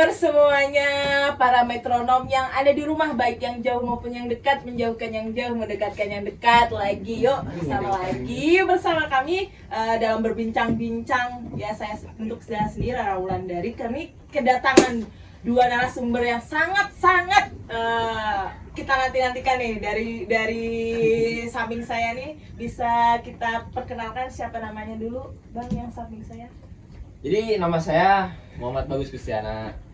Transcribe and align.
Kabar 0.00 0.16
semuanya? 0.16 0.92
Para 1.36 1.60
metronom 1.60 2.24
yang 2.24 2.48
ada 2.56 2.72
di 2.72 2.88
rumah 2.88 3.12
baik 3.12 3.36
yang 3.36 3.60
jauh 3.60 3.84
maupun 3.84 4.08
yang 4.08 4.32
dekat 4.32 4.64
menjauhkan 4.64 5.12
yang 5.12 5.28
jauh 5.36 5.52
mendekatkan 5.52 6.08
yang 6.08 6.24
dekat. 6.24 6.72
Lagi 6.72 7.20
yuk 7.20 7.44
bersama 7.44 8.00
lagi 8.00 8.64
bersama 8.64 9.12
kami 9.12 9.52
eh, 9.52 9.94
dalam 10.00 10.24
berbincang-bincang. 10.24 11.52
Ya 11.52 11.76
saya 11.76 12.00
untuk 12.16 12.40
saya 12.40 12.64
sendiri 12.72 12.96
Raulan 12.96 13.44
dari 13.44 13.76
kami 13.76 14.16
kedatangan 14.32 15.04
dua 15.44 15.68
narasumber 15.68 16.24
yang 16.24 16.40
sangat-sangat 16.40 17.52
eh, 17.68 18.44
kita 18.72 18.96
nanti-nantikan 19.04 19.60
nih. 19.60 19.84
Dari 19.84 20.08
dari 20.24 20.68
samping 21.52 21.84
saya 21.84 22.16
nih 22.16 22.40
bisa 22.56 23.20
kita 23.20 23.68
perkenalkan 23.76 24.32
siapa 24.32 24.64
namanya 24.64 24.96
dulu? 24.96 25.28
Bang 25.52 25.68
yang 25.68 25.92
samping 25.92 26.24
saya. 26.24 26.48
Jadi 27.20 27.60
nama 27.60 27.76
saya 27.76 28.32
Muhammad 28.56 28.88
Bagus 28.88 29.12
Kristiana. 29.12 29.89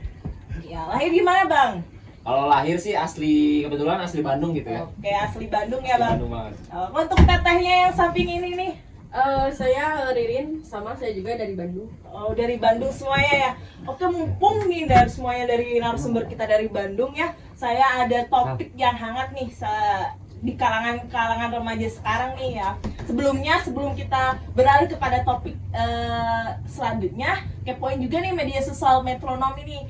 Ya 0.62 0.86
lahir 0.86 1.10
di 1.10 1.20
mana 1.20 1.44
bang 1.44 1.72
Kalau 2.20 2.50
lahir 2.50 2.74
sih 2.74 2.90
asli 2.90 3.62
kebetulan 3.62 4.02
asli 4.02 4.18
Bandung 4.18 4.50
gitu 4.50 4.66
ya. 4.66 4.82
Oke, 4.82 5.06
asli 5.06 5.46
Bandung 5.46 5.78
ya, 5.80 5.94
Asli 5.94 6.02
Bang. 6.02 6.12
Bandung 6.18 6.32
banget. 6.34 6.54
Oh, 6.74 6.88
untuk 6.90 7.18
tetehnya 7.22 7.74
yang 7.86 7.94
samping 7.94 8.26
ini 8.26 8.50
nih. 8.52 8.72
Eh, 9.14 9.46
saya 9.48 10.10
Ririn, 10.10 10.58
sama 10.60 10.90
saya 10.92 11.14
juga 11.14 11.38
dari 11.38 11.54
Bandung. 11.54 11.86
Oh, 12.04 12.34
dari 12.34 12.58
Bandung 12.58 12.90
semuanya 12.90 13.30
ya. 13.32 13.50
Oke, 13.86 14.10
mumpung 14.10 14.66
nih 14.66 14.84
dari 14.84 15.06
semuanya 15.06 15.46
dari 15.46 15.78
narasumber 15.78 16.26
kita 16.26 16.44
dari 16.44 16.66
Bandung 16.66 17.14
ya. 17.14 17.30
Saya 17.54 18.02
ada 18.02 18.18
topik 18.26 18.74
yang 18.74 18.92
hangat 18.92 19.30
nih 19.30 19.46
sa- 19.48 20.10
di 20.46 20.54
kalangan-kalangan 20.54 21.50
remaja 21.58 21.90
sekarang 21.90 22.38
nih 22.38 22.62
ya. 22.62 22.78
Sebelumnya, 23.02 23.58
sebelum 23.66 23.98
kita 23.98 24.38
beralih 24.54 24.86
kepada 24.86 25.26
topik 25.26 25.58
eh, 25.74 26.48
selanjutnya, 26.70 27.42
kepoin 27.66 27.98
juga 27.98 28.22
nih 28.22 28.30
media 28.30 28.62
sosial 28.62 29.02
metronom 29.02 29.58
ini 29.58 29.82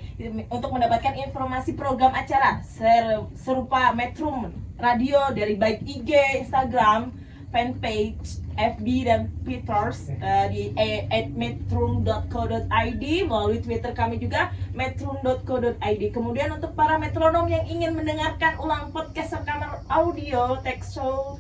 untuk 0.48 0.72
mendapatkan 0.72 1.12
informasi 1.28 1.76
program 1.76 2.16
acara 2.16 2.64
ser- 2.64 3.28
serupa 3.36 3.92
Metrum 3.92 4.48
Radio 4.80 5.28
dari 5.36 5.60
baik 5.60 5.84
IG, 5.84 6.40
Instagram, 6.40 7.12
fanpage, 7.52 8.40
FB 8.56 8.86
dan 9.04 9.28
Twitters 9.44 10.08
eh, 10.08 10.46
di 10.50 10.62
e- 10.74 11.04
at 11.12 11.28
metrum.co.id 11.36 13.04
melalui 13.28 13.58
Twitter 13.60 13.92
kami 13.92 14.16
juga 14.16 14.50
metrum.co.id. 14.72 16.02
Kemudian 16.10 16.56
untuk 16.56 16.72
para 16.72 16.96
metronom 16.96 17.46
yang 17.46 17.68
ingin 17.68 17.92
mendengarkan 17.92 18.56
ulang 18.58 18.90
podcast 18.90 19.36
rekaman 19.36 19.80
audio 19.92 20.56
text 20.64 20.96
show 20.96 21.36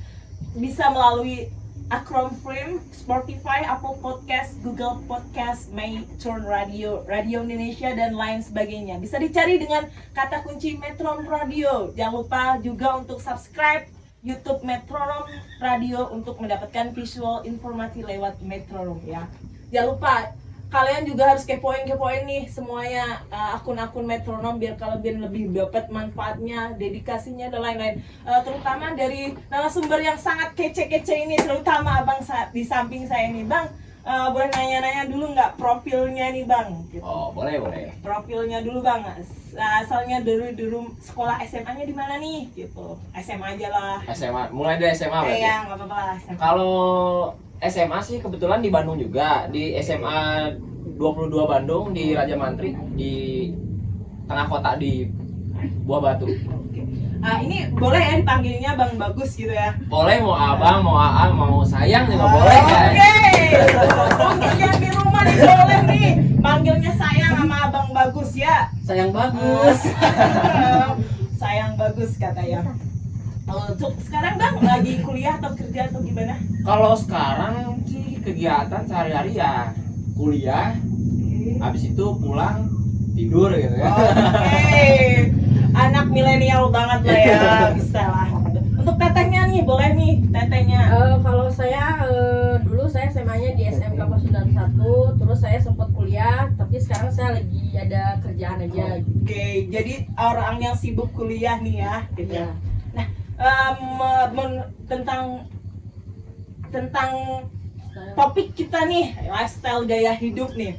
bisa 0.56 0.88
melalui 0.92 1.48
Acrom 1.86 2.34
Frame, 2.42 2.82
Spotify, 2.90 3.62
Apple 3.62 3.94
Podcast, 4.02 4.58
Google 4.66 4.98
Podcast, 5.06 5.70
Metron 5.70 6.42
Radio, 6.42 7.06
Radio 7.06 7.46
Indonesia 7.46 7.94
dan 7.94 8.18
lain 8.18 8.42
sebagainya. 8.42 8.98
Bisa 8.98 9.22
dicari 9.22 9.54
dengan 9.54 9.86
kata 10.10 10.42
kunci 10.42 10.74
Metron 10.82 11.22
Radio. 11.30 11.94
Jangan 11.94 12.14
lupa 12.18 12.42
juga 12.58 12.98
untuk 12.98 13.22
subscribe 13.22 13.86
YouTube 14.26 14.66
Metronom 14.66 15.30
Radio 15.62 16.10
untuk 16.10 16.42
mendapatkan 16.42 16.90
visual 16.90 17.46
informasi 17.46 18.02
lewat 18.02 18.42
Metronom 18.42 18.98
ya. 19.06 19.30
Jangan 19.70 19.86
lupa 19.94 20.14
kalian 20.66 21.06
juga 21.06 21.30
harus 21.30 21.46
kepoin 21.46 21.86
kepoin 21.86 22.26
nih 22.26 22.50
semuanya 22.50 23.22
uh, 23.30 23.54
akun-akun 23.54 24.02
metronom 24.02 24.58
biar 24.58 24.74
kalian 24.74 25.22
lebih 25.22 25.54
dapat 25.54 25.86
manfaatnya 25.94 26.74
dedikasinya 26.74 27.46
dan 27.54 27.62
lain-lain 27.62 27.96
Uh, 28.26 28.42
terutama 28.42 28.90
dari 28.98 29.38
narasumber 29.46 30.02
yang 30.02 30.18
sangat 30.18 30.50
kece-kece 30.58 31.14
ini 31.14 31.38
terutama 31.38 32.02
abang 32.02 32.18
di 32.50 32.66
samping 32.66 33.06
saya 33.06 33.30
nih 33.30 33.46
bang 33.46 33.70
uh, 34.06 34.28
boleh 34.30 34.48
nanya-nanya 34.54 35.04
dulu 35.10 35.34
nggak 35.34 35.50
profilnya 35.58 36.30
nih 36.30 36.46
bang 36.46 36.68
gitu. 36.94 37.02
Oh, 37.02 37.34
boleh, 37.34 37.58
boleh. 37.58 37.90
profilnya 38.00 38.62
dulu 38.62 38.80
bang 38.80 39.02
asalnya 39.56 40.20
dulu 40.20 40.46
dulu 40.52 40.78
sekolah 41.00 41.40
SMA-nya 41.48 41.84
di 41.88 41.94
mana 41.96 42.20
nih 42.20 42.46
gitu 42.54 42.96
SMA 43.18 43.58
aja 43.58 43.68
lah 43.72 43.98
SMA. 44.14 44.54
Mulai 44.54 44.78
dari 44.78 44.94
SMA 44.94 45.18
berarti. 45.18 45.42
kayak 45.42 45.58
nggak 45.66 45.78
apa-apa 45.82 45.98
lah. 45.98 46.18
Kalau 46.38 46.76
SMA 47.64 47.98
sih 48.04 48.20
kebetulan 48.20 48.60
di 48.60 48.68
Bandung 48.68 49.00
juga, 49.00 49.48
di 49.48 49.72
SMA 49.80 50.52
22 51.00 51.32
Bandung 51.48 51.96
di 51.96 52.12
Raja 52.12 52.36
Mantri 52.36 52.76
di 52.96 53.48
tengah 54.28 54.46
kota 54.48 54.76
di 54.76 55.08
Buah 55.88 56.00
Batu. 56.04 56.28
Ah, 57.24 57.38
ini 57.40 57.68
boleh 57.72 57.98
ya 57.98 58.14
dipanggilnya 58.20 58.70
bang 58.76 58.92
bagus 58.96 59.30
gitu 59.34 59.50
ya 59.50 59.72
Boleh 59.88 60.20
mau 60.20 60.36
abang, 60.36 60.84
mau 60.84 60.96
aa, 60.96 61.32
mau 61.32 61.64
sayang 61.64 62.06
juga 62.06 62.26
boleh 62.28 62.60
kan? 62.68 62.90
Oke. 62.92 63.12
Untuk 64.16 64.52
yang 64.56 64.76
di 64.76 64.88
rumah 64.92 65.22
nih 65.24 65.36
boleh 65.40 65.80
nih 65.88 66.08
manggilnya 66.38 66.92
sayang 66.94 67.32
sama 67.36 67.56
Abang 67.66 67.88
Bagus 67.90 68.30
ya. 68.36 68.70
Sayang 68.86 69.10
bagus. 69.10 69.78
sayang 71.40 71.72
bagus 71.74 72.10
katanya. 72.16 72.62
Oh, 73.46 73.62
Untuk 73.70 73.94
sekarang 74.02 74.34
Bang 74.36 74.58
lagi 74.58 74.98
kuliah 75.00 75.38
atau 75.38 75.54
kerja 75.54 75.86
atau 75.86 76.02
gimana? 76.02 76.34
Kalau 76.66 76.98
sekarang 76.98 77.78
sih 77.86 78.18
kegiatan 78.18 78.82
sehari-hari 78.82 79.38
ya 79.38 79.70
kuliah, 80.18 80.74
habis 81.62 81.86
itu 81.86 82.06
pulang 82.18 82.66
tidur 83.14 83.54
gitu 83.54 83.74
ya. 83.78 83.86
Oke. 83.86 85.45
Anak 85.76 86.08
milenial 86.08 86.72
banget 86.72 87.00
lah 87.04 87.20
ya, 87.20 87.40
bisa 87.76 88.00
lah. 88.00 88.28
Untuk 88.80 88.96
tetehnya 88.96 89.44
nih, 89.52 89.60
boleh 89.60 89.92
nih 89.92 90.12
tetehnya. 90.32 90.80
Eh, 90.88 91.16
kalau 91.20 91.52
saya 91.52 92.00
eh, 92.08 92.54
dulu 92.64 92.88
saya 92.88 93.12
SMA-nya 93.12 93.52
di 93.52 93.68
SMK 93.68 94.00
Pos 94.00 94.24
91, 94.24 95.20
terus 95.20 95.38
saya 95.44 95.58
sempat 95.60 95.92
kuliah, 95.92 96.48
tapi 96.56 96.80
sekarang 96.80 97.12
saya 97.12 97.36
lagi 97.36 97.76
ada 97.76 98.16
kerjaan 98.24 98.64
aja. 98.64 99.04
Oke, 99.04 99.68
jadi 99.68 99.94
orang 100.16 100.64
yang 100.64 100.74
sibuk 100.78 101.12
kuliah 101.12 101.60
nih 101.60 101.84
ya, 101.84 101.96
gitu. 102.16 102.40
Ya. 102.40 102.48
Nah, 102.96 103.06
men- 104.32 104.70
tentang 104.86 105.44
tentang 106.72 107.10
topik 108.14 108.56
kita 108.56 108.84
nih, 108.88 109.12
lifestyle 109.28 109.84
gaya 109.84 110.12
hidup 110.16 110.56
nih, 110.56 110.76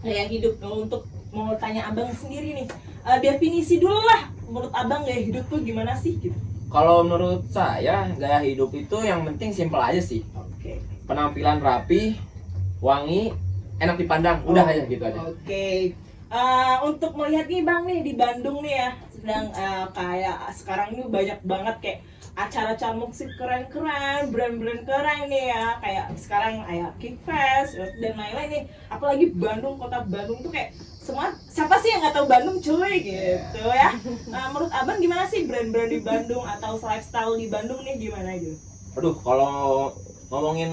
gaya 0.00 0.24
hidup 0.28 0.56
Nah, 0.60 0.88
untuk 0.88 1.04
mau 1.32 1.52
tanya 1.56 1.88
abang 1.88 2.12
sendiri 2.12 2.54
nih, 2.54 2.66
eh, 3.06 3.18
definisi 3.18 3.78
dulu 3.82 3.98
lah, 3.98 4.30
menurut 4.46 4.72
abang 4.74 5.02
gaya 5.02 5.22
hidup 5.22 5.44
tuh 5.50 5.60
gimana 5.62 5.94
sih? 5.98 6.18
Gitu. 6.18 6.36
Kalau 6.72 7.04
menurut 7.04 7.44
saya 7.52 8.08
gaya 8.16 8.40
hidup 8.40 8.72
itu 8.72 8.96
yang 9.04 9.26
penting 9.28 9.52
simpel 9.52 9.82
aja 9.82 10.00
sih. 10.00 10.24
Oke. 10.32 10.80
Penampilan 11.04 11.60
rapi, 11.60 12.16
wangi, 12.80 13.34
enak 13.82 14.00
dipandang, 14.00 14.40
udah 14.46 14.64
aja 14.64 14.82
gitu 14.86 15.02
aja. 15.04 15.20
Oke. 15.28 15.92
Eh, 16.32 16.76
untuk 16.88 17.12
melihat 17.12 17.44
nih 17.44 17.60
bang 17.60 17.82
nih 17.84 18.00
di 18.00 18.12
Bandung 18.16 18.64
nih 18.64 18.74
ya, 18.80 18.90
sedang 19.12 19.52
eh, 19.52 19.84
kayak 19.92 20.38
sekarang 20.56 20.88
ini 20.96 21.04
banyak 21.04 21.38
banget 21.44 21.76
kayak 21.84 22.00
acara-acara 22.32 22.96
musik 22.96 23.28
keren-keren, 23.36 24.32
brand-brand 24.32 24.82
keren 24.88 25.28
nih 25.28 25.52
ya, 25.52 25.76
kayak 25.84 26.06
sekarang 26.16 26.64
kayak 26.64 26.90
Kickfest 26.96 27.76
dan 27.76 28.16
lain-lain 28.16 28.48
nih. 28.48 28.62
Apalagi 28.88 29.36
Bandung, 29.36 29.76
kota 29.76 30.00
Bandung 30.08 30.40
tuh 30.40 30.48
kayak 30.48 30.72
semua 31.02 31.34
siapa 31.50 31.76
sih 31.82 31.92
yang 31.92 32.00
nggak 32.00 32.14
tahu 32.14 32.26
Bandung 32.30 32.56
cuy 32.62 32.94
gitu 33.04 33.62
ya. 33.68 33.92
Nah, 34.32 34.48
menurut 34.54 34.72
abang 34.72 34.96
gimana 35.02 35.28
sih 35.28 35.44
brand-brand 35.44 35.90
di 35.92 36.00
Bandung 36.00 36.46
atau 36.46 36.80
lifestyle 36.80 37.36
di 37.36 37.52
Bandung 37.52 37.84
nih 37.84 38.00
gimana 38.00 38.32
gitu? 38.40 38.56
Aduh, 38.96 39.16
kalau 39.20 39.92
ngomongin 40.32 40.72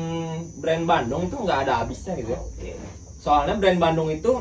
brand 0.64 0.88
Bandung 0.88 1.28
tuh 1.28 1.44
nggak 1.44 1.68
ada 1.68 1.84
habisnya 1.84 2.16
gitu 2.16 2.32
ya. 2.32 2.40
Soalnya 3.20 3.60
brand 3.60 3.84
Bandung 3.84 4.08
itu 4.08 4.40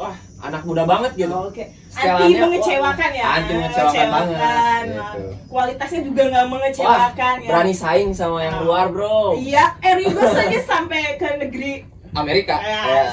wah 0.00 0.16
anak 0.40 0.62
muda 0.64 0.82
banget 0.88 1.12
gitu. 1.16 1.36
Oke. 1.36 1.64
Anti 1.90 2.06
Setelannya, 2.06 2.40
mengecewakan 2.46 3.10
ya. 3.12 3.24
wah, 3.24 3.34
anti 3.36 3.52
mengecewakan 3.52 4.06
banget, 4.08 4.38
gitu. 4.86 5.22
Kualitasnya 5.50 6.00
juga 6.06 6.22
nggak 6.30 6.44
Wah, 6.46 6.52
mengecewakan 6.54 7.34
ya. 7.42 7.48
berani 7.50 7.74
saing 7.74 8.10
sama 8.14 8.38
yang 8.46 8.56
luar, 8.62 8.86
Bro. 8.88 9.36
Iya, 9.36 9.64
Eribus 9.82 10.32
aja 10.32 10.60
sampai 10.64 11.18
ke 11.18 11.28
negeri 11.36 11.72
Amerika. 12.14 12.56
Ya. 12.62 12.80
Ya. 12.90 13.04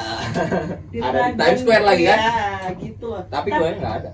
di 0.94 0.98
Ada 1.02 1.34
di 1.34 1.38
Times 1.38 1.60
Square 1.66 1.86
lagi 1.86 2.04
kan? 2.06 2.20
Iya, 2.20 2.70
gitu 2.78 3.06
loh. 3.10 3.24
Tapi 3.28 3.48
gue 3.50 3.70
nggak 3.78 3.94
ada. 4.04 4.12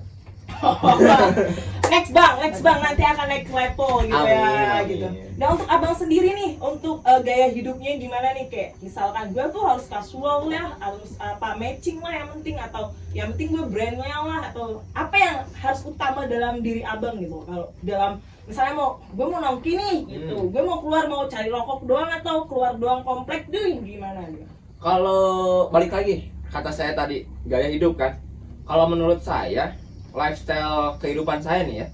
next 1.94 2.12
bang, 2.12 2.34
next 2.42 2.62
bang 2.62 2.80
nanti 2.82 3.04
akan 3.04 3.26
naik 3.30 3.48
level 3.48 3.94
gitu 4.02 4.18
Amin, 4.18 4.34
ya 4.34 4.42
amin. 4.42 4.86
gitu. 4.90 5.08
Nah 5.34 5.48
untuk 5.54 5.68
abang 5.68 5.94
sendiri 5.94 6.30
nih, 6.34 6.52
untuk 6.58 6.98
eh, 7.02 7.20
gaya 7.22 7.48
hidupnya 7.50 7.92
gimana 7.96 8.28
nih 8.34 8.46
kayak 8.50 8.70
misalkan 8.80 9.26
gue 9.30 9.46
tuh 9.50 9.62
harus 9.62 9.86
casual 9.86 10.50
ya, 10.50 10.74
harus 10.78 11.14
apa 11.18 11.54
matching 11.56 12.02
lah 12.02 12.14
yang 12.14 12.28
penting 12.34 12.56
atau 12.58 12.84
yang 13.12 13.30
penting 13.34 13.54
gue 13.54 13.66
brandnya 13.70 14.18
lah 14.20 14.40
atau 14.50 14.66
apa 14.94 15.16
yang 15.16 15.38
harus 15.54 15.82
utama 15.84 16.26
dalam 16.26 16.60
diri 16.60 16.82
abang 16.82 17.22
gitu. 17.22 17.46
Kalau 17.46 17.70
dalam 17.80 18.12
misalnya 18.44 18.74
mau 18.74 18.90
gue 19.00 19.26
mau 19.26 19.40
nongki 19.40 19.72
nih 19.74 19.98
gitu, 20.10 20.36
Hmm. 20.36 20.50
gue 20.52 20.62
mau 20.62 20.78
keluar 20.82 21.04
mau 21.06 21.24
cari 21.26 21.48
rokok 21.48 21.80
doang 21.86 22.12
atau 22.12 22.44
keluar 22.44 22.74
doang 22.76 23.02
komplek 23.02 23.48
deh 23.48 23.78
gimana 23.80 24.26
gitu. 24.28 24.50
Kalau 24.82 25.24
balik 25.70 25.94
lagi 25.94 26.28
kata 26.50 26.70
saya 26.70 26.92
tadi 26.92 27.24
gaya 27.46 27.70
hidup 27.70 27.96
kan. 27.96 28.18
Kalau 28.64 28.88
menurut 28.88 29.20
saya 29.20 29.76
lifestyle 30.14 30.96
kehidupan 30.98 31.42
saya 31.42 31.66
nih 31.66 31.76
ya, 31.76 31.88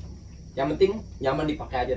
yang 0.56 0.68
penting 0.70 1.00
nyaman 1.18 1.48
dipakai 1.48 1.88
aja. 1.88 1.96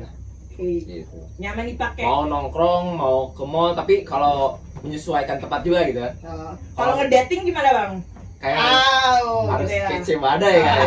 Oke, 0.52 0.84
Gitu. 0.84 1.18
nyaman 1.36 1.64
dipakai. 1.66 2.04
Mau 2.04 2.24
nongkrong, 2.24 2.94
mau 2.94 3.32
ke 3.32 3.42
mall, 3.42 3.72
tapi 3.72 4.04
kalau 4.04 4.56
menyesuaikan 4.80 5.40
tempat 5.40 5.60
juga 5.62 5.82
gitu 5.84 5.98
kan. 5.98 6.12
Oh. 6.22 6.52
Kalau 6.76 6.92
ngedating 6.96 7.42
gimana 7.42 7.70
bang? 7.72 7.92
Kayak 8.36 8.58
Au, 8.58 9.46
harus 9.48 9.70
gitu 9.70 9.78
ya. 9.78 9.86
kece 9.88 10.14
badai 10.18 10.56
kan. 10.58 10.78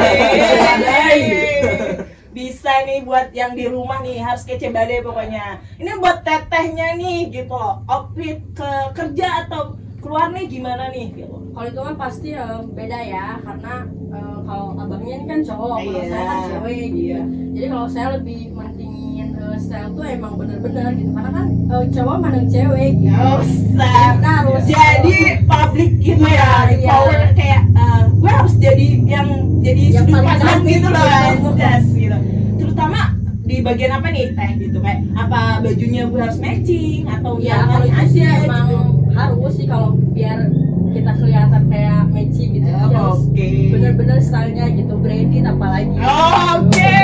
Yeay. 0.00 1.16
Bisa 2.32 2.72
nih 2.82 3.04
buat 3.04 3.28
yang 3.36 3.52
di 3.52 3.68
rumah 3.68 4.00
nih 4.00 4.16
harus 4.18 4.42
kece 4.42 4.72
badai 4.72 5.04
pokoknya. 5.04 5.60
Ini 5.76 6.00
buat 6.00 6.24
tetehnya 6.24 6.96
nih 6.96 7.28
gitu. 7.28 7.52
Outfit 7.84 8.40
ke 8.56 8.70
kerja 8.96 9.44
atau 9.44 9.76
keluar 10.02 10.28
nih 10.28 10.44
gimana 10.46 10.90
nih 10.90 11.06
gitu. 11.14 11.36
Kalau 11.52 11.66
itu 11.68 11.80
kan 11.80 11.94
pasti 11.96 12.28
eh, 12.32 12.58
beda 12.66 12.98
ya, 13.00 13.26
karena 13.40 13.74
eh, 14.10 14.36
kalau 14.42 14.66
abangnya 14.74 15.14
ini 15.16 15.26
kan 15.26 15.40
cowok, 15.40 15.66
kalau 15.70 15.82
Iya, 15.94 16.04
saya 16.04 16.24
kan 16.24 16.38
cewek 16.48 16.74
gitu. 16.74 16.98
iya. 16.98 17.20
Jadi 17.52 17.66
kalau 17.68 17.86
saya 17.86 18.06
lebih 18.16 18.40
mentingin 18.50 19.28
eh, 19.32 19.56
style 19.56 19.90
tuh 19.92 20.04
emang 20.04 20.32
bener-bener 20.34 20.86
gitu, 20.92 21.10
karena 21.12 21.30
kan 21.30 21.46
eh, 21.48 21.84
cowok 21.88 22.16
mandang 22.18 22.48
cewek 22.48 22.90
gitu. 22.98 23.14
Usah. 23.14 24.06
Kita 24.12 24.30
harus 24.34 24.62
Jadi 24.66 25.16
public 25.44 25.90
gitu 25.98 26.24
ya, 26.26 26.50
di 26.66 26.76
Iya. 26.76 26.88
power 26.90 27.20
kayak 27.32 27.62
eh, 27.70 28.02
gue 28.12 28.30
harus 28.32 28.54
jadi 28.56 28.86
yang 29.04 29.28
jadi 29.62 29.82
Yang 29.86 29.96
sudut 30.02 30.22
pandang 30.26 30.60
gitu 30.64 30.88
loh, 30.88 31.06
gitu. 31.06 31.50
gitu. 31.94 32.16
Terutama 32.58 33.00
di 33.42 33.56
bagian 33.60 33.92
apa 33.92 34.08
nih 34.08 34.32
teh 34.32 34.50
gitu 34.56 34.78
kayak 34.80 35.02
apa 35.12 35.60
bajunya 35.60 36.02
gue 36.08 36.18
harus 36.18 36.38
matching 36.38 37.04
atau 37.04 37.36
Ya 37.36 37.60
yang 37.60 37.62
kalau 37.68 37.86
itu 37.86 38.02
sih 38.08 38.22
emang 38.24 38.66
gitu. 38.66 38.80
Harus 39.12 39.52
sih 39.52 39.66
kalau 39.66 39.92
biar 40.12 40.48
kita 40.92 41.12
kelihatan 41.14 41.62
kayak 41.66 42.04
matching 42.06 42.50
gitu. 42.54 42.68
Oh, 42.68 42.84
harus 42.84 43.20
Oke. 43.26 43.48
bener-bener 43.70 44.18
stylenya 44.18 44.66
gitu, 44.70 44.94
branded 44.94 45.44
apalagi. 45.46 45.96
Oh, 45.98 46.60
Oke, 46.60 46.96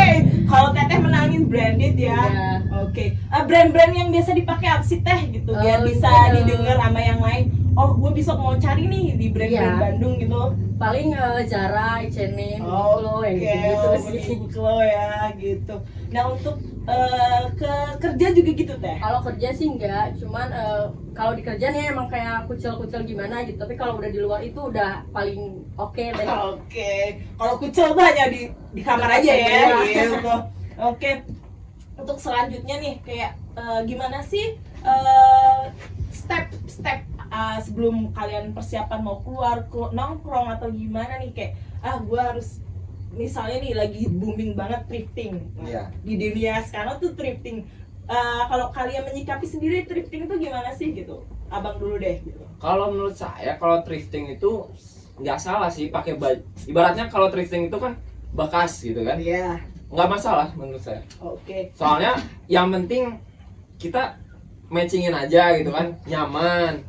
kalau 0.44 0.68
teteh 0.70 0.98
menangin 0.98 1.42
branded 1.46 1.96
ya. 1.96 2.12
Iya. 2.18 2.48
Oke, 2.78 3.04
Eh, 3.16 3.42
brand-brand 3.44 3.92
yang 3.92 4.08
biasa 4.08 4.32
dipakai 4.32 4.68
apa 4.70 4.82
sih 4.82 5.00
teh 5.00 5.20
gitu 5.30 5.50
biar 5.50 5.80
Oh, 5.80 5.84
bisa 5.84 6.08
iya. 6.08 6.36
didengar 6.36 6.76
sama 6.78 7.00
yang 7.00 7.20
lain. 7.20 7.44
Oh, 7.72 7.94
gue 7.94 8.10
besok 8.12 8.36
mau 8.36 8.54
cari 8.54 8.84
nih 8.84 9.14
di 9.14 9.26
brand-brand 9.28 9.70
Iya. 9.70 9.82
Bandung 9.82 10.14
gitu. 10.18 10.40
Paling 10.76 11.08
eh, 11.10 11.42
Zara, 11.44 12.00
H&M, 12.00 12.60
Oh, 12.60 12.98
Uniqlo 12.98 13.24
yang 13.24 13.34
Oke, 13.34 13.40
gitu-gitu 13.40 13.88
oh, 13.88 13.96
sih. 13.98 14.20
Uniqlo 14.28 14.76
ya 14.80 15.08
gitu. 15.34 15.74
Nah 16.08 16.22
untuk 16.28 16.56
eh, 16.88 17.44
ke 17.52 17.72
kerja 18.00 18.26
juga 18.32 18.50
gitu 18.56 18.74
teh. 18.80 18.96
Kalau 18.96 19.20
kerja 19.20 19.48
sih 19.52 19.68
enggak, 19.68 20.16
cuman 20.16 20.48
eh, 20.48 20.84
kalau 21.12 21.36
di 21.36 21.42
kerja 21.44 21.68
nih 21.68 21.92
emang 21.92 22.08
kayak 22.08 22.48
kucel-kucel 22.48 23.04
gimana 23.04 23.44
gitu. 23.44 23.60
Tapi 23.60 23.76
kalau 23.76 24.00
udah 24.00 24.10
di 24.10 24.18
luar 24.18 24.40
itu 24.40 24.56
udah 24.56 25.04
paling 25.12 25.62
oke 25.76 26.00
deh. 26.00 26.26
Oke, 26.26 27.22
kalau 27.36 27.54
kucel 27.60 27.92
tuh 27.92 28.04
hanya 28.04 28.32
di 28.32 28.48
di 28.72 28.80
kamar 28.80 29.20
aja 29.20 29.32
ya, 29.36 29.84
gitu. 29.84 30.34
Oke, 30.80 31.26
untuk 31.98 32.16
selanjutnya 32.16 32.80
nih 32.80 32.94
kayak 33.04 33.32
eh, 33.58 33.80
gimana 33.84 34.24
sih 34.24 34.56
step-step 36.08 37.04
eh, 37.28 37.58
sebelum 37.60 38.16
kalian 38.16 38.56
persiapan 38.56 39.00
mau 39.04 39.20
keluar 39.20 39.68
ke 39.68 39.92
nongkrong 39.92 40.56
atau 40.56 40.72
gimana 40.72 41.20
nih 41.20 41.30
kayak 41.36 41.52
ah 41.78 41.98
gue 42.02 42.18
harus 42.18 42.58
misalnya 43.10 43.58
nih 43.58 43.74
lagi 43.74 44.02
booming 44.06 44.52
banget 44.52 44.84
thrifting 44.84 45.40
Nah, 45.54 45.64
Iya. 45.64 45.82
di 46.00 46.14
dunia 46.16 46.60
sekarang 46.62 46.98
tuh 46.98 47.12
thrifting 47.12 47.64
Eh, 48.04 48.42
kalau 48.48 48.72
kalian 48.72 49.04
menyikapi 49.04 49.44
sendiri 49.44 49.84
thrifting 49.84 50.24
itu 50.24 50.34
gimana 50.38 50.72
sih 50.72 50.96
gitu 50.96 51.20
abang 51.48 51.76
dulu 51.76 51.96
deh 51.96 52.16
gitu 52.18 52.40
Kalau 52.56 52.88
menurut 52.88 53.12
saya 53.12 53.52
kalau 53.54 53.80
thrifting 53.82 54.32
itu 54.32 54.64
nggak 55.18 55.36
salah 55.36 55.68
sih 55.68 55.88
pakai 55.88 56.14
baju. 56.14 56.40
Ibaratnya 56.64 57.04
kalau 57.06 57.28
thrifting 57.28 57.66
itu 57.66 57.76
kan 57.76 58.00
bekas 58.30 58.80
gitu 58.80 59.02
kan. 59.02 59.20
iya 59.20 59.60
Nggak 59.88 60.08
masalah 60.10 60.48
menurut 60.54 60.80
saya. 60.80 61.04
oke 61.18 61.68
Soalnya 61.74 62.16
yang 62.46 62.70
penting 62.70 63.20
kita 63.76 64.16
matchingin 64.66 65.12
aja 65.12 65.52
gitu 65.54 65.68
kan, 65.68 65.92
nyaman. 66.04 66.80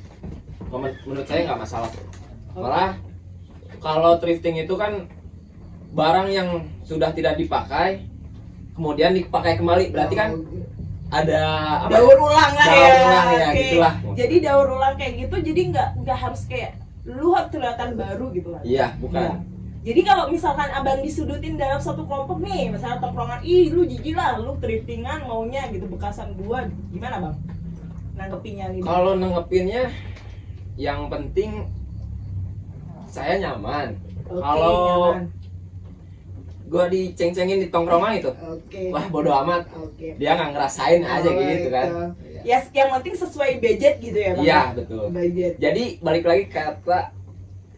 Men- 0.69 0.99
Menurut 1.03 1.25
saya 1.25 1.43
nggak 1.45 1.59
masalah. 1.59 1.91
Malah 2.53 2.95
kalau 3.77 4.15
thrifting 4.15 4.55
itu 4.57 4.71
kan 4.73 5.03
barang 5.89 6.27
yang 6.29 6.49
sudah 6.81 7.09
tidak 7.11 7.35
dipakai 7.35 8.05
kemudian 8.73 9.11
dipakai 9.11 9.57
kembali 9.57 9.89
berarti 9.89 10.15
kan 10.15 10.29
ada 11.09 11.41
apa? 11.83 11.91
daur 11.91 12.15
ulang 12.15 12.53
lah 12.53 12.65
Daur 12.65 12.77
ya, 12.77 12.93
ulang 13.01 13.27
ya, 13.27 13.47
Oke. 13.49 13.57
gitulah. 13.57 13.93
jadi 14.13 14.35
daur 14.39 14.67
ulang 14.69 14.95
kayak 14.95 15.13
gitu 15.17 15.35
jadi 15.41 15.61
nggak 15.67 15.89
nggak 15.99 16.17
harus 16.19 16.41
kayak 16.45 16.77
lu 17.03 17.33
harus 17.33 17.49
kelihatan 17.49 17.97
baru 17.97 18.25
gitu 18.29 18.53
kan 18.53 18.61
Iya, 18.61 18.93
bukan. 19.01 19.41
jadi 19.81 20.01
kalau 20.03 20.29
misalkan 20.29 20.69
abang 20.69 21.01
disudutin 21.01 21.57
dalam 21.57 21.81
satu 21.81 22.05
kelompok 22.05 22.37
nih 22.39 22.69
misalnya 22.69 23.01
tongkrongan 23.01 23.41
ih 23.41 23.73
lu 23.73 23.81
jijik 23.83 24.13
lah 24.13 24.37
lu 24.37 24.53
thriftingan 24.61 25.25
maunya 25.25 25.65
gitu 25.67 25.89
bekasan 25.89 26.37
gua 26.37 26.69
gimana 26.93 27.17
bang 27.19 27.35
nanggepinnya 28.13 28.65
nih? 28.69 28.81
Kalau 28.83 29.15
nenggepinnya 29.15 29.83
yang 30.75 31.07
penting 31.07 31.65
saya 33.07 33.39
nyaman. 33.39 33.95
Oke, 34.27 34.37
kalau- 34.37 35.15
nyaman. 35.15 35.23
Gua 36.69 36.85
diceng-cengin 36.85 37.59
di 37.59 37.67
tongkrongan 37.67 38.13
itu. 38.15 38.29
oke 38.29 38.83
Wah, 38.89 39.05
bodo 39.07 39.33
amat. 39.35 39.65
oke 39.73 40.07
Dia 40.15 40.31
nggak 40.31 40.49
ngerasain 40.53 41.01
aja 41.01 41.27
Oh, 41.27 41.35
gitu 41.35 41.67
kan. 41.67 41.87
ya 42.39 42.57
yang 42.71 42.89
penting 42.93 43.15
sesuai 43.15 43.57
budget 43.57 43.93
gitu 43.97 44.15
ya 44.15 44.31
bang 44.31 44.43
Iya, 44.43 44.61
betul. 44.73 45.09
budget 45.09 45.53
Jadi 45.57 45.83
balik 45.99 46.23
lagi 46.23 46.43
kata 46.47 47.11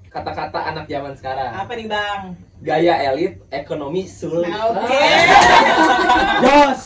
kata-kata 0.05 0.59
anak 0.65 0.85
zaman 0.85 1.15
sekarang. 1.15 1.49
apa 1.49 1.71
nih 1.71 1.87
bang 1.87 2.21
Gaya 2.61 2.93
elit, 3.07 3.41
ekonomi 3.49 4.05
sulit. 4.05 4.45
Nah, 4.45 4.69
oke 4.69 4.85
Jos. 6.43 6.83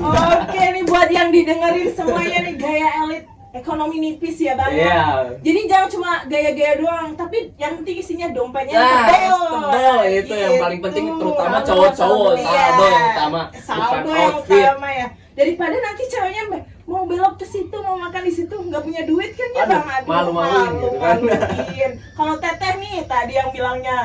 Oke 0.00 0.62
nih 0.70 0.82
buat 0.82 1.08
yang 1.08 1.28
didengerin 1.28 1.92
semuanya 1.92 2.38
nih 2.40 2.54
gaya 2.56 2.88
elit 3.02 3.24
ekonomi 3.50 3.96
nipis 3.98 4.38
ya 4.38 4.52
bang. 4.54 4.70
ya. 4.70 4.84
Iya. 4.84 5.02
Jadi 5.40 5.60
jangan 5.66 5.88
cuma 5.88 6.10
gaya-gaya 6.24 6.74
doang, 6.76 7.08
tapi 7.12 7.52
yang 7.54 7.74
penting 7.74 7.96
isinya 7.96 8.28
dompetnya 8.28 8.76
Nah, 8.76 9.06
tebel. 9.06 9.40
tebel 9.66 9.98
itu 10.14 10.34
yang 10.34 10.54
paling 10.58 10.80
penting 10.80 11.04
Gitu. 11.06 11.18
terutama 11.18 11.56
cowok-cowok 11.60 12.32
saldo, 12.36 12.44
iya. 12.44 12.64
yang 12.68 13.06
utama 13.08 13.40
Saldo 13.58 14.08
yang 14.08 14.28
outfit. 14.30 14.62
utama 14.62 14.88
ya. 14.90 15.06
Daripada 15.32 15.76
nanti 15.76 16.02
ceweknya 16.04 16.44
mau 16.84 17.04
belok 17.04 17.34
ke 17.36 17.46
situ, 17.46 17.76
mau 17.78 17.96
makan 17.96 18.22
di 18.22 18.32
situ 18.32 18.54
nggak 18.54 18.82
punya 18.82 19.02
duit 19.04 19.30
kan 19.32 19.48
ya 19.50 19.62
Aduh, 19.62 19.70
bang. 19.70 19.84
Aduh, 19.88 20.08
malu-maluin 20.08 20.70
gitu 20.74 20.88
kan. 20.94 21.16
malu-maluin. 21.16 21.90
Kalau 22.12 22.34
teteh 22.36 22.72
nih 22.76 22.96
tadi 23.06 23.32
yang 23.34 23.48
bilangnya 23.48 23.98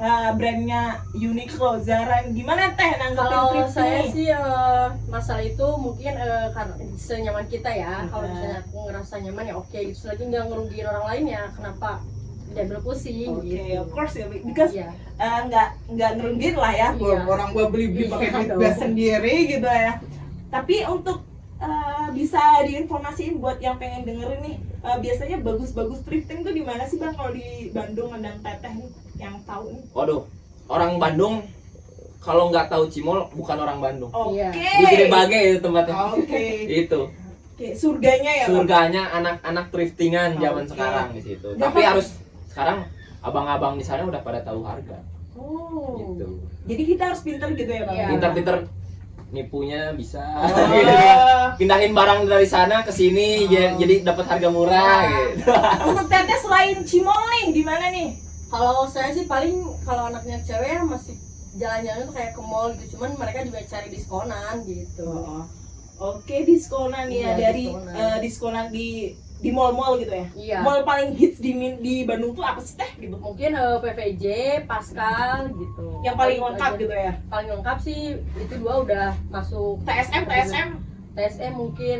eh, 0.00 0.30
brandnya 0.32 0.82
Uniqlo, 1.12 1.76
Zara, 1.78 2.24
gimana 2.26 2.72
teh 2.72 2.90
nanggepin 2.96 3.28
Kalau 3.28 3.68
saya 3.68 4.00
sih 4.08 4.32
eh, 4.32 4.86
masalah 5.06 5.44
itu 5.44 5.66
mungkin 5.76 6.12
eh, 6.16 6.48
karena 6.50 6.74
senyaman 6.96 7.44
kita 7.46 7.68
ya. 7.68 8.08
Kalau 8.08 8.24
Iya. 8.24 8.32
misalnya 8.32 8.58
aku 8.64 8.76
ngerasa 8.88 9.14
nyaman 9.20 9.44
ya 9.44 9.54
oke. 9.54 9.78
Gitu 9.78 10.02
lagi 10.04 10.22
nggak 10.24 10.44
ngerugiin 10.48 10.86
orang 10.88 11.04
lain 11.04 11.24
ya. 11.28 11.42
Kenapa 11.52 11.90
diambil 12.50 12.82
pusing 12.82 13.30
Oke, 13.30 13.46
gitu. 13.46 13.78
of 13.78 13.88
course 13.94 14.18
ya, 14.18 14.26
because 14.26 14.74
Iya. 14.74 14.90
eh, 15.16 15.40
nggak 15.46 15.68
nggak 15.94 16.10
ngerugin 16.18 16.56
lah 16.58 16.72
ya 16.74 16.88
gua, 16.98 17.14
Iya. 17.14 17.22
orang 17.22 17.48
gua 17.54 17.64
beli 17.70 17.86
beli 17.94 18.04
pakai 18.10 18.26
Iya 18.26 18.54
duit 18.58 18.74
sendiri 18.74 19.34
gitu 19.46 19.68
ya 19.70 19.92
tapi 20.50 20.82
untuk 20.82 21.22
eh, 21.62 22.06
bisa 22.10 22.42
diinformasiin 22.66 23.38
buat 23.38 23.62
yang 23.62 23.78
pengen 23.78 24.02
dengerin 24.02 24.42
nih 24.42 24.56
eh, 24.58 24.98
biasanya 24.98 25.38
bagus-bagus 25.38 26.02
thrifting 26.02 26.42
tuh 26.42 26.50
di 26.50 26.66
mana 26.66 26.90
sih 26.90 26.98
bang 26.98 27.14
kalau 27.14 27.30
di 27.30 27.70
Bandung 27.70 28.10
ngedang 28.10 28.42
teteh 28.42 28.72
nih 28.82 28.90
yang 29.20 29.36
tahu 29.42 29.64
nih 29.70 29.84
Waduh, 29.90 30.22
orang 30.66 30.96
Bandung 30.96 31.34
kalau 32.18 32.48
nggak 32.48 32.66
tahu 32.66 32.84
Cimol 32.86 33.28
bukan 33.30 33.56
orang 33.58 33.78
Bandung. 33.78 34.10
oke 34.10 34.34
Iya. 34.34 34.48
Di 34.50 34.84
Gede 34.86 35.06
Bage 35.08 35.38
itu 35.46 35.58
tempatnya. 35.58 35.94
oke 36.10 36.44
Itu 36.82 37.00
Oke, 37.52 37.66
surganya 37.74 38.32
ya 38.34 38.44
surganya 38.46 39.02
anak-anak 39.10 39.68
thriftingan 39.68 40.30
zaman 40.34 40.64
Oke. 40.64 40.70
sekarang 40.70 41.06
di 41.12 41.20
situ. 41.20 41.48
Dapat- 41.50 41.60
Tapi 41.62 41.80
harus 41.82 42.06
sekarang 42.46 42.78
abang-abang 43.20 43.76
di 43.76 43.84
sana 43.84 44.02
udah 44.02 44.20
pada 44.20 44.40
tahu 44.40 44.64
harga 44.64 44.96
oh 45.34 46.16
gitu. 46.16 46.40
jadi 46.64 46.82
kita 46.86 47.02
harus 47.06 47.20
pinter 47.20 47.48
gitu 47.52 47.68
ya 47.68 47.84
bang 47.84 47.94
Iya. 47.94 48.06
Pinter-pinter 48.10 48.56
nipunya 49.30 49.92
bisa. 49.92 50.24
Oh. 50.42 50.48
Pindahin 51.60 51.92
barang 51.92 52.26
dari 52.26 52.44
sana 52.44 52.80
ke 52.80 52.90
sini 52.90 53.44
jadi- 53.46 53.76
jadi 53.76 53.94
dapat 54.02 54.24
harga 54.26 54.48
murah 54.48 55.00
gitu. 55.06 55.44
untuk 55.86 56.06
teteh 56.06 56.36
selain 56.36 56.80
cimol 56.82 57.14
nih 57.30 57.44
di 57.50 57.62
mana 57.62 57.88
nih 57.88 58.08
Kalau 58.50 58.82
saya 58.84 59.10
sih 59.10 59.24
paling 59.24 59.54
kalau 59.80 60.06
anaknya 60.06 60.42
cewek 60.42 60.68
ya 60.68 60.82
masih 60.82 61.14
jalan-jalan 61.52 62.02
tuh 62.04 62.14
kayak 62.14 62.32
ke 62.32 62.42
mall 62.42 62.68
gitu 62.72 62.94
cuman 62.94 63.10
mereka 63.16 63.42
juga 63.42 63.60
cari 63.64 63.88
diskonan 63.88 64.54
gitu 64.64 65.06
Oh. 65.06 65.42
Oke, 66.00 66.42
diskonan 66.42 67.06
ya 67.06 67.30
Iya, 67.30 67.30
dari 67.42 67.64
diskonan. 67.68 67.92
eh, 67.94 68.16
diskonan 68.18 68.66
di 68.68 68.88
di 69.36 69.50
mall-mall 69.50 69.96
gitu 69.96 70.10
ya. 70.10 70.26
Iya. 70.34 70.58
Mall 70.60 70.80
paling 70.82 71.12
hits 71.12 71.38
di 71.38 71.52
di 71.78 72.04
Bandung 72.04 72.32
tuh 72.32 72.40
apa 72.42 72.58
sih 72.58 72.74
teh 72.74 72.88
gitu? 72.98 73.16
mungkin 73.16 73.52
eh, 73.52 73.76
PVJ, 73.78 74.24
Pascal 74.64 75.48
gitu 75.50 76.00
Yang 76.00 76.16
paling 76.16 76.36
Itu 76.36 76.46
lengkap 76.46 76.70
aja. 76.70 76.78
gitu 76.78 76.94
ya. 76.94 77.12
paling 77.26 77.48
lengkap 77.50 77.78
sih 77.78 78.00
itu 78.34 78.54
dua 78.56 78.74
udah 78.80 79.08
masuk 79.28 79.80
TSM, 79.82 80.22
TSM. 80.24 80.68
TSM 81.12 81.52
mungkin 81.54 81.98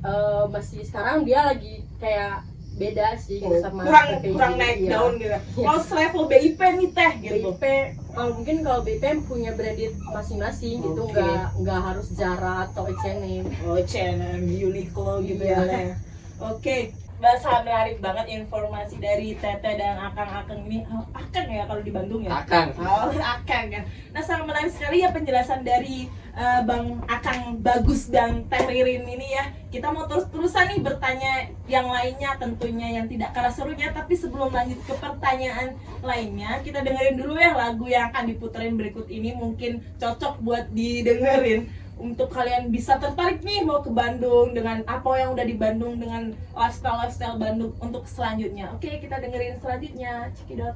eh, 0.00 0.42
masih 0.46 0.80
sekarang 0.82 1.22
dia 1.22 1.40
lagi 1.44 1.82
kayak 1.96 2.46
beda 2.80 3.12
sih 3.14 3.36
gitu 3.38 3.60
sama 3.60 3.84
kurang 3.84 4.08
kurang 4.24 4.54
naik 4.56 4.78
daun 4.82 5.12
gitu. 5.14 5.36
Kalau 5.54 5.80
level 6.00 6.24
BIP 6.26 6.56
nih 6.56 6.88
teh 6.90 7.12
gitu. 7.20 7.34
BIP 7.52 7.64
kalau 8.10 8.30
mungkin 8.34 8.56
kalau 8.64 8.80
BIP 8.80 9.04
punya 9.22 9.52
branded 9.52 9.92
masing-masing 10.00 10.80
gitu 10.80 11.02
nggak 11.04 11.52
nggak 11.60 11.80
harus 11.84 12.06
Zara 12.10 12.66
atau 12.66 12.88
H&M 12.88 13.44
Oh, 13.62 13.76
H&M, 13.76 14.40
Uniqlo 14.48 15.20
gitu 15.20 15.44
Iya. 15.44 15.60
ya. 15.62 15.94
Oke, 16.40 16.96
bahasa 17.20 17.60
menarik 17.60 18.00
banget 18.00 18.26
informasi 18.32 18.96
dari 18.96 19.36
Tete 19.36 19.76
dan 19.76 20.00
Akang-Akang 20.00 20.64
ini. 20.64 20.88
Oh, 20.88 21.04
Akang 21.12 21.52
ya 21.52 21.68
kalau 21.68 21.84
di 21.84 21.92
Bandung 21.92 22.24
ya. 22.24 22.40
Akang. 22.40 22.72
Oh, 22.80 23.12
Akang 23.12 23.68
kan. 23.68 23.84
Nah, 24.16 24.24
sangat 24.24 24.48
menarik 24.48 24.72
sekali 24.72 25.04
ya 25.04 25.12
penjelasan 25.12 25.60
dari 25.60 26.08
eh, 26.32 26.60
Bang 26.64 27.04
Akang 27.04 27.60
Bagus 27.60 28.08
dan 28.08 28.48
Teh 28.48 28.64
Ririn 28.64 29.04
ini 29.04 29.36
ya. 29.36 29.52
Kita 29.68 29.92
mau 29.92 30.08
terus-terusan 30.08 30.74
nih 30.74 30.80
bertanya 30.80 31.32
yang 31.68 31.92
lainnya 31.92 32.34
tentunya 32.40 32.88
yang 32.98 33.06
tidak 33.06 33.36
kalah 33.36 33.52
serunya. 33.52 33.92
Tapi 33.92 34.16
sebelum 34.16 34.48
lanjut 34.48 34.80
ke 34.82 34.94
pertanyaan 34.96 35.76
lainnya, 36.00 36.64
kita 36.64 36.80
dengerin 36.80 37.20
dulu 37.20 37.36
ya 37.36 37.52
lagu 37.52 37.84
yang 37.84 38.08
akan 38.10 38.32
diputerin 38.32 38.80
berikut 38.80 39.06
ini. 39.12 39.36
Mungkin 39.36 39.84
cocok 40.00 40.40
buat 40.40 40.72
didengerin 40.72 41.68
untuk 42.00 42.32
kalian 42.32 42.72
bisa 42.72 42.96
tertarik 42.96 43.44
nih 43.44 43.60
mau 43.60 43.84
ke 43.84 43.92
Bandung 43.92 44.56
dengan 44.56 44.80
apa 44.88 45.20
yang 45.20 45.36
udah 45.36 45.44
di 45.44 45.54
Bandung 45.54 46.00
dengan 46.00 46.32
lifestyle 46.56 46.96
lifestyle 47.04 47.36
Bandung 47.36 47.76
untuk 47.78 48.08
selanjutnya. 48.08 48.72
Oke, 48.72 48.96
kita 48.98 49.20
dengerin 49.20 49.60
selanjutnya. 49.60 50.32
Cekidot. 50.34 50.74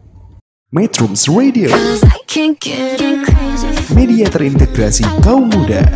Metrums 0.74 1.30
Radio, 1.30 1.70
Cause 1.70 2.02
I 2.02 2.18
can't 2.26 2.58
get 2.58 2.98
crazy. 2.98 3.94
media 3.94 4.26
terintegrasi 4.26 5.06
kaum 5.22 5.46
muda. 5.46 5.86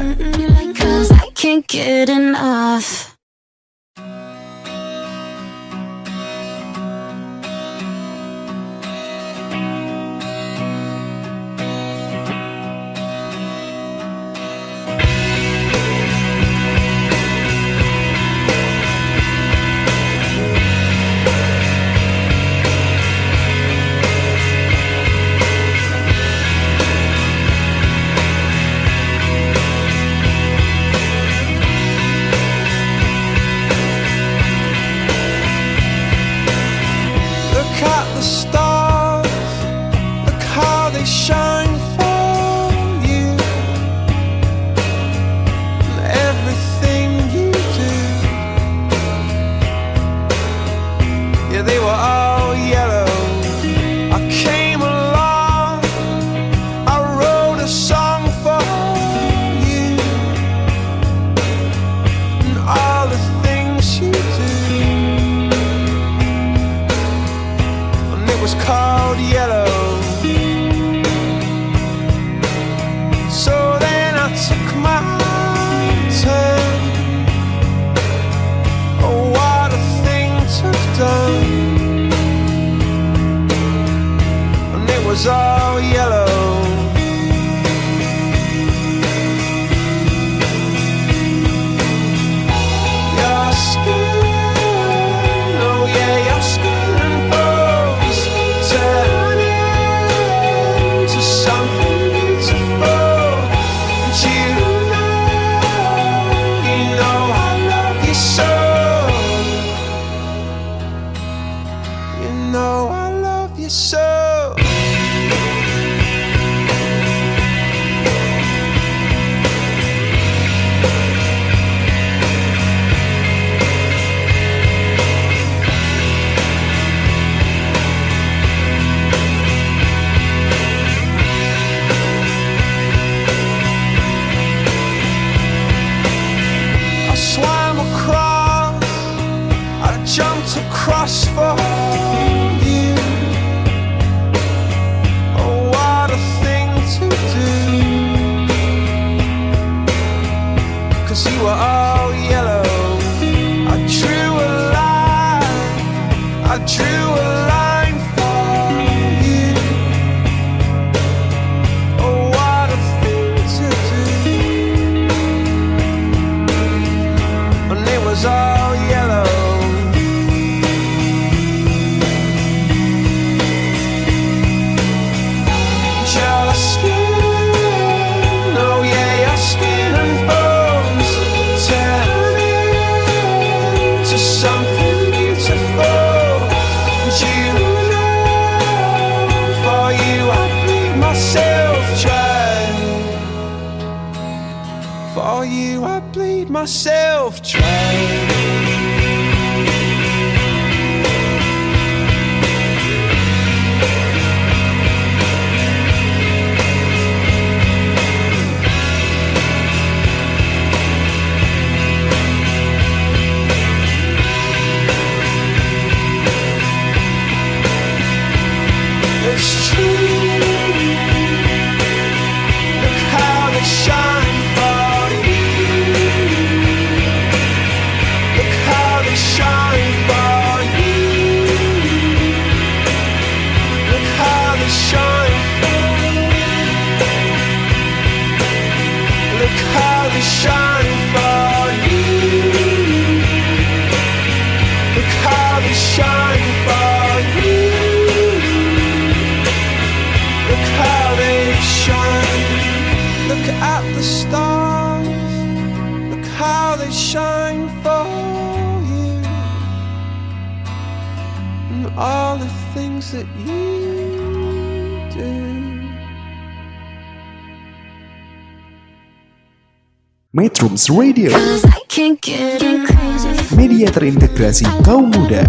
Metrums 270.79 270.95
Radio, 270.95 271.31
Cause 271.35 271.65
I 271.67 271.83
can't 271.91 272.21
get 272.23 272.63
crazy. 272.63 273.35
media 273.59 273.91
terintegrasi 273.91 274.63
kaum 274.87 275.11
muda. 275.11 275.43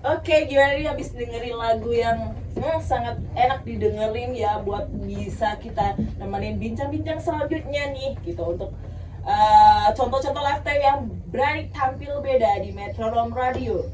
Oke, 0.00 0.48
gimana 0.48 0.80
nih 0.80 0.88
habis 0.88 1.12
dengerin 1.12 1.52
lagu 1.60 1.92
yang 1.92 2.32
hmm, 2.56 2.80
sangat 2.80 3.20
enak 3.36 3.68
didengerin 3.68 4.32
ya 4.32 4.64
buat 4.64 4.88
bisa 5.04 5.60
kita 5.60 6.00
nemenin 6.16 6.56
bincang-bincang 6.56 7.20
selanjutnya 7.20 7.92
nih 7.92 8.16
gitu 8.24 8.56
untuk 8.56 8.72
eh, 9.28 9.92
contoh-contoh 9.92 10.40
lifestyle 10.40 10.80
yang 10.80 11.04
berani 11.28 11.68
tampil 11.68 12.24
beda 12.24 12.64
di 12.64 12.72
Metronom 12.72 13.28
Radio 13.28 13.92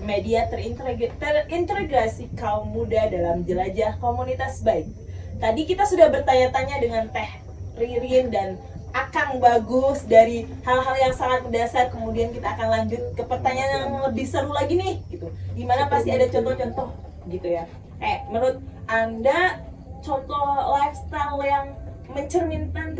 media 0.00 0.48
terintegrasi 0.48 2.32
kaum 2.32 2.72
muda 2.72 3.12
dalam 3.12 3.44
jelajah 3.44 4.00
komunitas 4.00 4.64
baik. 4.64 5.03
Tadi 5.44 5.68
kita 5.68 5.84
sudah 5.84 6.08
bertanya-tanya 6.08 6.80
dengan 6.80 7.04
Teh 7.12 7.28
Ririn 7.76 8.32
dan 8.32 8.56
Akang 8.96 9.36
Bagus 9.44 10.08
dari 10.08 10.48
hal-hal 10.64 10.96
yang 10.96 11.12
sangat 11.12 11.44
mendasar. 11.44 11.92
Kemudian 11.92 12.32
kita 12.32 12.56
akan 12.56 12.72
lanjut 12.72 13.12
ke 13.12 13.20
pertanyaan 13.28 13.92
yang 13.92 14.08
lebih 14.08 14.24
seru 14.24 14.56
lagi 14.56 14.80
nih, 14.80 15.04
gitu. 15.12 15.28
Di 15.52 15.68
mana 15.68 15.84
pasti 15.92 16.16
ada 16.16 16.32
contoh-contoh, 16.32 16.96
gitu 17.28 17.44
ya. 17.44 17.68
Eh, 18.00 18.24
menurut 18.32 18.56
anda 18.88 19.60
contoh 20.00 20.48
lifestyle 20.80 21.36
yang 21.44 21.76
mencerminkan 22.08 22.96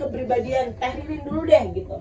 kepribadian 0.00 0.72
Teh 0.80 0.92
Ririn 0.96 1.28
dulu 1.28 1.44
deh, 1.44 1.76
gitu. 1.76 2.00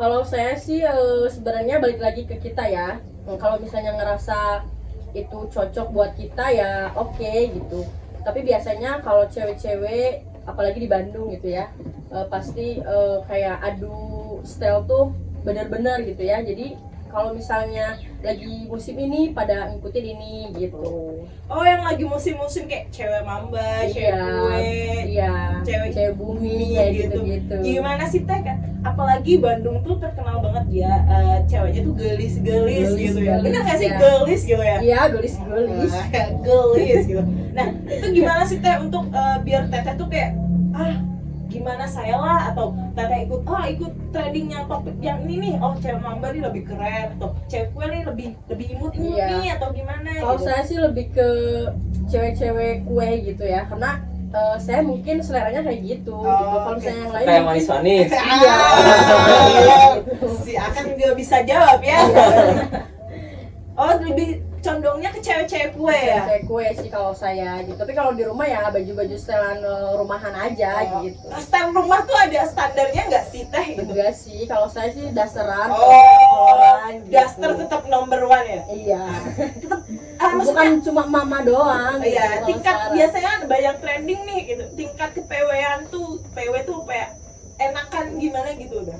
Kalau 0.00 0.24
saya 0.24 0.56
sih 0.56 0.80
eh, 0.80 1.28
sebenarnya 1.28 1.76
balik 1.76 2.00
lagi 2.00 2.24
ke 2.24 2.40
kita 2.40 2.64
ya. 2.64 2.96
Kalau 3.36 3.60
misalnya 3.60 4.00
ngerasa 4.00 4.64
itu 5.12 5.44
cocok 5.52 5.92
buat 5.92 6.16
kita 6.16 6.56
ya 6.56 6.88
oke 6.96 7.32
gitu. 7.52 7.84
Tapi 8.28 8.44
biasanya 8.44 9.00
kalau 9.00 9.24
cewek-cewek 9.24 10.28
apalagi 10.44 10.84
di 10.84 10.88
Bandung 10.92 11.32
gitu 11.32 11.48
ya, 11.48 11.72
eh, 12.12 12.26
pasti 12.28 12.76
eh, 12.76 13.18
kayak 13.24 13.56
adu 13.64 14.44
style 14.44 14.84
tuh 14.84 15.16
bener-bener 15.48 16.04
gitu 16.04 16.28
ya. 16.28 16.44
Jadi 16.44 16.76
kalau 17.08 17.32
misalnya 17.32 17.96
lagi 18.20 18.68
musim 18.68 19.00
ini 19.00 19.32
pada 19.32 19.72
ngikutin 19.72 20.06
ini 20.12 20.52
gitu. 20.60 21.24
Oh, 21.48 21.64
yang 21.64 21.80
lagi 21.88 22.04
musim-musim 22.04 22.68
kayak 22.68 22.92
cewek 22.92 23.24
mamba, 23.24 23.88
cewek 23.88 24.12
Iya, 24.12 24.20
kue, 24.20 24.76
iya, 25.08 25.32
cewek 25.64 25.88
cewek 25.96 26.14
bumi 26.20 26.76
ya 26.76 26.84
gitu-gitu. 26.92 27.56
Gimana 27.64 28.04
sih 28.04 28.28
teh? 28.28 28.40
Apalagi 28.78 29.38
Bandung 29.38 29.82
tuh 29.82 29.98
terkenal 29.98 30.38
banget 30.38 30.86
ya 30.86 30.92
eh, 31.04 31.38
ceweknya 31.46 31.82
tuh 31.82 31.94
gelis-gelis 31.94 32.88
Gelis, 32.88 32.90
gitu 32.94 33.20
ya. 33.20 33.42
Bener 33.42 33.62
gak 33.62 33.76
sih 33.76 33.90
ya. 33.90 33.98
gelis 33.98 34.42
gitu 34.42 34.62
ya? 34.62 34.76
Iya, 34.78 35.00
gelis-gelis. 35.10 35.92
Ah, 35.92 36.06
gelis 36.38 37.02
gitu. 37.04 37.22
Nah, 37.52 37.66
itu 37.84 38.06
gimana 38.12 38.42
sih 38.46 38.58
teh 38.58 38.74
untuk 38.78 39.10
eh, 39.10 39.36
biar 39.42 39.66
teteh 39.66 39.94
tuh 39.94 40.06
kayak 40.06 40.30
ah 40.72 40.94
gimana 41.48 41.88
saya 41.88 42.12
lah 42.14 42.52
atau 42.52 42.76
teteh 42.92 43.24
ikut 43.24 43.40
oh 43.42 43.64
ikut 43.64 43.92
trending 44.12 44.52
yang 44.52 44.68
topik 44.68 44.92
yang 45.00 45.24
ini 45.24 45.34
nih 45.40 45.54
oh 45.56 45.72
cewek 45.74 45.96
mamba 45.96 46.28
nih 46.28 46.44
lebih 46.44 46.68
keren 46.68 47.16
atau 47.16 47.32
cewek 47.48 47.72
kue 47.72 47.88
nih 47.88 48.02
lebih 48.04 48.28
lebih 48.46 48.66
imut 48.76 48.92
imut 48.92 49.16
Iya. 49.16 49.26
nih 49.32 49.48
atau 49.56 49.68
gimana 49.72 50.08
Kalau 50.12 50.36
gitu. 50.36 50.44
saya 50.44 50.62
sih 50.62 50.76
lebih 50.76 51.08
ke 51.08 51.28
cewek-cewek 52.04 52.84
kue 52.84 53.08
gitu 53.24 53.44
ya, 53.44 53.64
karena 53.64 54.00
eh, 54.28 54.56
saya 54.58 54.80
mungkin 54.80 55.16
seleranya 55.18 55.60
kayak 55.60 55.80
gitu. 55.82 56.12
Oh, 56.14 56.22
gitu. 56.22 56.44
Kalau 56.44 56.66
oke. 56.66 56.76
misalnya 56.76 56.98
yang 56.98 57.10
lain 57.10 57.24
Kayak 57.24 57.40
mungkin- 57.40 57.48
manis-manis. 57.48 58.08
Iya. 58.10 58.56
Si 60.44 60.52
akan 60.54 60.84
juga 60.94 61.12
bisa 61.14 61.36
jawab 61.42 61.80
ya. 61.80 62.00
Oh 63.78 63.94
lebih 63.94 64.42
condongnya 64.58 65.06
ke 65.08 65.22
cewek-cewek 65.22 65.70
kue 65.72 65.94
ya. 65.94 66.26
Cewek 66.26 66.50
kue 66.50 66.66
sih 66.74 66.90
kalau 66.90 67.14
saya 67.14 67.62
gitu. 67.62 67.78
Tapi 67.78 67.94
kalau 67.94 68.10
di 68.10 68.26
rumah 68.26 68.42
ya 68.42 68.66
baju-baju 68.66 69.14
setelan 69.14 69.62
eh, 69.62 69.90
rumahan 69.94 70.34
aja 70.34 70.98
Oh. 70.98 71.06
gitu. 71.06 71.30
Style 71.38 71.70
rumah 71.70 72.02
tuh 72.02 72.18
ada 72.18 72.42
standarnya 72.42 73.06
nggak 73.06 73.24
sih 73.24 73.46
teh 73.46 73.66
gitu? 73.70 73.86
Enggak 73.86 74.10
sih, 74.12 74.50
kalau 74.50 74.66
saya 74.66 74.90
sih 74.90 75.14
dasaran. 75.14 75.70
Oh, 75.70 75.78
dasaran, 75.78 76.90
gitu. 76.98 77.12
daster 77.14 77.50
tetap 77.54 77.82
number 77.86 78.26
one 78.26 78.46
ya. 78.50 78.62
Iya. 78.66 79.02
Ah, 80.18 80.34
Bukan 80.34 80.82
cuma 80.82 81.02
mama 81.04 81.38
doang. 81.40 81.98
gitu, 81.98 82.10
Iya, 82.10 82.26
kalau 82.34 82.46
tingkat 82.46 82.74
sekarang. 82.74 82.92
biasanya 82.92 83.30
ada 83.32 83.46
banyak 83.46 83.74
trending 83.78 84.20
nih 84.24 84.40
gitu. 84.46 84.64
Tingkat 84.74 85.10
kepewean 85.12 85.78
tuh, 85.88 86.06
PW 86.32 86.54
tuh 86.62 86.78
kayak 86.84 87.14
enakan 87.56 88.06
gimana 88.16 88.50
gitu 88.52 88.74
udah. 88.80 88.98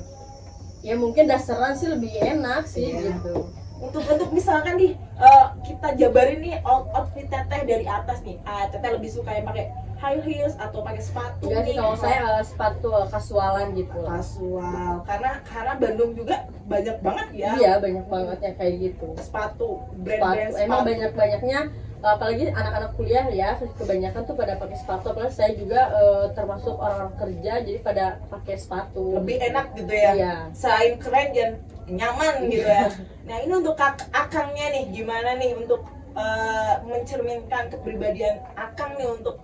Ya 0.79 0.95
mungkin 0.95 1.27
dasaran 1.27 1.75
sih 1.75 1.87
lebih 1.87 2.15
enak 2.15 2.63
sih 2.65 2.87
Iya. 2.89 3.19
gitu. 3.19 3.51
Untuk 3.79 4.03
untuk 4.05 4.29
misalkan 4.29 4.75
nih 4.75 4.91
eh, 4.95 5.45
kita 5.63 5.95
jabarin 5.95 6.39
nih 6.39 6.55
out- 6.61 6.87
outfit 6.89 7.27
teteh 7.27 7.61
dari 7.63 7.85
atas 7.85 8.19
nih. 8.21 8.39
Ah, 8.41 8.67
teteh 8.67 8.89
lebih 8.89 9.07
suka 9.09 9.29
yang 9.29 9.43
pakai 9.45 9.67
high 9.99 10.21
heels 10.23 10.55
atau 10.55 10.79
pakai 10.79 11.03
sepatu 11.03 11.45
Enggak 11.51 11.63
sih 11.67 11.75
kalau 11.75 11.95
saya 11.99 12.19
eh, 12.23 12.43
sepatu 12.47 12.89
eh, 12.95 13.07
kasualan 13.11 13.67
gitu. 13.75 13.99
kasual. 14.07 14.93
Karena 15.03 15.31
karena 15.43 15.73
Bandung 15.75 16.11
juga 16.15 16.35
banyak 16.65 16.97
banget 17.03 17.27
ya. 17.35 17.51
Iya, 17.59 17.73
banyak 17.83 18.05
banget 18.07 18.37
yang 18.39 18.55
kayak 18.55 18.75
gitu. 18.79 19.07
Sepatu, 19.19 19.83
sepatu 19.83 19.99
brand-brand 19.99 20.51
sepatu. 20.55 20.65
emang 20.65 20.81
banyak 20.87 21.11
banyaknya 21.13 21.59
apalagi 21.99 22.47
anak-anak 22.47 22.95
kuliah 22.95 23.27
ya 23.27 23.59
kebanyakan 23.59 24.23
tuh 24.23 24.31
pada 24.39 24.55
pakai 24.55 24.77
sepatu 24.79 25.11
apalagi 25.11 25.35
saya 25.35 25.51
juga 25.59 25.81
eh, 25.91 26.25
termasuk 26.31 26.79
orang 26.79 27.11
kerja 27.19 27.59
jadi 27.59 27.79
pada 27.83 28.05
pakai 28.31 28.55
sepatu 28.55 29.19
lebih 29.19 29.35
enak 29.51 29.75
gitu 29.75 29.91
ya. 29.91 30.11
Iya. 30.15 30.35
Selain 30.55 30.95
keren 30.95 31.27
dan 31.35 31.51
nyaman 31.91 32.47
gitu 32.47 32.63
ya. 32.63 32.87
Nah, 33.27 33.37
ini 33.43 33.51
untuk 33.51 33.75
kak 33.75 34.07
akangnya 34.15 34.79
nih 34.79 34.83
gimana 34.95 35.35
nih 35.35 35.59
untuk 35.59 35.83
eh, 36.15 36.73
mencerminkan 36.87 37.67
kepribadian 37.67 38.47
akang 38.55 38.95
nih 38.95 39.11
untuk 39.19 39.35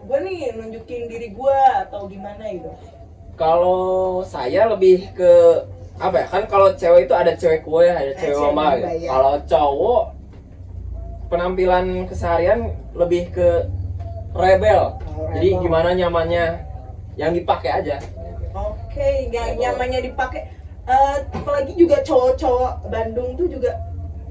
gue 0.00 0.18
nih 0.24 0.56
nunjukin 0.56 1.06
diri 1.06 1.28
gue 1.32 1.58
atau 1.86 2.08
gimana 2.08 2.44
gitu. 2.48 2.70
Kalau 3.36 4.20
saya 4.24 4.68
lebih 4.68 5.12
ke 5.16 5.32
apa 6.00 6.24
ya? 6.24 6.26
Kan 6.28 6.44
kalau 6.48 6.72
cewek 6.76 7.08
itu 7.08 7.14
ada 7.16 7.32
cewek 7.36 7.60
kue, 7.64 7.88
ada 7.88 8.12
cewek 8.16 8.36
mama. 8.52 8.76
gitu. 8.76 8.88
iya. 9.04 9.08
Kalau 9.12 9.34
cowok 9.44 10.02
penampilan 11.30 11.86
keseharian 12.08 12.72
lebih 12.96 13.32
ke 13.32 13.68
rebel. 14.36 14.96
Oh, 15.16 15.30
Jadi 15.36 15.48
rebel. 15.56 15.62
gimana 15.64 15.88
nyamannya 15.96 16.44
yang 17.16 17.32
dipakai 17.36 17.70
aja. 17.84 17.96
Oke, 18.50 19.30
yang 19.30 19.56
nyamannya 19.56 20.10
dipakai. 20.10 20.42
Eh, 20.90 21.16
apalagi 21.30 21.78
juga 21.78 22.02
cowok-cowok 22.02 22.90
Bandung 22.90 23.38
tuh 23.38 23.46
juga 23.46 23.78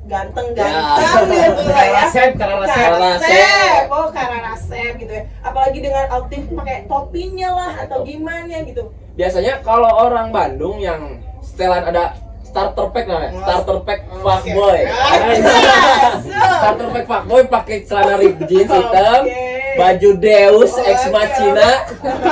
ganteng-ganteng 0.10 1.30
Ya. 1.30 1.46
gitu 1.54 1.64
lah 1.70 1.86
ya. 1.86 2.04
Karasep, 2.10 2.32
karasep. 2.36 2.90
Karasep. 2.98 3.84
Oh, 3.94 4.08
karasep 4.10 4.92
gitu 4.98 5.14
ya. 5.14 5.24
Apalagi 5.46 5.80
dengan 5.80 6.06
outfit 6.10 6.44
pakai 6.50 6.90
topinya 6.90 7.50
lah 7.54 7.72
atau 7.86 8.02
gimana 8.02 8.66
gitu. 8.66 8.90
Biasanya 9.14 9.62
kalau 9.62 10.10
orang 10.10 10.34
Bandung 10.34 10.82
yang 10.82 11.22
setelan 11.46 11.86
ada 11.86 12.18
starter 12.42 12.90
pack 12.90 13.06
namanya, 13.06 13.32
starter 13.46 13.78
pack 13.86 14.00
fuckboy. 14.10 14.80
Masuk. 14.82 16.34
starter 16.34 16.88
pack 16.90 17.06
fuckboy 17.06 17.42
pakai 17.46 17.78
celana 17.86 18.18
ripped 18.18 18.42
jeans 18.50 18.72
hitam, 18.74 19.22
Oke. 19.30 19.69
Baju 19.80 20.10
Deus 20.18 20.72
ex 20.78 21.00
machina, 21.08 21.70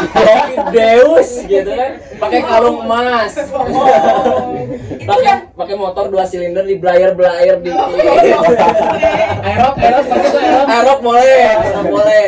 Deus 0.75 1.29
gitu 1.41 1.71
kan, 1.71 1.91
pakai 2.17 2.39
kalung 2.41 2.83
emas. 2.83 3.31
Oh. 3.47 4.51
Pakai 4.99 5.47
pakai 5.49 5.75
motor 5.75 6.05
dua 6.07 6.23
silinder 6.23 6.61
di 6.61 6.75
blayer 6.75 7.11
blayer 7.11 7.55
di 7.57 7.71
aerok 7.71 8.43
aerok 9.77 10.03
pakai 10.05 10.27
tuh 10.27 10.41
aerok 10.41 10.67
aerok 10.67 10.99
boleh 10.99 11.43
aerok 11.47 11.85
boleh 11.87 12.25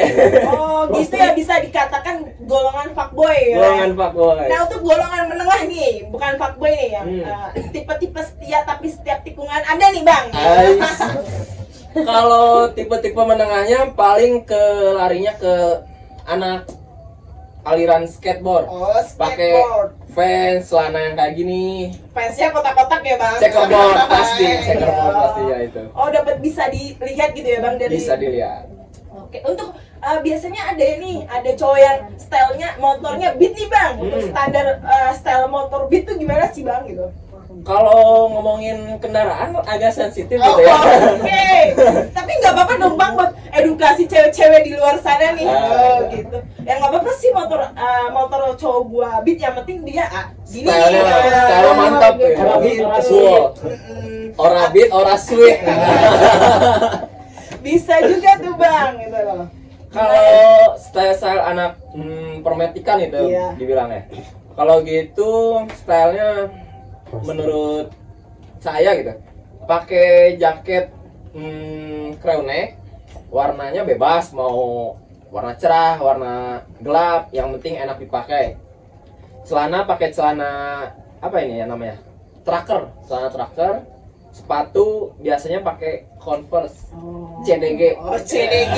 Oh, 0.47 0.87
gitu 0.89 1.13
ya 1.13 1.35
bisa 1.35 1.59
dikatakan 1.59 2.15
golongan 2.41 2.89
fuckboy 2.91 3.35
ya. 3.35 3.57
golongan 3.59 3.91
fuckboy 3.93 4.47
Nah 4.47 4.59
untuk 4.63 4.79
golongan 4.81 5.23
menengah 5.27 5.61
nih, 5.67 6.07
bukan 6.07 6.31
fuckboy 6.35 6.71
nih 6.71 6.89
yang 6.89 7.05
Hmm. 7.09 7.27
eh, 7.51 7.67
tipe-tipe 7.69 8.21
setia 8.21 8.63
tapi 8.63 8.87
setiap 8.87 9.19
tikungan 9.21 9.61
ada 9.61 9.85
nih 9.89 10.01
bang. 10.01 10.25
Kalau 12.01 12.47
tipe-tipe 12.69 13.17
menengahnya 13.17 13.91
paling 13.93 14.43
ke 14.43 14.63
larinya 14.93 15.33
ke 15.33 15.53
anak 16.25 16.65
aliran 17.61 18.03
skateboard. 18.03 18.65
Oh, 18.65 18.87
Pakai 19.15 19.51
skateboard. 19.53 19.89
fans, 20.09 20.61
celana 20.65 20.99
yang 21.01 21.15
kayak 21.15 21.33
gini. 21.35 21.91
Fansnya 22.09 22.49
kotak-kotak 22.49 23.01
ya 23.03 23.15
bang. 23.15 23.37
Checkerboard 23.37 23.95
pasti, 24.13 24.43
Iya. 24.43 24.59
checkerboard 24.63 25.15
pasti 25.15 25.41
ya 25.43 25.57
itu. 25.61 25.81
Oh 25.91 26.07
dapat 26.07 26.35
bisa 26.39 26.63
dilihat 26.67 27.29
gitu 27.31 27.47
ya 27.47 27.59
bang 27.59 27.75
dari. 27.75 27.93
Bisa 27.93 28.15
dilihat. 28.15 28.65
Oke 29.11 29.43
untuk 29.43 29.69
eh, 29.99 30.19
biasanya 30.23 30.61
ada 30.65 30.85
nih 30.95 31.27
ada 31.27 31.51
cowok 31.53 31.77
yang 31.77 31.97
stylenya 32.15 32.69
motornya 32.77 33.29
beat 33.35 33.53
nih 33.53 33.67
bang. 33.67 33.91
Untuk 33.97 34.19
Hmm. 34.19 34.29
standar 34.31 34.65
eh, 34.79 35.11
style 35.13 35.47
motor 35.47 35.81
beat 35.85 36.03
tuh 36.03 36.15
gimana 36.15 36.47
sih 36.47 36.63
bang 36.63 36.81
gitu? 36.85 37.05
Kalau 37.65 38.31
ngomongin 38.31 38.97
kendaraan 39.03 39.51
agak 39.67 39.91
sensitif 39.91 40.39
Oh, 40.39 40.55
gitu 40.57 40.69
ya. 40.69 40.75
Oke, 41.19 41.47
tapi 42.15 42.31
nggak 42.39 42.53
apa-apa 42.55 42.73
dong 42.79 42.95
bang 42.95 43.11
buat 43.17 43.31
edukasi 43.51 44.03
cewek-cewek 44.07 44.61
di 44.63 44.71
luar 44.77 44.95
sana 45.01 45.35
nih. 45.35 45.45
Ah. 45.45 45.57
Oh, 45.59 45.97
gitu. 46.13 46.37
Ya 46.63 46.79
nggak 46.79 46.89
apa-apa 46.93 47.11
sih 47.19 47.29
motor 47.35 47.59
uh, 47.59 48.07
motor 48.13 48.55
cowok 48.55 48.81
gua 48.87 49.09
beat 49.25 49.39
yang 49.41 49.55
penting 49.59 49.83
dia 49.83 50.05
ah, 50.07 50.25
gini. 50.47 50.67
Style 50.69 51.73
mantap 51.75 52.13
gitu. 52.15 52.37
ya. 52.37 52.57
Beat. 52.61 52.81
Ora 54.39 54.63
beat, 54.71 54.89
ora 54.95 55.15
sweet. 55.19 55.59
Bisa 57.65 57.99
juga 58.07 58.39
tuh 58.39 58.55
bang, 58.55 58.91
gitu 59.03 59.19
loh. 59.19 59.43
Kalau 59.89 60.77
style-style 60.77 61.43
anak 61.43 61.81
hmm, 61.91 62.45
permetikan 62.45 63.01
itu 63.01 63.19
Iya. 63.35 63.57
dibilangnya. 63.57 64.05
Kalau 64.53 64.85
gitu 64.85 65.65
stylenya 65.75 66.47
menurut 67.23 67.91
saya 68.59 68.95
gitu. 68.97 69.13
Pakai 69.65 70.35
jaket 70.41 70.89
hmm, 71.33 72.17
crew 72.21 72.41
neck, 72.45 72.77
warnanya 73.29 73.85
bebas 73.85 74.33
mau 74.33 74.95
warna 75.29 75.53
cerah, 75.55 76.01
warna 76.01 76.65
gelap, 76.81 77.29
yang 77.29 77.53
penting 77.57 77.77
enak 77.77 78.01
dipakai. 78.01 78.57
Celana 79.45 79.85
pakai 79.85 80.09
celana 80.13 80.51
apa 81.21 81.37
ini 81.41 81.61
ya 81.61 81.65
namanya? 81.69 82.01
Tracker, 82.45 82.89
celana 83.05 83.29
tracker. 83.29 83.73
Sepatu 84.29 85.17
biasanya 85.17 85.65
pakai 85.65 86.05
Converse 86.21 86.93
Oh. 86.93 87.41
CDG. 87.41 87.97
Oh, 87.97 88.13
CDG. 88.19 88.77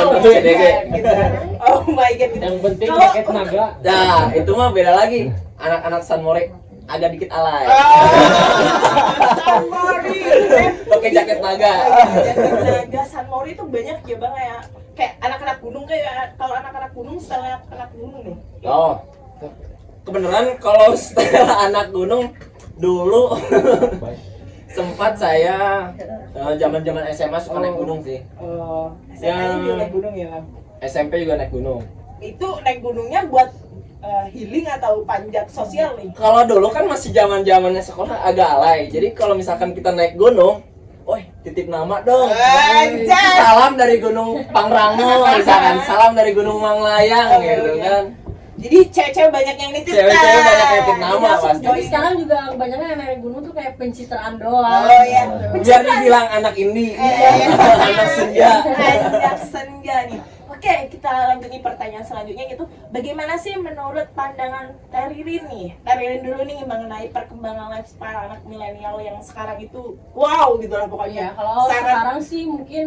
Oh, 0.00 0.16
CDG. 0.22 0.62
Gitu. 0.88 1.14
Oh 1.60 1.82
my 1.92 2.12
god. 2.16 2.32
Yang 2.32 2.56
penting 2.64 2.88
pakai 2.88 3.22
tenaga. 3.26 3.64
Nah, 3.84 4.32
itu 4.32 4.50
mah 4.56 4.70
beda 4.72 4.92
lagi. 4.94 5.20
Anak-anak 5.60 6.02
Sanmore 6.06 6.48
agak 6.84 7.08
dikit 7.12 7.30
alay. 7.32 7.64
San 9.34 9.64
Mori. 9.66 10.20
Pakai 10.84 11.10
jaket 11.10 11.38
naga. 11.40 11.72
Naga 12.60 13.02
San 13.04 13.26
Mori 13.26 13.50
itu 13.52 13.64
banyak 13.64 13.98
ya 14.04 14.16
bang 14.16 14.34
ya. 14.36 14.58
Kayak 14.94 15.12
anak-anak 15.20 15.58
gunung 15.58 15.84
kayak 15.84 16.38
kalau 16.38 16.54
anak-anak 16.54 16.90
gunung 16.92 17.16
style 17.18 17.58
anak 17.66 17.90
gunung 17.92 18.20
nih. 18.22 18.36
Oh. 18.64 18.94
Kebenaran 20.04 20.46
kalau 20.60 20.92
style 20.94 21.48
anak 21.66 21.88
gunung 21.90 22.30
dulu 22.76 23.32
sempat 24.76 25.14
saya 25.14 25.86
eh, 26.34 26.54
zaman-zaman 26.58 27.06
SMA 27.10 27.38
suka 27.38 27.58
naik 27.62 27.78
gunung 27.78 28.02
sih. 28.02 28.18
Oh, 28.36 28.90
Yang- 29.16 29.22
SMP 29.22 29.62
juga 29.62 29.74
naik 29.78 29.92
gunung 29.94 30.14
ya 30.14 30.26
bang. 30.30 30.44
SMP 30.84 31.12
juga 31.24 31.34
naik 31.38 31.50
gunung. 31.50 31.80
Itu 32.20 32.48
naik 32.60 32.80
gunungnya 32.80 33.20
buat 33.26 33.48
eh, 34.04 34.24
healing 34.30 34.66
atau 34.68 35.00
panjat 35.02 35.48
sosial 35.48 35.96
nih. 35.96 36.12
Kalau 36.12 36.44
dulu 36.44 36.68
kan 36.68 36.84
masih 36.84 37.10
zaman-zamannya 37.10 37.80
sekolah 37.80 38.20
agak 38.22 38.48
alay. 38.50 38.80
Jadi 38.86 39.16
kalau 39.16 39.32
misalkan 39.32 39.72
kita 39.72 39.90
naik 39.90 40.14
gunung, 40.14 40.60
Woi, 41.04 41.20
titip 41.44 41.68
nama 41.68 42.00
dong. 42.00 42.32
Anjay. 42.32 43.36
Salam 43.36 43.76
dari 43.76 44.00
Gunung 44.00 44.40
Pangrango, 44.48 45.28
misalkan 45.36 45.76
salam 45.88 46.16
dari 46.16 46.32
Gunung 46.32 46.56
Manglayang 46.56 47.28
Oh, 47.28 47.40
gitu 47.44 47.70
iya. 47.76 47.84
kan. 47.84 48.04
Jadi 48.54 48.78
cewek-cewek 48.88 49.28
banyak 49.28 49.56
yang 49.58 49.70
nitip 49.76 49.92
Cewek-cewek 49.92 50.16
kan? 50.16 50.46
banyak 50.48 50.64
yang 50.64 50.80
nitip 50.80 50.98
nama, 51.04 51.28
pasti. 51.36 51.66
Sekarang 51.84 52.14
juga 52.16 52.38
kebanyakan 52.56 52.86
yang 52.88 53.00
naik 53.04 53.18
gunung 53.20 53.40
tuh 53.44 53.52
kayak 53.52 53.72
pencitraan 53.76 54.34
doang. 54.40 54.82
Oh, 54.88 55.02
iya. 55.04 55.22
Biar 55.52 55.80
dibilang 55.84 56.26
anak 56.32 56.54
ini, 56.56 56.86
Eh. 56.96 57.36
anak 57.92 58.08
senja. 58.08 58.50
Anak 58.64 59.38
senja 59.44 59.96
nih. 60.08 60.20
Oke, 60.64 60.96
kita 60.96 61.12
lanjut 61.28 61.52
nih 61.52 61.60
pertanyaan 61.60 62.00
selanjutnya 62.00 62.48
gitu. 62.48 62.64
Bagaimana 62.88 63.36
sih 63.36 63.52
menurut 63.54 64.08
pandangan 64.16 64.72
Teririn 64.88 65.44
nih? 65.44 65.76
Teririn 65.84 66.24
dulu 66.24 66.40
nih 66.40 66.64
mengenai 66.64 67.12
perkembangan 67.12 67.68
lifestyle 67.68 68.24
anak 68.24 68.40
milenial 68.48 68.96
yang 68.96 69.20
sekarang 69.20 69.60
itu 69.60 69.92
wow 70.16 70.56
gitu 70.56 70.72
lah 70.72 70.88
Iya, 70.88 70.88
pokoknya. 70.88 71.26
kalau 71.36 71.68
Sangat- 71.68 71.84
sekarang 71.84 72.18
sih 72.24 72.42
mungkin 72.48 72.86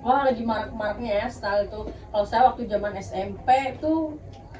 wah 0.00 0.24
lagi 0.24 0.40
marak-maraknya 0.40 1.12
ya 1.12 1.26
style 1.28 1.68
itu. 1.68 1.80
Kalau 2.08 2.24
saya 2.24 2.42
waktu 2.48 2.64
zaman 2.64 2.96
SMP 2.96 3.48
tuh 3.76 4.16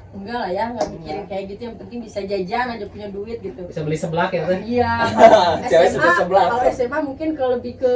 enggak 0.09 0.39
lah 0.41 0.49
ya, 0.49 0.63
nggak 0.73 0.87
mikirin 0.89 1.25
kayak 1.29 1.43
gitu. 1.53 1.61
Yang 1.69 1.77
penting 1.85 1.99
bisa 2.01 2.19
jajan 2.25 2.67
aja 2.73 2.85
punya 2.89 3.07
duit 3.13 3.37
gitu. 3.39 3.61
Bisa 3.69 3.81
beli 3.85 3.97
seblak 3.97 4.31
ya 4.33 4.41
teh. 4.49 4.59
Iya. 4.65 4.91
Cewek 5.71 5.89
suka 5.93 6.09
SMA, 6.09 6.19
sebelah. 6.23 6.45
kalau 6.49 6.63
SMA 6.73 6.99
mungkin 7.05 7.29
ke 7.37 7.43
lebih 7.45 7.73
ke 7.77 7.93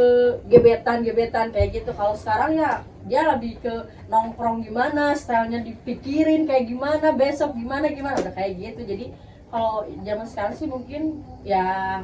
gebetan-gebetan 0.48 1.50
kayak 1.50 1.70
gitu. 1.82 1.92
Kalau 1.94 2.14
sekarang 2.14 2.54
ya 2.54 2.86
dia 3.04 3.22
lebih 3.28 3.60
ke 3.60 3.74
nongkrong 4.08 4.64
gimana, 4.64 5.18
stylenya 5.18 5.66
dipikirin 5.66 6.46
kayak 6.46 6.70
gimana, 6.70 7.12
besok 7.18 7.58
gimana 7.58 7.90
gimana 7.90 8.16
udah 8.22 8.34
kayak 8.34 8.54
gitu. 8.62 8.82
Jadi 8.86 9.06
kalau 9.54 9.86
zaman 10.02 10.26
sekarang 10.26 10.54
sih 10.58 10.66
mungkin 10.66 11.22
ya 11.46 12.02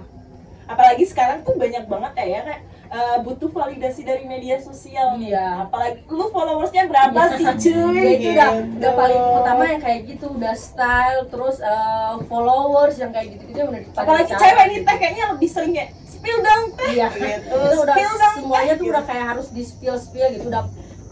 apalagi 0.69 1.01
sekarang 1.01 1.41
tuh 1.41 1.57
banyak 1.57 1.89
banget 1.89 2.13
ya 2.21 2.25
ya 2.29 2.41
kayak 2.45 2.61
eh, 2.89 3.17
butuh 3.19 3.49
validasi 3.49 4.01
dari 4.01 4.23
media 4.23 4.57
sosial 4.57 5.15
nih. 5.15 5.31
Iya. 5.31 5.63
Apalagi 5.63 6.01
lu 6.05 6.25
followersnya 6.27 6.85
berapa 6.85 7.21
sih 7.33 7.45
cuy? 7.45 7.93
Ya, 7.95 8.09
itu 8.11 8.29
udah 8.29 8.49
Gitu. 8.49 8.77
udah 8.77 8.91
paling 8.93 9.21
utama 9.35 9.63
yang 9.65 9.79
kayak 9.79 9.99
gitu 10.05 10.25
udah 10.29 10.53
style 10.53 11.21
terus 11.27 11.57
eh, 11.59 12.13
followers 12.25 12.95
yang 12.95 13.11
kayak 13.11 13.27
gitu 13.33 13.43
gitu 13.47 13.59
udah 13.61 13.81
apalagi 13.95 14.31
cewek 14.31 14.65
nih 14.65 14.75
gitu. 14.75 14.85
teh 14.85 14.95
kayaknya 14.97 15.25
lebih 15.29 15.49
sering 15.49 15.71
kayak 15.71 15.89
spill 16.03 16.39
dong 16.39 16.63
teh 16.73 16.89
iya 16.91 17.07
gitu. 17.09 17.55
itu 17.55 17.77
udah 17.79 17.95
Spill 17.95 18.13
dong, 18.15 18.35
semuanya 18.35 18.73
tuh 18.73 18.85
gitu. 18.85 18.93
udah 18.93 19.03
kayak 19.05 19.25
harus 19.27 19.47
di 19.49 19.63
spill 19.63 19.95
spill 19.95 20.27
gitu 20.29 20.45
udah 20.47 20.63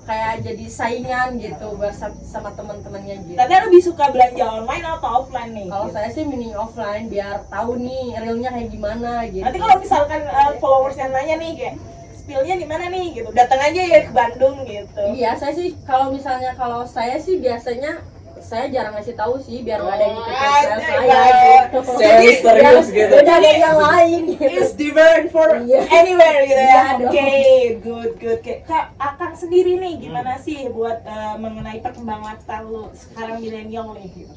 kayak 0.08 0.39
jadi 0.39 0.65
saingan 0.65 1.36
gitu 1.36 1.76
buat 1.76 1.91
sama, 1.91 2.15
sama 2.24 2.50
teman-temannya 2.56 3.28
gitu 3.28 3.36
Tadi 3.36 3.54
lebih 3.67 3.82
suka 3.84 4.08
belanja 4.08 4.46
online 4.48 4.84
atau 4.88 5.10
offline 5.20 5.52
nih? 5.52 5.67
kalau 5.67 5.86
Gitu. 5.86 5.96
saya 6.00 6.10
sih 6.10 6.24
mending 6.24 6.56
offline 6.56 7.06
biar 7.06 7.43
tahu 7.46 7.76
nih 7.78 8.15
realnya 8.15 8.50
kayak 8.50 8.70
gimana 8.72 9.12
gitu 9.28 9.43
Nanti 9.43 9.60
kalau 9.60 9.78
misalkan 9.78 10.22
uh, 10.24 10.52
followersnya 10.58 11.12
nanya 11.12 11.36
nih 11.38 11.52
kayak 11.54 11.76
spillnya 12.17 12.56
di 12.56 12.67
mana 12.67 12.86
nih 12.88 13.06
gitu, 13.13 13.30
datang 13.32 13.60
aja 13.62 13.82
ya 13.84 14.00
ke 14.04 14.12
Bandung 14.12 14.67
gitu. 14.67 15.00
Iya, 15.15 15.39
saya 15.39 15.56
sih 15.56 15.80
kalau 15.84 16.12
misalnya 16.12 16.52
kalau 16.56 16.84
saya 16.84 17.15
sih 17.15 17.39
biasanya 17.39 18.04
saya 18.47 18.71
jarang 18.71 18.95
ngasih 18.95 19.12
tahu 19.13 19.36
sih 19.38 19.60
biar 19.60 19.83
nggak 19.83 19.91
ada 19.93 20.05
yang 20.07 20.17
Oh, 20.17 20.23
style 20.23 20.39
ada 20.63 20.75
saya 20.79 21.03
ya. 21.03 21.60
gitu. 21.67 21.79
Misterius 22.23 22.88
gitu. 22.97 23.13
Beda 23.13 23.36
dari 23.36 23.60
yang 23.60 23.75
lain 23.77 24.19
gitu. 24.31 24.43
It's 24.47 24.71
different 24.73 25.27
for 25.29 25.47
Iya. 25.51 25.81
anywhere 25.91 26.39
gitu 26.41 26.55
ya. 26.57 26.71
Iya 26.71 26.83
Oke, 26.95 27.27
dong. 27.27 27.75
good 27.83 28.12
good. 28.17 28.39
Kayak 28.39 28.62
Kak 28.63 28.86
Akang 28.95 29.36
sendiri 29.36 29.75
nih 29.75 29.99
gimana 29.99 30.39
sih 30.39 30.71
buat 30.71 31.03
uh, 31.03 31.36
mengenai 31.36 31.83
perkembangan 31.83 32.39
lu 32.63 32.88
sekarang 32.95 33.38
milenial 33.38 33.91
nih 33.93 34.07
gitu. 34.15 34.33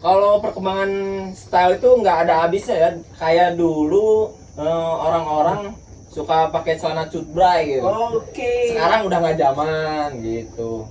Kalau 0.00 0.40
perkembangan 0.40 0.90
style 1.32 1.76
itu 1.76 1.88
nggak 1.96 2.16
ada 2.28 2.34
habisnya 2.44 2.76
ya. 2.76 2.90
Kayak 3.16 3.56
dulu 3.56 4.32
eh, 4.56 4.64
orang-orang 5.00 5.72
suka 6.08 6.48
pakai 6.48 6.76
celana 6.76 7.04
cutbray 7.06 7.78
gitu. 7.78 7.84
Oke. 7.86 8.72
Sekarang 8.72 9.04
udah 9.04 9.18
nggak 9.20 9.38
zaman 9.38 10.08
gitu. 10.20 10.84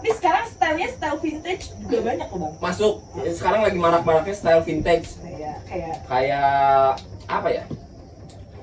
Tapi 0.00 0.16
sekarang 0.16 0.44
stylenya 0.48 0.88
style 0.96 1.18
vintage 1.20 1.64
juga 1.76 1.98
banyak 2.00 2.26
loh 2.32 2.38
bang. 2.40 2.52
Masuk 2.56 2.92
sekarang 3.36 3.60
lagi 3.68 3.76
marak-maraknya 3.76 4.32
style 4.32 4.64
vintage. 4.64 5.20
Kayak 5.20 5.56
kayak 5.68 5.94
Kayak 6.08 6.50
apa 7.28 7.48
ya? 7.52 7.64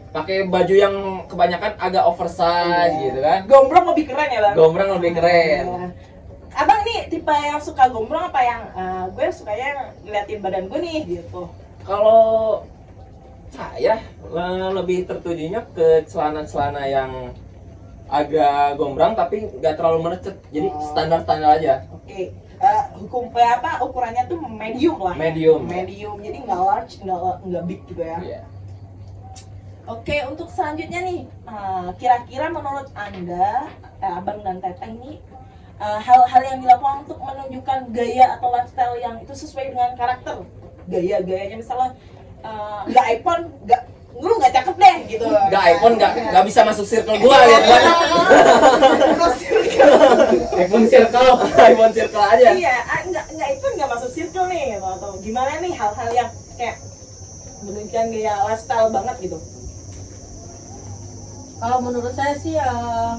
Pakai 0.09 0.49
baju 0.49 0.73
yang 0.73 0.95
kebanyakan 1.29 1.77
agak 1.77 2.03
oversize 2.09 2.89
Iya. 2.89 3.01
gitu 3.05 3.19
kan. 3.21 3.39
gombrong 3.45 3.85
lebih 3.93 4.05
keren 4.09 4.29
ya 4.33 4.39
bang. 4.41 4.53
Gombrang 4.57 4.89
lebih 4.97 5.11
keren. 5.13 5.63
Nah, 5.69 5.89
Abang 6.57 6.81
nih 6.81 7.05
tipe 7.05 7.29
yang 7.29 7.61
suka 7.61 7.85
gombrong 7.85 8.33
apa 8.33 8.41
yang 8.41 8.61
eh, 8.73 9.05
gue 9.13 9.27
sukanya 9.29 9.93
ngeliatin 10.01 10.41
badan 10.41 10.65
gue 10.65 10.79
nih 10.81 10.97
gitu. 11.05 11.53
Kalau 11.85 12.65
saya 13.53 14.01
eh, 14.25 14.67
lebih 14.73 15.05
tertujunya 15.05 15.61
ke 15.69 16.01
celana-celana 16.09 16.81
yang 16.89 17.29
agak 18.07 18.79
gombrang 18.79 19.13
tapi 19.13 19.51
nggak 19.59 19.75
terlalu 19.75 19.99
merecet. 20.07 20.35
Jadi 20.49 20.67
Oh. 20.71 20.79
standar-standar 20.91 21.59
aja. 21.59 21.83
Oke. 21.91 22.31
Eh, 22.57 22.83
hukum 22.97 23.29
eh, 23.37 23.51
apa 23.53 23.85
ukurannya 23.85 24.25
tuh 24.25 24.41
medium 24.41 24.97
lah. 24.97 25.13
Medium. 25.13 25.61
Medium. 25.61 26.17
Jadi 26.17 26.37
nggak 26.41 26.61
large, 26.63 26.93
nggak 27.05 27.19
nggak 27.45 27.63
big 27.69 27.81
gitu 27.85 28.01
ya. 28.01 28.17
Iya. 28.17 28.41
Oke, 29.87 30.19
untuk 30.27 30.51
selanjutnya 30.51 30.99
nih, 30.99 31.19
eh, 31.29 31.87
kira-kira 31.95 32.49
menurut 32.49 32.89
anda, 32.91 33.71
eh, 34.01 34.11
abang 34.11 34.41
dan 34.43 34.59
teteh 34.59 34.89
ini 34.89 35.21
hal-hal 35.77 36.41
yang 36.41 36.57
dilakukan 36.65 37.05
untuk 37.05 37.21
menunjukkan 37.21 37.93
gaya 37.93 38.33
atau 38.33 38.49
lifestyle 38.49 38.97
yang 38.97 39.21
itu 39.21 39.29
sesuai 39.29 39.77
dengan 39.77 39.93
karakter, 39.93 40.41
gaya-gayanya 40.89 41.53
misalnya 41.53 41.93
nggak 42.89 43.05
iPhone, 43.13 43.53
nggak 43.61 43.85
lu 44.17 44.33
nggak 44.39 44.53
cakep 44.55 44.75
deh 44.79 44.95
gitu. 45.11 45.25
Nggak 45.27 45.63
iPhone 45.77 45.93
nggak 45.99 46.11
nggak 46.33 46.45
bisa 46.47 46.59
masuk 46.65 46.85
circle 46.87 47.17
gua 47.21 47.37
gitu 47.43 47.65
kan. 47.67 47.83
iPhone 50.57 50.85
circle, 50.89 51.29
iPhone 51.53 51.93
circle 51.93 52.23
aja. 52.23 52.49
Iya, 52.55 52.75
nggak 53.13 53.25
nggak 53.37 53.49
itu 53.59 53.67
nggak 53.77 53.89
masuk 53.91 54.09
circle 54.09 54.45
nih 54.49 54.63
gitu. 54.73 54.87
atau 54.87 55.11
gimana 55.21 55.51
nih 55.61 55.73
hal-hal 55.77 56.09
yang 56.15 56.29
kayak 56.57 56.75
menunjukkan 57.61 58.05
gaya 58.13 58.33
lifestyle 58.49 58.89
banget 58.89 59.15
gitu. 59.21 59.37
Kalau 61.57 61.77
menurut 61.81 62.13
saya 62.13 62.33
sih 62.37 62.53
eh, 62.57 63.11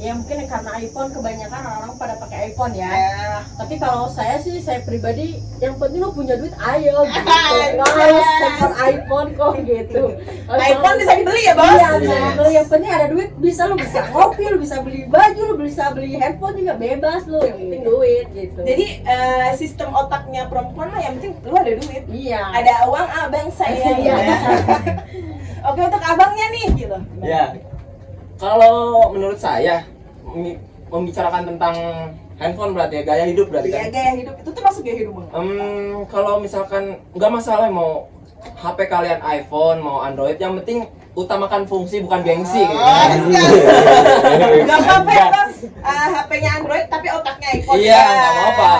ya 0.00 0.16
mungkin 0.16 0.48
karena 0.48 0.80
iPhone 0.80 1.12
kebanyakan 1.12 1.60
orang-orang 1.60 1.92
pada 1.94 2.14
pakai 2.16 2.38
iPhone 2.48 2.72
ya. 2.72 2.88
Eh, 2.88 3.38
tapi 3.54 3.76
kalau 3.76 4.08
saya 4.08 4.40
sih 4.40 4.56
saya 4.56 4.80
pribadi 4.80 5.36
yang 5.60 5.76
penting 5.76 6.00
lo 6.00 6.08
punya 6.10 6.40
duit 6.40 6.56
ayo 6.56 7.04
gitu. 7.12 7.28
Nggak 7.76 7.90
harus 7.92 8.28
handphone 8.40 8.76
iPhone 8.80 9.28
kok 9.36 9.52
gitu. 9.60 10.02
iPhone 10.72 10.96
bisa 10.96 11.12
dibeli 11.14 11.42
ya 11.44 11.52
bos? 11.52 11.68
Iya, 11.68 11.88
bisa 12.00 12.16
dibeli. 12.16 12.50
yang 12.56 12.66
penting 12.66 12.90
ada 12.90 13.06
duit 13.06 13.28
bisa 13.36 13.62
lo 13.68 13.76
bisa 13.76 14.00
ngopi 14.08 14.42
lo 14.48 14.56
bisa 14.56 14.76
beli 14.80 15.04
baju 15.04 15.42
lo 15.44 15.54
bisa 15.60 15.84
beli 15.92 16.16
handphone 16.16 16.56
juga 16.56 16.74
bebas 16.74 17.22
lo 17.28 17.38
yang 17.44 17.60
penting 17.60 17.82
duit 17.84 18.26
gitu. 18.32 18.60
Jadi 18.64 18.86
eh, 19.04 19.48
sistem 19.54 19.92
otaknya 19.92 20.48
perempuan 20.48 20.88
mah 20.88 21.04
yang 21.04 21.20
penting 21.20 21.36
lu 21.44 21.54
ada 21.54 21.72
duit. 21.76 22.02
Iya. 22.08 22.40
Ada 22.56 22.88
uang 22.88 23.08
abang 23.20 23.48
saya 23.52 23.92
Iya. 24.00 24.16
ya. 24.16 24.38
oke 25.60 25.80
untuk 25.84 26.00
abangnya 26.00 26.46
nih 26.50 26.64
gitu. 26.72 26.96
Ya, 27.20 27.52
kalau 28.40 28.74
menurut 29.12 29.36
saya 29.36 29.84
membicarakan 30.88 31.44
tentang 31.46 31.74
handphone 32.34 32.72
berarti 32.72 32.94
ya 32.96 33.04
gaya 33.04 33.24
hidup 33.26 33.46
berarti 33.46 33.68
Iya 33.68 33.78
kan. 33.78 33.88
gaya 33.92 34.12
hidup 34.16 34.34
itu 34.34 34.48
tuh 34.48 34.62
masuk 34.64 34.82
gaya 34.82 34.96
hidup 34.98 35.12
bang 35.14 35.28
Em, 35.30 35.50
kalau 36.08 36.40
misalkan 36.40 36.82
nggak 37.12 37.30
masalah 37.30 37.68
mau 37.68 38.08
HP 38.40 38.88
kalian 38.88 39.20
iPhone 39.20 39.78
mau 39.78 40.00
Android 40.00 40.34
yang 40.34 40.56
penting 40.56 40.88
utamakan 41.12 41.68
fungsi 41.68 42.00
bukan 42.00 42.22
gengsi 42.22 42.56
gitu. 42.56 42.72
Oh, 42.72 43.04
Gak 44.64 44.78
apa-apa 44.80 45.10
ya 45.12 45.26
bang 45.28 45.50
Eh, 45.60 46.06
HP-nya 46.08 46.50
Android 46.56 46.84
tapi 46.88 47.06
otaknya 47.10 47.48
iPhone 47.52 47.76
Iya, 47.76 47.92
ya. 47.92 48.00
nggak 48.00 48.32
apa-apa. 48.32 48.72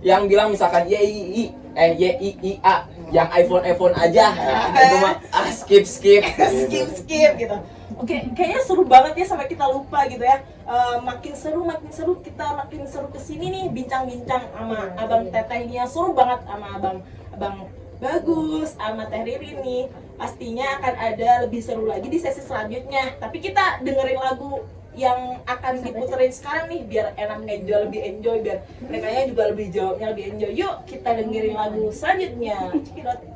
Yang 0.00 0.22
bilang 0.26 0.48
misalkan 0.48 0.82
YII 0.86 1.44
eh 1.76 1.90
YIIA 1.92 2.74
yang 3.12 3.28
iPhone 3.30 3.60
iPhone 3.62 3.92
aja 3.92 4.32
itu 4.72 4.96
mah 4.96 5.14
ah 5.28 5.48
skip 5.50 5.84
skip. 5.84 6.24
skip 6.64 6.88
skip 6.96 7.32
gitu 7.36 7.56
oke 7.94 8.16
kayaknya 8.34 8.60
seru 8.66 8.82
banget 8.82 9.14
ya 9.22 9.26
sampai 9.30 9.46
kita 9.46 9.64
lupa 9.70 10.02
gitu 10.10 10.24
ya. 10.26 10.42
Eh, 10.66 10.96
makin 11.06 11.32
seru 11.38 11.62
makin 11.62 11.90
seru 11.94 12.18
kita 12.18 12.58
makin 12.58 12.82
seru 12.90 13.06
ke 13.06 13.20
sini 13.22 13.46
nih 13.54 13.64
bincang-bincang 13.70 14.50
sama 14.50 14.90
abang 14.98 15.30
teteh 15.30 15.62
ini 15.62 15.78
yang 15.78 15.86
seru 15.86 16.10
banget 16.10 16.42
sama 16.42 16.66
abang 16.74 16.98
abang 17.30 17.56
bagus 18.02 18.74
sama 18.74 19.06
teh 19.06 19.22
Riri 19.22 19.62
nih. 19.62 19.84
Pastinya 20.16 20.80
akan 20.80 20.94
ada 20.96 21.30
lebih 21.44 21.60
seru 21.60 21.84
lagi 21.84 22.08
di 22.08 22.16
sesi 22.16 22.40
selanjutnya. 22.40 23.20
Tapi 23.20 23.36
kita 23.36 23.84
dengerin 23.84 24.16
lagu 24.16 24.64
yang 24.96 25.44
akan 25.44 25.84
diputerin 25.84 26.32
sekarang 26.32 26.72
nih 26.72 26.80
biar 26.88 27.12
enak 27.20 27.44
enjoy 27.44 27.84
lebih 27.84 28.00
enjoy 28.00 28.40
biar 28.40 28.64
mereka 28.80 29.28
juga 29.28 29.44
lebih 29.52 29.66
jawabnya 29.68 30.06
lebih 30.16 30.24
enjoy. 30.32 30.52
Yuk 30.56 30.74
kita 30.88 31.20
dengerin 31.20 31.54
lagu 31.54 31.92
selanjutnya. 31.92 32.72
Cekidot. 32.80 33.35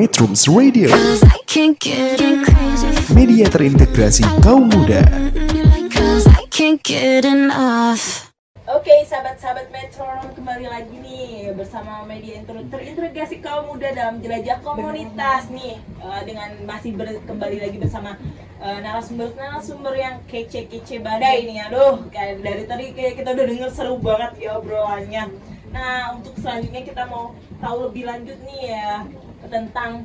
Metrums 0.00 0.48
Radio, 0.48 0.88
media 3.12 3.44
terintegrasi 3.52 4.24
kaum 4.40 4.72
muda. 4.72 5.04
Oke, 8.64 8.94
sahabat-sahabat 9.04 9.68
Metronom 9.68 10.32
kembali 10.32 10.72
lagi 10.72 10.96
nih 11.04 11.52
bersama 11.52 12.00
media 12.08 12.40
inter- 12.40 12.64
terintegrasi 12.72 13.44
kaum 13.44 13.76
muda 13.76 13.92
dalam 13.92 14.24
jelajah 14.24 14.64
komunitas 14.64 15.52
nih 15.52 15.76
Eh, 16.00 16.22
dengan 16.24 16.48
masih 16.64 16.96
ber- 16.96 17.20
kembali 17.28 17.60
lagi 17.60 17.76
bersama 17.76 18.16
eh, 18.56 18.78
narasumber-narasumber 18.80 20.00
yang 20.00 20.24
kece-kece 20.24 21.04
badai 21.04 21.44
nih. 21.44 21.68
Aduh, 21.68 22.08
kayak 22.08 22.40
dari 22.40 22.64
tadi 22.64 22.96
kayak 22.96 23.20
kita 23.20 23.36
udah 23.36 23.44
denger 23.44 23.68
seru 23.68 24.00
banget 24.00 24.48
ya 24.48 24.56
obrolannya. 24.56 25.28
Nah, 25.76 26.16
untuk 26.16 26.40
selanjutnya 26.40 26.88
kita 26.88 27.04
mau 27.04 27.36
tahu 27.60 27.92
lebih 27.92 28.08
lanjut 28.08 28.40
nih 28.48 28.60
ya 28.72 29.04
tentang 29.46 30.04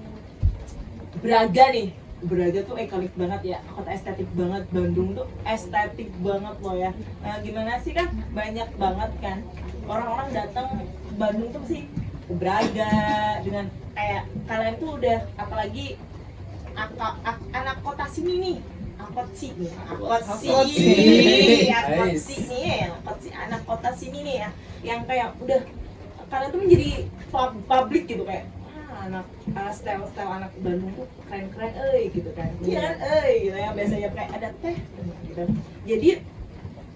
Braga 1.16 1.66
nih. 1.72 1.90
Braga 2.22 2.60
tuh 2.64 2.76
ikonik 2.78 3.14
banget 3.16 3.42
ya. 3.56 3.60
Kota 3.68 3.92
estetik 3.92 4.30
banget. 4.34 4.64
Bandung 4.70 5.14
tuh 5.14 5.28
estetik 5.44 6.10
banget 6.20 6.56
loh 6.62 6.76
ya. 6.76 6.92
Nah, 7.22 7.40
gimana 7.42 7.80
sih 7.82 7.92
kan 7.92 8.08
banyak 8.32 8.70
banget 8.76 9.12
kan? 9.20 9.38
Orang-orang 9.86 10.30
datang 10.32 10.68
Bandung 11.16 11.50
tuh 11.52 11.64
sih 11.66 11.82
ke 12.26 12.34
Braga 12.36 12.94
dengan 13.42 13.66
kayak 13.94 14.24
kalian 14.46 14.76
tuh 14.76 14.90
udah 14.98 15.18
apalagi 15.38 15.96
ak- 16.76 17.48
anak 17.52 17.78
kota 17.82 18.06
sini 18.10 18.34
nih. 18.40 18.58
Angkot 18.96 19.28
si 19.36 19.48
nih. 19.54 19.72
Si. 20.40 20.48
si. 22.18 22.36
nih. 22.48 22.76
Ya 22.88 22.90
si 23.20 23.30
anak 23.30 23.62
kota 23.64 23.90
sini 23.92 24.20
nih 24.24 24.36
ya. 24.40 24.50
Yang 24.84 25.00
kayak 25.06 25.30
udah 25.40 25.62
kalian 26.26 26.50
tuh 26.50 26.60
menjadi 26.64 26.90
pub- 27.30 27.60
publik 27.68 28.04
gitu 28.08 28.24
kayak. 28.24 28.46
"Ah, 28.48 28.55
anak 29.06 29.26
uh, 29.54 29.72
style 29.72 30.06
style 30.10 30.32
anak 30.42 30.52
Bandung 30.62 30.92
tuh 30.98 31.08
keren 31.30 31.48
keren 31.54 31.74
eh 31.78 32.10
gitu 32.10 32.30
kan. 32.34 32.50
Iya 32.66 32.80
kan 32.82 32.96
eh 33.02 33.30
gitu 33.46 33.58
ya 33.58 33.70
biasanya 33.74 34.10
kayak 34.14 34.32
ada 34.38 34.50
teh 34.60 34.78
gitu. 35.30 35.44
Jadi 35.86 36.10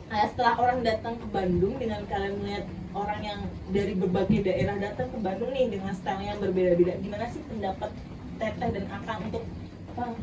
eh, 0.09 0.25
setelah 0.33 0.53
orang 0.57 0.79
datang 0.81 1.15
ke 1.21 1.27
Bandung 1.29 1.73
dengan 1.77 2.01
kalian 2.09 2.33
melihat 2.41 2.65
orang 2.97 3.21
yang 3.21 3.39
dari 3.69 3.93
berbagai 3.93 4.39
daerah 4.41 4.75
datang 4.81 5.07
ke 5.13 5.17
Bandung 5.21 5.53
nih 5.53 5.69
dengan 5.69 5.93
style 5.93 6.25
yang 6.25 6.41
berbeda-beda 6.41 6.97
gimana 6.97 7.25
sih 7.29 7.41
pendapat 7.45 7.91
teteh 8.39 8.69
dan 8.73 8.85
akang 8.89 9.19
untuk 9.29 9.43
apa 9.93 10.15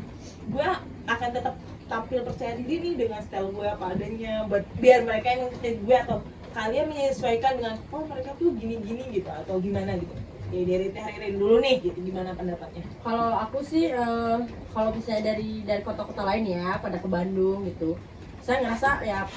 gue 0.47 0.69
akan 1.07 1.29
tetap 1.31 1.55
tampil 1.87 2.19
percaya 2.27 2.53
diri 2.59 2.75
nih 2.83 2.93
dengan 2.99 3.21
style 3.23 3.53
gue 3.55 3.67
apa 3.67 3.85
adanya 3.95 4.43
buat 4.51 4.67
biar 4.83 5.07
mereka 5.07 5.27
yang 5.31 5.41
ngikutin 5.47 5.75
gue 5.87 5.97
atau 6.03 6.17
kalian 6.51 6.85
menyesuaikan 6.91 7.53
dengan 7.61 7.75
oh 7.93 8.03
mereka 8.09 8.33
tuh 8.35 8.49
gini-gini 8.57 9.03
gitu 9.13 9.29
atau 9.29 9.55
gimana 9.61 9.95
gitu 9.95 10.15
ya 10.47 10.61
dari 10.63 10.87
teh 10.89 11.03
Ririn 11.03 11.35
dulu 11.35 11.55
nih 11.59 11.75
gitu 11.81 11.99
gimana 12.01 12.31
pendapatnya 12.31 12.83
Kalau 13.01 13.35
aku 13.37 13.59
sih 13.59 13.89
eh, 13.89 14.37
kalau 14.71 14.89
misalnya 14.91 15.33
dari 15.33 15.61
dari 15.61 15.81
kota-kota 15.81 16.23
lain 16.23 16.45
ya 16.47 16.79
pada 16.79 16.97
ke 16.97 17.07
Bandung 17.07 17.65
gitu. 17.65 17.99
Saya 18.39 18.63
ngerasa 18.63 19.03
ya 19.03 19.27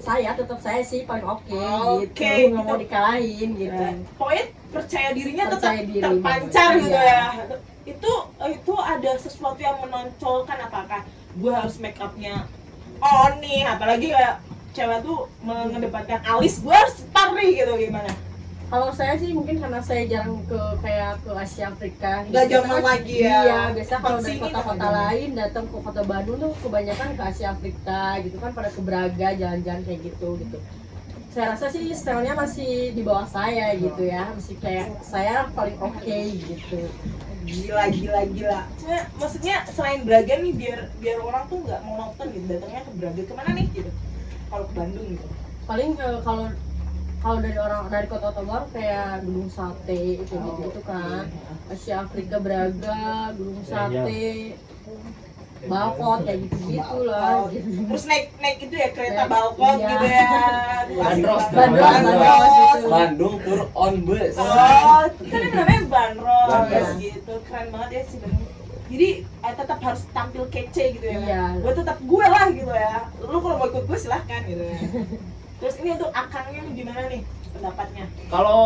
saya 0.00 0.32
tetap 0.32 0.56
saya 0.58 0.80
sih 0.80 1.04
paling 1.04 1.26
oke 1.26 1.50
Oke, 2.00 2.14
gitu, 2.24 2.54
nggak 2.54 2.64
mau 2.64 2.78
gitu. 2.78 2.84
dikalahin 2.86 3.50
gitu. 3.52 3.82
Eh, 3.84 3.94
pokoknya 4.14 4.44
percaya 4.70 5.08
dirinya 5.10 5.44
tetap 5.50 5.60
Percaya 5.60 5.82
diri 5.82 6.00
terpancar 6.00 6.70
banget. 6.70 6.82
gitu 6.82 6.96
Iya. 6.96 7.10
ya 7.10 7.24
itu 7.84 8.12
itu 8.54 8.74
ada 8.76 9.12
sesuatu 9.18 9.58
yang 9.58 9.76
menonjolkan 9.82 10.58
apakah 10.62 11.02
gue 11.34 11.52
harus 11.52 11.76
make 11.82 11.98
upnya 11.98 12.46
on 13.02 13.40
nih 13.40 13.66
apalagi 13.66 14.14
kayak 14.14 14.38
cewek 14.70 15.02
tuh 15.02 15.26
mengedepankan 15.42 16.20
alis 16.22 16.62
gue 16.62 16.70
harus 16.70 16.94
nih 17.34 17.48
gitu 17.58 17.72
gimana 17.80 18.12
Kalau 18.70 18.88
saya 18.94 19.18
sih 19.18 19.34
mungkin 19.34 19.58
karena 19.58 19.82
saya 19.82 20.06
jarang 20.06 20.46
ke 20.46 20.60
kayak 20.78 21.18
ke 21.26 21.30
Asia 21.34 21.74
Afrika. 21.74 22.22
Nggak 22.30 22.46
zaman 22.54 22.70
kan- 22.70 22.86
lagi 22.86 23.16
ya. 23.18 23.38
Iya, 23.42 23.60
biasa 23.74 23.94
kalau 23.98 24.18
dari 24.22 24.38
kota-kota 24.38 24.88
lain 24.94 25.28
datang 25.34 25.64
ke 25.66 25.76
kota 25.82 26.02
Bandung 26.06 26.38
tuh 26.38 26.52
kebanyakan 26.62 27.08
ke 27.18 27.22
Asia 27.26 27.48
Afrika 27.50 28.00
gitu 28.22 28.36
kan 28.38 28.50
pada 28.54 28.70
ke 28.70 28.78
Braga 28.78 29.28
jalan-jalan 29.34 29.82
kayak 29.82 30.00
gitu 30.06 30.28
gitu. 30.38 30.58
Saya 31.34 31.54
rasa 31.54 31.66
sih 31.66 31.90
stylenya 31.90 32.34
masih 32.38 32.94
di 32.94 33.02
bawah 33.02 33.26
saya 33.26 33.74
gitu 33.74 34.02
ya, 34.06 34.30
masih 34.34 34.54
kayak 34.62 34.86
saya 35.02 35.50
paling 35.50 35.74
oke 35.78 36.18
gitu. 36.38 36.80
gila 37.40 37.88
gila 37.90 38.20
gila 38.30 38.60
maksudnya 39.18 39.64
selain 39.66 40.06
Braga 40.06 40.38
nih 40.38 40.54
biar 40.54 40.86
biar 41.02 41.18
orang 41.18 41.48
tuh 41.50 41.58
nggak 41.66 41.80
mau 41.82 41.98
nonton 41.98 42.26
gitu 42.30 42.46
datangnya 42.46 42.84
ke 42.86 42.92
Braga 42.94 43.22
ke 43.26 43.34
mana 43.34 43.50
nih 43.56 43.66
gitu 43.74 43.90
kalau 44.46 44.64
ke 44.70 44.72
Bandung 44.76 45.06
gitu 45.08 45.26
Paling 45.66 45.90
kalau 46.22 46.46
kalau 47.20 47.38
dari 47.44 47.58
orang 47.60 47.92
dari 47.92 48.06
kota-kota 48.08 48.40
baru 48.48 48.66
kayak 48.72 49.28
Gunung 49.28 49.50
Sate 49.52 50.24
itu 50.24 50.34
gitu, 50.34 50.50
gitu 50.64 50.80
kan. 50.88 51.28
Asia 51.68 52.02
Afrika 52.08 52.40
Braga, 52.40 53.36
Gunung 53.36 53.60
Sate, 53.62 54.56
Balkot 55.68 56.24
kayak 56.24 56.38
gitu-gitu 56.48 56.98
lah. 57.04 57.44
Oh, 57.44 57.52
gitu. 57.52 57.68
terus 57.84 58.04
naik 58.08 58.32
naik 58.40 58.64
itu 58.64 58.74
ya 58.80 58.88
kereta 58.96 59.28
Naik, 59.28 59.32
balkon 59.36 59.76
iya. 59.76 59.88
gitu 59.92 60.06
ya 60.08 60.28
Bandros, 60.88 61.44
Bandros, 61.52 61.84
Bandros. 61.84 62.48
gitu. 62.48 62.88
Bandung 62.88 63.34
tur 63.44 63.60
on 63.76 63.94
bus 64.08 64.34
Oh, 64.40 65.04
kan 65.04 65.40
itu 65.44 65.56
namanya 65.60 65.82
bandros 65.84 66.48
Bandros. 66.48 66.88
gitu. 66.96 67.32
Keren 67.44 67.66
banget 67.68 67.88
ya 67.92 68.02
sih 68.08 68.18
Bandung. 68.24 68.48
Jadi 68.90 69.08
eh, 69.22 69.54
tetap 69.54 69.78
harus 69.84 70.02
tampil 70.16 70.44
kece 70.48 70.84
gitu 70.96 71.06
ya. 71.06 71.16
Iya. 71.20 71.42
Gue 71.60 71.72
tetap 71.76 71.96
gue 72.00 72.24
lah 72.24 72.46
gitu 72.48 72.72
ya. 72.72 72.96
Lu 73.20 73.36
kalau 73.44 73.56
mau 73.60 73.68
ikut 73.68 73.84
gue 73.84 73.98
silahkan 74.00 74.40
gitu 74.48 74.64
ya. 74.64 74.78
Terus 75.60 75.74
ini 75.76 75.88
untuk 75.92 76.10
akangnya 76.10 76.62
gimana 76.66 77.02
nih 77.06 77.22
pendapatnya? 77.50 78.04
kalau 78.26 78.62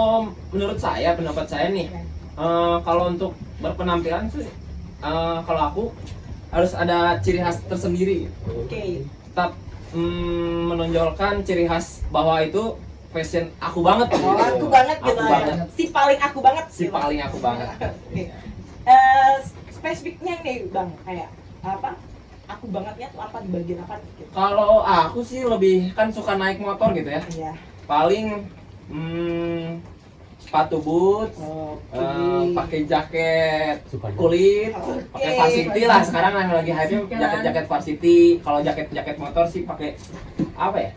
menurut 0.49 0.77
saya 0.77 1.13
pendapat 1.13 1.47
saya 1.47 1.67
nih 1.69 1.89
eh, 2.35 2.77
kalau 2.81 3.09
untuk 3.09 3.33
berpenampilan 3.59 4.29
sih 4.29 4.45
eh, 5.01 5.39
kalau 5.41 5.63
aku 5.65 5.85
harus 6.49 6.71
ada 6.73 7.19
ciri 7.19 7.41
khas 7.41 7.59
tersendiri 7.65 8.29
Oke. 8.47 9.03
tetap 9.25 9.57
mm, 9.91 10.69
menonjolkan 10.69 11.43
ciri 11.43 11.65
khas 11.65 12.05
bahwa 12.09 12.39
itu 12.41 12.77
fashion 13.11 13.51
aku 13.59 13.81
banget 13.81 14.07
Oh, 14.15 14.37
aku 14.37 14.67
banget 14.69 14.99
gitu 15.01 15.17
Aku 15.17 15.23
ya. 15.25 15.33
banget. 15.33 15.57
Si 15.73 15.85
paling 15.89 16.21
aku 16.21 16.39
banget. 16.41 16.65
si 16.69 16.83
gitu. 16.83 16.93
paling 16.93 17.21
aku 17.21 17.39
banget 17.41 17.69
Oke. 18.05 18.23
Eh, 18.85 19.35
spesifiknya 19.73 20.35
nih 20.41 20.69
Bang, 20.69 20.93
kayak 21.03 21.33
apa? 21.63 21.97
Aku 22.47 22.65
bangetnya 22.69 23.09
tuh 23.09 23.21
apa 23.21 23.37
di 23.41 23.49
bagian 23.49 23.79
apa 23.81 23.95
gitu. 24.15 24.29
kalau 24.31 24.81
aku 24.81 25.21
sih 25.21 25.43
lebih 25.43 25.93
kan 25.93 26.09
suka 26.09 26.35
naik 26.35 26.59
motor 26.59 26.93
gitu 26.93 27.09
ya 27.09 27.23
Iya. 27.27 27.53
paling 27.85 28.45
mm, 28.87 29.81
sepatu 30.39 30.77
boots 30.79 31.41
Oke. 31.41 31.97
eh, 31.97 32.45
pakai 32.53 32.81
jaket 32.85 33.77
kulit 34.13 34.73
Oke. 34.73 34.93
pakai 35.11 35.31
varsity 35.35 35.83
lah 35.83 36.01
sekarang 36.01 36.33
yang 36.39 36.53
lagi 36.55 36.71
hype 36.71 37.01
Kan. 37.07 37.17
jaket 37.19 37.41
jaket 37.43 37.65
varsity 37.67 38.19
kalau 38.39 38.61
jaket 38.61 38.87
jaket 38.91 39.17
motor 39.17 39.45
sih 39.45 39.65
pakai 39.65 39.97
apa 40.55 40.77
ya 40.79 40.91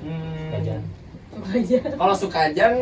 hmm, 0.00 0.48
Suka 0.50 0.58
aja. 0.58 0.76
kalau 1.94 2.14
sukajan 2.14 2.72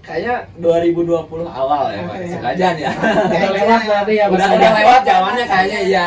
kayaknya 0.00 0.34
2020 0.56 1.08
awal 1.42 1.82
ya 1.88 2.00
Pak. 2.02 2.14
Oke. 2.14 2.26
sukajan 2.30 2.74
ya 2.76 2.90
Udah 2.92 3.50
lewat 3.50 3.80
berarti 3.82 4.12
udah 4.22 4.48
udah 4.52 4.70
lewat 4.76 5.00
zamannya 5.02 5.44
kayaknya 5.44 5.80
iya 5.82 6.06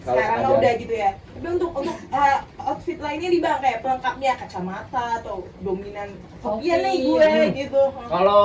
sekarang 0.00 0.38
mah 0.40 0.52
udah 0.56 0.72
gitu 0.76 0.94
ya. 0.94 1.10
Tapi 1.12 1.46
untuk 1.50 1.70
untuk 1.72 1.96
uh, 2.08 2.38
outfit 2.58 2.98
lainnya 2.98 3.28
nih 3.28 3.40
bang 3.40 3.58
kayak 3.60 3.78
pelengkapnya 3.80 4.32
kacamata 4.36 5.04
atau 5.20 5.36
dominan 5.60 6.08
Topi. 6.40 6.64
topian 6.64 6.78
nih 6.80 6.94
gue 7.00 7.26
Hmm. 7.26 7.50
gitu. 7.52 7.82
Kalau 8.08 8.44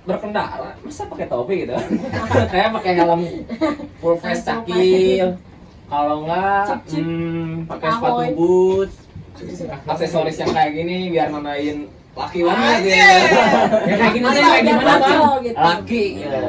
berkendara 0.00 0.70
masa 0.80 1.02
pakai 1.06 1.26
topi 1.26 1.54
gitu? 1.62 1.76
Kayak 2.52 2.70
pakai 2.72 2.92
helm 2.96 3.20
full 4.00 4.16
face 4.16 4.42
cakil. 4.42 5.36
kalau 5.86 6.24
enggak 6.24 6.80
hmm, 6.88 7.66
pakai 7.66 7.88
sepatu 7.90 8.22
boots. 8.32 8.96
Aksesoris 9.84 10.36
yang 10.36 10.52
kayak 10.52 10.72
gini 10.72 11.10
biar 11.10 11.28
nandain 11.28 11.88
laki 12.10 12.40
banget 12.42 12.80
ya. 12.84 12.96
Ya 13.86 13.94
kayak 13.96 14.12
gini 14.12 14.26
Atau 14.26 14.34
deh, 14.34 14.42
kayak 14.44 14.62
gimana 14.66 14.84
bang? 14.84 15.00
maco 15.00 15.28
gitu. 15.40 15.56
laki. 15.56 16.04
Ya 16.20 16.40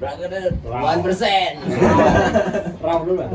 berangkat 0.00 0.56
one 0.64 1.02
persen 1.04 1.52
Raw 2.84 2.98
dulu 3.04 3.20
bang. 3.28 3.32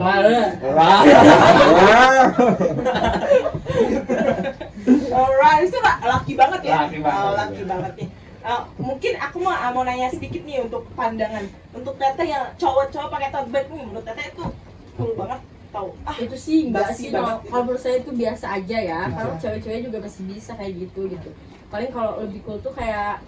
alright 5.13 5.61
itu 5.61 5.77
laki 5.79 6.33
banget 6.33 6.61
ya? 6.65 6.75
Laki 6.89 6.97
banget, 6.99 7.21
Oh, 7.21 7.31
laki 7.37 7.61
iya. 7.61 7.69
banget 7.69 7.93
nih 8.01 8.09
Uh, 8.45 8.61
mungkin 8.77 9.17
aku 9.17 9.41
mau 9.41 9.57
mau 9.73 9.81
nanya 9.81 10.05
sedikit 10.13 10.45
nih 10.45 10.61
untuk 10.61 10.85
pandangan. 10.93 11.49
Untuk 11.73 11.97
teteh 11.97 12.29
yang 12.29 12.53
cowok-cowok 12.61 13.09
pakai 13.09 13.33
tote 13.33 13.49
bag 13.49 13.65
nih 13.73 13.81
menurut 13.89 14.05
teteh 14.05 14.29
itu 14.29 14.45
cool 14.93 15.17
banget 15.17 15.41
tau. 15.73 15.89
Ah 16.05 16.13
itu 16.21 16.37
sih 16.37 16.69
enggak 16.69 16.93
sih 16.93 17.09
gitu. 17.09 17.17
kalau 17.17 17.65
menurut 17.65 17.81
saya 17.81 18.05
itu 18.05 18.13
biasa 18.13 18.45
aja 18.61 18.77
ya. 18.77 19.01
Kalau 19.09 19.33
cewek-cewek 19.41 19.89
juga 19.89 19.97
masih 20.05 20.29
bisa 20.29 20.53
kayak 20.53 20.77
gitu 20.77 21.09
gitu 21.09 21.29
paling 21.67 21.89
kalau 21.91 22.21
lebih 22.21 22.39
cool 22.45 22.59
tuh 22.59 22.73
kayak 22.73 23.19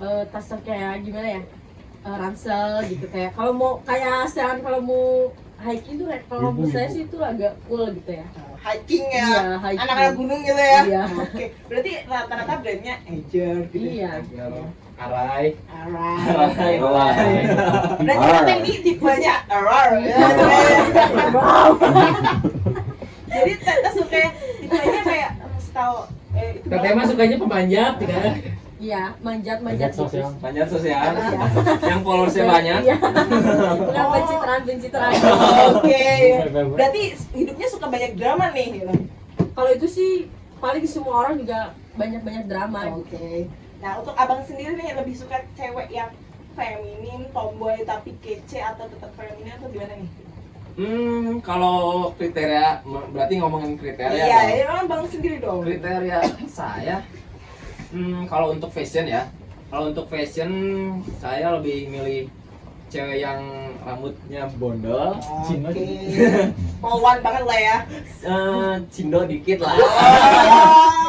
eh, 0.00 0.22
tas 0.28 0.46
yang 0.50 0.62
kayak 0.64 0.92
gimana 1.04 1.28
ya? 1.40 1.42
Eh, 2.04 2.16
ransel 2.20 2.84
gitu 2.84 3.06
kayak 3.08 3.32
kalau 3.32 3.52
mau 3.56 3.80
kayak 3.80 4.28
sekarang 4.28 4.60
kalau 4.60 4.80
mau 4.84 5.32
hiking 5.64 5.96
tuh 5.96 6.06
kayak 6.12 6.22
kalau 6.28 6.52
menurut 6.52 6.68
saya 6.76 6.88
sih 6.92 7.08
itu 7.08 7.16
agak 7.16 7.56
cool 7.64 7.88
gitu 7.96 8.12
ya. 8.12 8.26
Hiking 8.60 9.04
ya? 9.08 9.24
Iya, 9.28 9.44
hiking. 9.60 9.80
anak-anak 9.88 10.12
gunung 10.16 10.40
gitu 10.44 10.60
ya? 10.60 10.80
Iya. 10.84 11.02
oke 11.08 11.44
berarti 11.68 11.90
rata-rata 12.04 12.54
brandnya 12.60 12.94
Ager 13.08 13.56
gitu. 13.72 13.86
Iya. 13.88 14.12
Arai. 14.94 15.58
alright 15.66 16.78
Alright. 16.78 16.78
berarti 17.98 18.26
teteh 18.30 18.56
ini 18.62 18.72
tipenya 18.86 19.34
alright 19.50 20.06
ya, 20.06 20.28
jadi 23.26 23.52
teteh 23.58 23.90
suka 23.90 24.18
tipenya 24.62 25.02
kayak 25.02 25.30
um, 25.42 25.50
style 25.58 26.06
eh, 26.34 27.06
sukanya 27.06 27.36
pemanjat, 27.36 27.94
kan? 28.00 28.32
iya 28.76 29.02
manjat 29.18 29.58
Manjat 29.58 29.62
manjat 29.62 29.92
sosial. 29.94 30.28
panjat 30.38 30.66
sosial 30.68 30.98
Iya. 31.14 31.46
yang 31.80 32.00
followersnya 32.02 32.44
banyak 32.44 32.80
iya 32.82 32.96
bukan 33.80 34.04
pencitraan 34.12 34.62
pencitraan 34.66 35.12
Oke. 35.72 36.04
Berarti 36.74 37.02
hidupnya 37.32 37.66
suka 37.66 37.86
banyak 37.88 38.12
drama 38.14 38.50
nih. 38.50 38.66
gitu. 38.76 38.92
kalau 39.54 39.70
itu 39.70 39.86
sih 39.86 40.12
paling 40.58 40.84
semua 40.84 41.14
orang 41.22 41.38
juga 41.38 41.72
banyak 41.94 42.20
banyak 42.20 42.44
drama 42.44 42.80
gitu 42.98 43.16
Oke. 43.16 43.30
Nah 43.78 43.92
untuk 43.96 44.14
abang 44.14 44.42
sendiri 44.42 44.74
nih 44.74 44.92
lebih 44.94 45.14
suka 45.14 45.44
cewek 45.54 45.88
yang 45.88 46.10
feminin, 46.52 47.26
tomboy 47.30 47.82
tapi 47.82 48.14
kece 48.18 48.58
atau 48.58 48.86
tetap 48.86 49.10
feminin 49.12 49.54
atau 49.54 49.66
gimana 49.68 49.94
nih? 49.96 50.10
Hmm 50.74 51.38
kalau 51.40 52.10
kriteria 52.14 52.82
berarti 53.14 53.34
ngomongin 53.38 53.78
kriteria 53.78 54.10
Iya, 54.18 54.38
dong. 54.40 54.50
ya 54.50 54.64
kan 54.66 54.84
bang 54.86 55.04
sendiri 55.06 55.36
dong. 55.38 55.58
kriteria 55.62 56.18
saya 56.50 56.96
hmm, 57.90 58.26
kalau 58.26 58.50
untuk 58.50 58.70
fashion 58.70 59.06
ya 59.06 59.30
kalau 59.70 59.90
untuk 59.90 60.06
fashion 60.06 60.50
saya 61.18 61.54
lebih 61.54 61.88
milih 61.88 62.26
cewek 62.86 63.26
yang 63.26 63.42
rambutnya 63.82 64.46
bondol, 64.54 65.18
cindo 65.42 65.66
Oke. 65.66 65.82
dikit. 65.82 66.54
Polwan 66.78 67.18
banget 67.18 67.42
lah 67.42 67.58
ya. 67.58 67.76
Eh, 68.22 68.74
cindo 68.86 69.26
dikit 69.26 69.58
lah. 69.58 69.74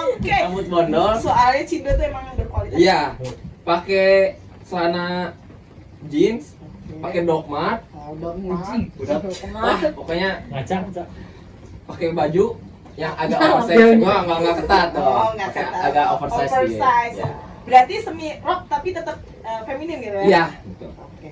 Oke. 0.09 0.33
Rambut 0.49 0.65
bondol. 0.65 1.13
Soalnya 1.21 1.61
Cindo 1.61 1.93
tuh 1.93 2.05
emang 2.09 2.25
berkualitas. 2.33 2.77
Iya. 2.81 3.13
Pakai 3.61 4.33
celana 4.65 5.37
jeans, 6.09 6.54
pakai 6.85 7.21
dogmat, 7.23 7.79
Oh, 7.91 8.13
dong, 8.15 8.37
udah 8.45 9.17
wah, 9.51 9.77
pokoknya 9.91 10.29
Ngaca, 10.47 10.77
pakai 11.85 12.07
baju 12.11 12.45
yang 12.95 13.13
agak 13.13 13.39
oversize. 13.51 13.97
Gua 13.97 14.15
enggak 14.23 14.37
enggak 14.39 14.55
ketat 14.63 14.87
tuh. 14.93 15.03
Oh, 15.03 15.29
nggak 15.33 15.49
Pakai 15.51 15.63
agak 15.83 16.05
oversize, 16.13 16.51
Oversize. 16.51 17.11
gitu. 17.11 17.21
Ya. 17.21 17.33
Berarti 17.65 17.93
semi 17.97 18.27
rock 18.39 18.61
tapi 18.69 18.89
tetap 18.93 19.17
eh, 19.41 19.61
feminin 19.65 19.97
gitu 19.99 20.15
ya? 20.15 20.25
Iya, 20.25 20.43
betul. 20.63 20.89
Oke. 20.95 21.29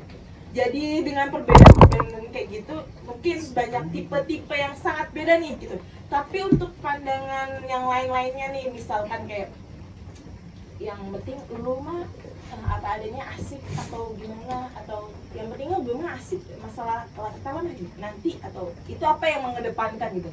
Jadi 0.53 0.83
dengan 1.01 1.25
perbedaan-perbedaan 1.29 2.25
kayak 2.29 2.47
gitu, 2.51 2.75
mungkin 3.05 3.37
banyak 3.53 3.83
tipe-tipe 3.89 4.53
yang 4.53 4.73
sangat 4.77 5.07
beda 5.09 5.37
nih 5.37 5.53
gitu. 5.57 5.77
Tapi 6.09 6.37
untuk 6.45 6.69
pandangan 6.77 7.57
yang 7.65 7.85
lain-lainnya 7.85 8.53
nih, 8.53 8.65
misalkan 8.69 9.25
kayak 9.25 9.49
yang 10.77 10.99
penting 11.09 11.37
lu 11.53 11.79
mah 11.79 12.05
apa 12.61 12.87
adanya 12.99 13.23
asik 13.33 13.61
atau 13.75 14.13
gimana 14.19 14.69
atau 14.83 15.09
yang 15.33 15.49
penting 15.49 15.73
mah 15.73 16.13
asik 16.19 16.41
masalah 16.61 17.09
lifestyle 17.17 17.57
mah 17.57 17.65
nanti 17.97 18.37
atau 18.43 18.69
itu 18.85 19.03
apa 19.03 19.25
yang 19.25 19.41
mengedepankan 19.47 20.09
gitu 20.19 20.31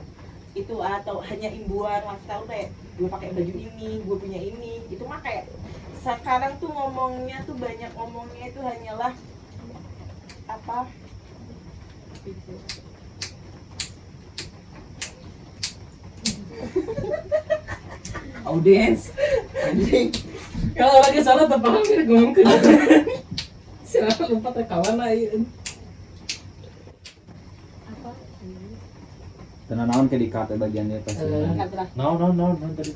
itu 0.52 0.74
atau 0.82 1.22
hanya 1.22 1.48
imbuan 1.48 2.02
lifestyle 2.04 2.44
kayak 2.44 2.74
gue 2.98 3.08
pakai 3.08 3.30
baju 3.32 3.54
ini 3.54 4.02
gue 4.02 4.16
punya 4.18 4.40
ini 4.42 4.82
itu 4.90 5.04
mah 5.06 5.22
kayak 5.22 5.46
sekarang 6.00 6.56
tuh 6.58 6.72
ngomongnya 6.72 7.44
tuh 7.44 7.54
banyak 7.56 7.92
ngomongnya 7.94 8.44
itu 8.48 8.60
hanyalah 8.60 9.12
apa 10.50 10.78
gitu. 12.26 12.54
Audiens. 18.44 19.12
Anjing. 19.64 20.10
Kalau 20.76 20.96
lagi 21.00 21.20
salah 21.20 21.44
tepat 21.48 21.70
hampir 21.76 21.98
ngomong 22.06 22.32
ke 22.32 22.42
Silakan 23.90 24.26
lupa 24.30 24.48
ke 24.54 24.62
kawan 24.70 24.96
lain. 25.02 25.38
Tenang 29.66 29.86
naon 29.86 30.06
ke 30.10 30.18
dikate 30.18 30.54
bagiannya 30.58 30.98
pasti. 31.06 31.26
Bentar. 31.26 31.86
No, 31.94 32.18
no, 32.18 32.34
no, 32.34 32.46
no 32.54 32.66
tadi. 32.74 32.90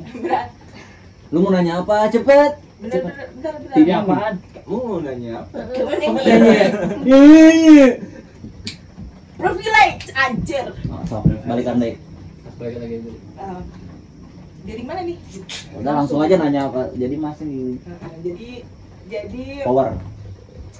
Lu 1.34 1.38
mau 1.42 1.50
nanya 1.54 1.82
apa? 1.82 2.10
Cepet. 2.10 2.52
Bentar, 2.82 3.00
bentar, 3.06 3.52
bentar. 3.58 3.76
Ini 3.78 3.92
apaan? 3.94 4.34
Kamu 4.54 4.78
mau 4.82 4.98
nanya 5.02 5.30
apa? 5.46 5.56
Ini 5.70 6.06
Iya 7.06 7.46
iya. 7.54 7.88
privilege 9.34 10.06
anjir 10.14 10.66
Oh, 10.88 11.02
sok, 11.06 11.26
balikan 11.44 11.82
deh. 11.82 11.94
Lagi 12.58 12.76
lagi 12.78 12.96
dulu. 13.02 13.18
Dari 14.64 14.82
mana 14.82 15.00
nih 15.02 15.18
Udah 15.76 15.92
langsung 15.94 16.18
aja 16.18 16.36
nanya 16.36 16.66
apa. 16.66 16.88
Jadi 16.92 17.14
masih 17.14 17.76
jadi 18.20 18.50
jadi 19.04 19.44
power. 19.62 19.92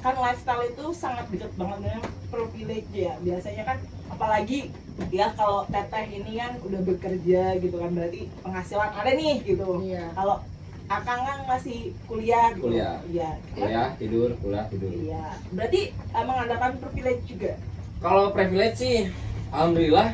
kan 0.00 0.14
lifestyle 0.14 0.64
itu 0.66 0.84
sangat 0.92 1.24
dekat 1.28 1.48
banget 1.54 1.78
dengan 1.80 2.02
privilege 2.28 2.88
ya 2.92 3.16
biasanya 3.18 3.62
kan 3.64 3.76
apalagi 4.06 4.68
ya 5.08 5.32
kalau 5.32 5.64
teteh 5.64 6.04
ini 6.14 6.36
kan 6.36 6.60
udah 6.60 6.80
bekerja 6.82 7.42
gitu 7.56 7.72
kan 7.74 7.90
berarti 7.90 8.28
penghasilan 8.38 8.90
ada 8.90 9.10
nih 9.10 9.40
gitu 9.42 9.80
Iya. 9.80 10.12
kalau 10.12 10.44
akang 10.86 11.20
kan 11.20 11.38
masih 11.46 11.96
kuliah 12.04 12.52
gitu 12.52 12.68
Kuliah. 12.68 13.00
iya 13.06 13.30
Kuliah, 13.50 13.88
tidur, 13.96 14.30
kuliah, 14.38 14.64
tidur. 14.68 14.92
iya 14.92 15.24
berarti 15.50 15.80
eh, 15.90 16.24
mengandalkan 16.24 16.72
privilege 16.78 17.24
juga 17.26 17.52
Kalau 17.98 18.24
privilege 18.30 18.76
sih, 18.76 19.08
alhamdulillah 19.48 20.12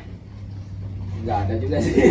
nggak 1.25 1.39
ada 1.47 1.55
juga 1.61 1.77
sih. 1.85 1.95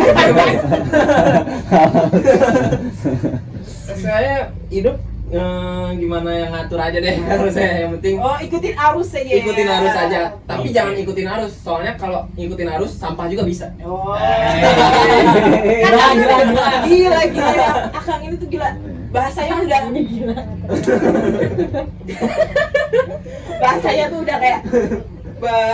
saya 4.00 4.48
hidup 4.72 4.96
eh, 5.30 5.88
gimana 6.00 6.30
yang 6.32 6.50
ngatur 6.56 6.80
aja 6.80 6.98
deh 6.98 7.16
kalau 7.28 7.52
saya 7.52 7.84
yang 7.84 7.92
penting 8.00 8.16
oh 8.16 8.36
ikutin 8.40 8.74
arus 8.74 9.08
saja 9.12 9.28
ya. 9.28 9.38
ikutin 9.44 9.68
arus 9.68 9.94
aja. 9.94 10.18
Tapi 10.48 10.68
jangan 10.72 10.94
ikutin 10.96 11.28
arus, 11.28 11.52
soalnya 11.60 11.92
kalau 12.00 12.24
ikutin 12.34 12.68
arus 12.80 12.96
sampah 12.96 13.26
juga 13.28 13.44
bisa. 13.44 13.66
oh 13.84 14.16
Gila, 15.60 15.96
kan 15.96 16.14
gila, 16.16 16.36
gila. 16.48 16.66
gila 16.88 17.22
gila 17.30 17.68
akang 17.92 18.20
ini 18.24 18.34
tuh 18.38 18.48
gila 18.48 18.68
bahasanya 19.10 19.54
udah 19.58 19.80
bahasanya 23.58 24.04
tuh 24.06 24.18
udah 24.22 24.36
kayak 24.38 24.60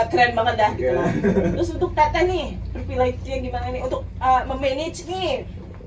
keren 0.07 0.33
banget 0.33 0.55
dah 0.57 0.71
gitu 0.73 0.93
lah. 0.93 1.11
Terus 1.53 1.69
untuk 1.71 1.91
teteh 1.93 2.23
nih, 2.25 2.47
privilege-nya 2.71 3.37
gimana 3.41 3.67
nih 3.69 3.83
untuk 3.83 4.03
uh, 4.17 4.43
memanage 4.47 5.05
nih 5.05 5.45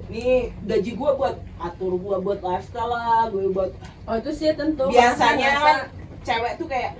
nih 0.07 0.35
gaji 0.65 0.91
gua 0.93 1.11
buat 1.13 1.35
atur 1.57 1.93
gua 1.95 2.17
buat 2.17 2.39
lifestyle 2.39 2.89
lah, 2.89 3.29
gue 3.29 3.47
buat 3.47 3.71
Oh 4.03 4.15
itu 4.15 4.31
sih 4.31 4.49
tentu. 4.51 4.89
biasanya 4.89 5.49
Masa- 5.53 5.89
cewek 6.19 6.57
tuh 6.57 6.65
kayak 6.65 6.97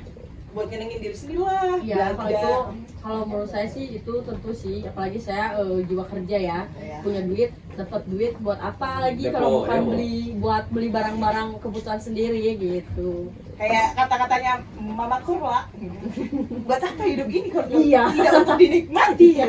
buat 0.49 0.65
nyenengin 0.65 0.99
diri 0.99 1.13
sendiri 1.13 1.41
lah, 1.41 1.77
Iya, 1.79 2.13
kalau 2.13 2.25
belanja. 2.25 2.53
Kalau 2.99 3.23
menurut 3.23 3.47
saya 3.47 3.65
sih 3.65 3.85
itu 3.93 4.13
tentu 4.19 4.51
sih, 4.51 4.83
apalagi 4.83 5.17
saya 5.17 5.55
eh, 5.55 5.79
jiwa 5.83 6.03
kerja 6.05 6.37
ya, 6.37 6.59
Iya. 6.73 6.99
punya 6.99 7.21
duit, 7.21 7.49
dapat 7.73 8.01
duit 8.05 8.33
buat 8.37 8.57
apa 8.57 8.89
lagi 9.01 9.23
Depo, 9.23 9.33
kalau 9.33 9.49
bukan 9.61 9.77
depo. 9.77 9.89
beli 9.89 10.13
buat 10.35 10.63
beli 10.67 10.87
barang-barang 10.89 11.47
kebutuhan 11.57 11.97
sendiri 11.97 12.39
gitu. 12.53 13.31
kayak 13.55 13.91
kata-katanya 13.93 14.63
Mama 14.73 15.19
Kurla 15.19 15.67
buat 16.63 16.79
apa 16.79 17.03
hidup 17.03 17.27
gini 17.27 17.47
kalau 17.49 17.67
Iya. 17.69 18.07
tidak 18.09 18.33
untuk 18.41 18.55
dinikmati 18.57 19.27
ya 19.35 19.47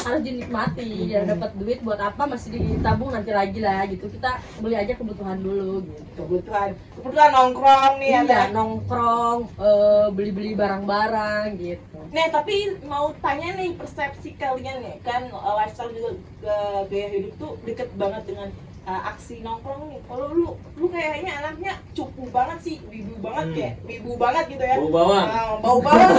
Harus 0.00 0.24
dinikmati, 0.24 0.88
ya 1.06 1.22
dapat 1.22 1.52
duit 1.54 1.78
buat 1.78 2.00
apa 2.00 2.24
masih 2.24 2.56
ditabung 2.56 3.12
nanti 3.12 3.30
lagi 3.30 3.60
lah 3.60 3.84
gitu. 3.84 4.08
Kita 4.08 4.32
beli 4.58 4.72
aja 4.74 4.96
kebutuhan 4.96 5.38
dulu 5.38 5.84
gitu. 5.84 6.02
kebutuhan 6.16 6.72
kebutuhan 6.96 7.30
nongkrong 7.30 7.94
nih 7.98 8.08
ya 8.10 8.20
Iya, 8.20 8.24
kan? 8.26 8.48
nongkrong, 8.50 9.38
eh, 9.60 10.06
beli-beli 10.10 10.52
barang-barang 10.54 11.46
gitu. 11.54 11.98
Nah 12.10 12.26
tapi 12.26 12.69
mau 12.82 13.10
tanya 13.16 13.54
nih 13.54 13.70
persepsi 13.72 14.34
kalian 14.34 14.80
nih 14.80 14.96
kan 15.00 15.26
uh, 15.28 15.54
lifestyle 15.56 15.90
juga 15.90 16.10
uh, 16.44 16.80
gaya 16.84 17.06
hidup 17.10 17.32
tuh 17.36 17.52
deket 17.60 17.88
banget 17.94 18.22
dengan 18.24 18.48
uh, 18.82 19.02
aksi 19.08 19.40
nongkrong 19.40 19.88
nih. 19.88 20.00
Kalau 20.02 20.26
lu 20.30 20.48
lu 20.74 20.86
kayaknya 20.86 21.32
anaknya 21.36 21.72
cupu 21.90 22.28
banget 22.28 22.58
sih, 22.60 22.76
wibu 22.84 23.14
banget 23.18 23.44
Hmm. 23.44 23.54
kayak 23.54 23.74
wibu 23.84 24.12
banget 24.14 24.44
gitu 24.48 24.62
ya. 24.62 24.76
Bau 24.76 24.90
bawang. 24.90 25.26
Ah, 25.26 25.54
bau 25.58 25.78
bawang. 25.80 26.10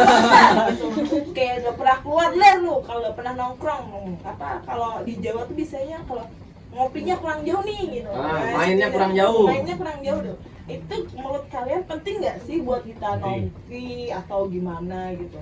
Kayak 1.32 1.56
gak 1.64 1.76
pernah 1.76 1.98
keluar 2.00 2.30
ler 2.32 2.56
lu 2.60 2.76
kalau 2.82 3.00
gak 3.02 3.16
pernah 3.16 3.34
nongkrong. 3.36 3.86
Apa 4.22 4.48
kalau 4.62 5.02
di 5.02 5.14
Jawa 5.18 5.44
tuh 5.44 5.56
biasanya 5.56 6.04
kalau 6.04 6.26
ngopinya 6.72 7.16
kurang 7.18 7.42
jauh 7.42 7.64
nih 7.64 7.80
gitu. 7.94 8.10
Ah, 8.10 8.40
Nah, 8.42 8.58
mainnya 8.58 8.88
situ- 8.88 8.96
kurang 8.96 9.12
jauh. 9.14 9.46
Mainnya 9.46 9.76
kurang 9.76 10.00
jauh 10.02 10.22
tuh. 10.22 10.38
Itu 10.64 10.96
menurut 11.12 11.46
kalian 11.50 11.84
penting 11.84 12.16
nggak 12.22 12.38
sih 12.42 12.58
buat 12.62 12.82
kita 12.82 13.10
nongki 13.18 13.90
atau 14.10 14.48
gimana 14.48 15.12
gitu? 15.14 15.40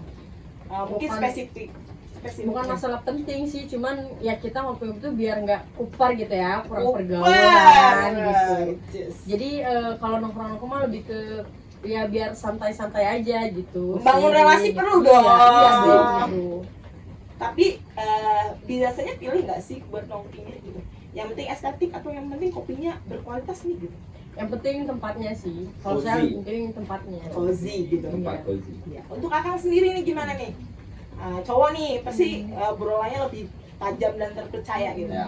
Uh, 0.69 0.85
mungkin 0.85 1.07
Bukan- 1.07 1.19
spesifik 1.19 1.69
spesifik 2.13 2.45
bukan 2.45 2.65
masalah 2.69 2.99
penting 3.01 3.41
sih 3.43 3.63
cuman 3.65 3.95
ya 4.19 4.35
kita 4.35 4.59
ngopi 4.59 4.91
itu 4.91 5.09
biar 5.09 5.39
nggak 5.39 5.61
kupar 5.73 6.13
gitu 6.13 6.29
ya 6.29 6.61
kurang 6.61 6.83
Kupar. 6.85 6.97
pergaulan 6.99 8.09
gitu 8.11 8.53
Yes. 8.91 9.15
jadi 9.23 9.49
eh, 9.63 9.91
kalau 9.97 10.19
nongkrong 10.19 10.47
nongkrong 10.51 10.69
mah 10.69 10.81
lebih 10.83 11.01
ke 11.05 11.19
ya 11.81 12.05
biar 12.05 12.29
santai-santai 12.33 13.01
aja 13.17 13.47
gitu 13.47 13.97
Membangun 13.97 14.19
sih, 14.25 14.35
relasi 14.35 14.67
gitu. 14.67 14.77
perlu 14.77 14.95
Iya, 14.99 15.07
dong. 15.07 15.23
iya 15.23 15.71
sih, 15.71 15.97
gitu. 16.27 16.47
tapi 17.35 17.65
eh, 17.95 18.45
biasanya 18.61 19.13
pilih 19.15 19.41
nggak 19.41 19.61
sih 19.63 19.77
buat 19.87 20.05
nongkinya 20.05 20.55
gitu 20.59 20.79
yang 21.09 21.25
penting 21.25 21.47
estetik 21.47 21.89
atau 21.89 22.11
yang 22.11 22.27
penting 22.27 22.51
kopinya 22.51 22.93
berkualitas 23.05 23.63
nih 23.63 23.79
gitu 23.81 23.95
yang 24.33 24.49
penting 24.49 24.75
tempatnya 24.83 25.31
sih 25.31 25.67
kalau 25.79 25.99
saya 25.99 26.23
mungkin 26.25 26.71
tempatnya 26.71 27.21
cozy 27.29 27.77
gitu 27.87 28.07
Tempat 28.07 28.35
Iya. 28.35 28.45
cozy. 28.45 28.73
Ya, 28.87 29.01
untuk 29.05 29.29
akang 29.29 29.55
sendiri 29.55 29.91
nih 29.91 30.03
gimana 30.03 30.33
nih 30.33 30.51
Ah, 31.15 31.35
cowok 31.43 31.69
nih 31.73 31.99
pasti 31.99 32.47
eh, 32.47 32.69
obrolannya 32.69 33.27
lebih 33.27 33.43
tajam 33.75 34.13
dan 34.15 34.31
terpercaya 34.31 34.89
gitu 34.93 35.11
Ya. 35.11 35.27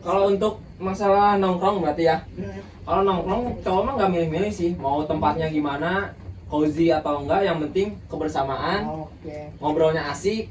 Kalau 0.00 0.26
untuk 0.28 0.58
masalah 0.76 1.36
nongkrong 1.36 1.78
berarti 1.80 2.08
ya. 2.08 2.24
Hmm. 2.34 2.58
Kalau 2.82 3.02
nongkrong 3.04 3.42
cowok 3.60 3.82
mah 3.84 3.94
nggak 3.94 4.10
milih-milih 4.10 4.48
sih, 4.50 4.72
mau 4.74 5.04
tempatnya 5.04 5.46
gimana, 5.46 6.16
cozy 6.48 6.88
atau 6.88 7.20
enggak, 7.20 7.44
yang 7.44 7.60
penting 7.60 7.94
kebersamaan, 8.08 9.06
oke 9.06 9.36
ngobrolnya 9.60 10.08
asik. 10.08 10.48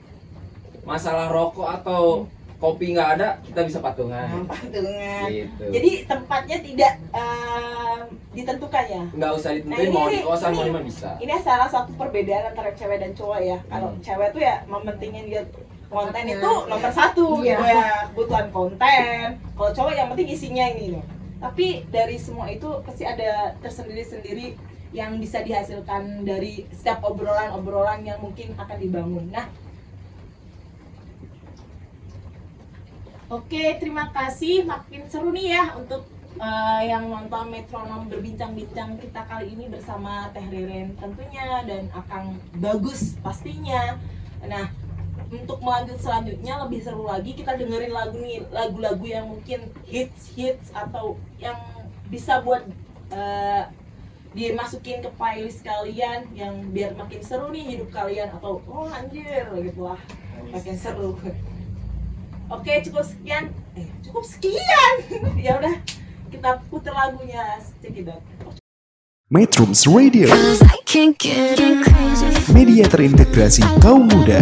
Masalah 0.82 1.28
rokok 1.28 1.68
atau 1.68 2.30
kopi 2.60 2.92
nggak 2.92 3.10
ada, 3.16 3.28
kita 3.42 3.64
bisa 3.64 3.80
patungan. 3.80 4.28
Nampak 4.44 4.62
dengan 4.68 5.26
Gitu. 5.28 5.64
jadi 5.70 5.92
tempatnya 6.06 6.58
tidak 6.60 6.94
eh, 7.10 7.98
ditentukan 8.32 8.86
ya 8.86 9.04
nggak 9.10 9.32
usah 9.34 9.50
ditentuin 9.54 9.80
Nah, 9.80 9.86
ini- 9.86 9.96
mau 9.96 10.08
di 10.08 10.20
kosan 10.22 10.52
mau 10.52 10.62
di 10.62 10.70
mana 10.70 10.84
bisa. 10.84 11.10
ini 11.18 11.34
salah 11.40 11.66
satu 11.66 11.92
perbedaan 11.94 12.52
antara 12.52 12.72
cewek 12.72 13.00
dan 13.00 13.12
cowok 13.12 13.40
ya 13.42 13.58
kalau 13.66 13.90
Hmm. 13.90 14.02
cewek 14.02 14.30
tuh 14.30 14.42
ya 14.42 14.56
mementingin 14.66 15.26
dia 15.26 15.42
konten 15.88 16.14
Kontennya. 16.14 16.38
itu 16.38 16.52
nomor 16.68 16.92
satu 16.92 17.26
Iya. 17.40 17.48
gitu 17.50 17.64
ya 17.66 17.84
kebutuhan 18.08 18.48
konten 18.50 19.24
kalau 19.56 19.72
cowok 19.72 19.94
yang 19.96 20.08
penting 20.08 20.30
isinya 20.30 20.66
ini 20.70 20.86
loh 20.94 21.06
tapi 21.40 21.68
dari 21.88 22.16
semua 22.16 22.46
itu 22.48 22.68
pasti 22.84 23.04
ada 23.04 23.32
tersendiri 23.58 24.04
sendiri 24.04 24.48
yang 24.92 25.16
bisa 25.16 25.40
dihasilkan 25.40 26.22
dari 26.24 26.68
setiap 26.70 27.00
obrolan-obrolan 27.04 28.04
yang 28.04 28.18
mungkin 28.18 28.52
akan 28.56 28.74
dibangun. 28.76 29.30
Nah, 29.30 29.46
Oke, 33.30 33.78
terima 33.78 34.10
kasih. 34.10 34.66
Makin 34.66 35.06
seru 35.06 35.30
nih 35.30 35.54
ya 35.54 35.78
untuk 35.78 36.02
eh, 36.42 36.82
yang 36.90 37.14
nonton 37.14 37.54
metronom 37.54 38.10
berbincang-bincang 38.10 38.98
kita 38.98 39.22
kali 39.30 39.54
ini 39.54 39.70
bersama 39.70 40.34
Teh 40.34 40.50
Reren 40.50 40.98
tentunya 40.98 41.62
dan 41.62 41.94
Akang 41.94 42.42
Bagus 42.58 43.22
pastinya. 43.22 44.02
Nah, 44.42 44.74
untuk 45.30 45.62
melanjut 45.62 46.02
selanjutnya 46.02 46.58
lebih 46.66 46.82
seru 46.82 47.06
lagi 47.06 47.38
kita 47.38 47.54
dengerin 47.54 47.94
lagu 47.94 48.18
nih 48.18 48.50
lagu-lagu 48.50 49.06
yang 49.06 49.30
mungkin 49.30 49.70
hits 49.86 50.34
hits 50.34 50.74
atau 50.74 51.14
yang 51.38 51.62
bisa 52.10 52.42
buat 52.42 52.66
eh, 53.14 53.70
dimasukin 54.34 55.06
ke 55.06 55.10
playlist 55.22 55.62
kalian 55.62 56.26
yang 56.34 56.66
biar 56.74 56.98
makin 56.98 57.22
seru 57.22 57.54
nih 57.54 57.78
hidup 57.78 57.94
kalian 57.94 58.34
atau 58.34 58.58
oh 58.66 58.90
anjir 58.90 59.46
gitu 59.54 59.86
lah 59.86 60.02
makin 60.50 60.74
seru. 60.74 61.14
Oke 62.50 62.82
cukup 62.82 63.06
sekian, 63.06 63.54
eh 63.78 63.86
cukup 64.02 64.26
sekian. 64.26 64.96
ya 65.46 65.62
udah 65.62 65.76
kita 66.34 66.58
putar 66.74 66.98
lagunya 66.98 67.62
cekidot. 67.78 68.18
Metrums 69.30 69.86
Radio, 69.86 70.26
Cause 70.26 70.66
I 70.66 70.82
can't 70.90 71.14
get 71.14 71.62
crazy. 71.86 72.34
media 72.50 72.90
terintegrasi 72.90 73.62
kaum 73.78 74.10
muda. 74.10 74.42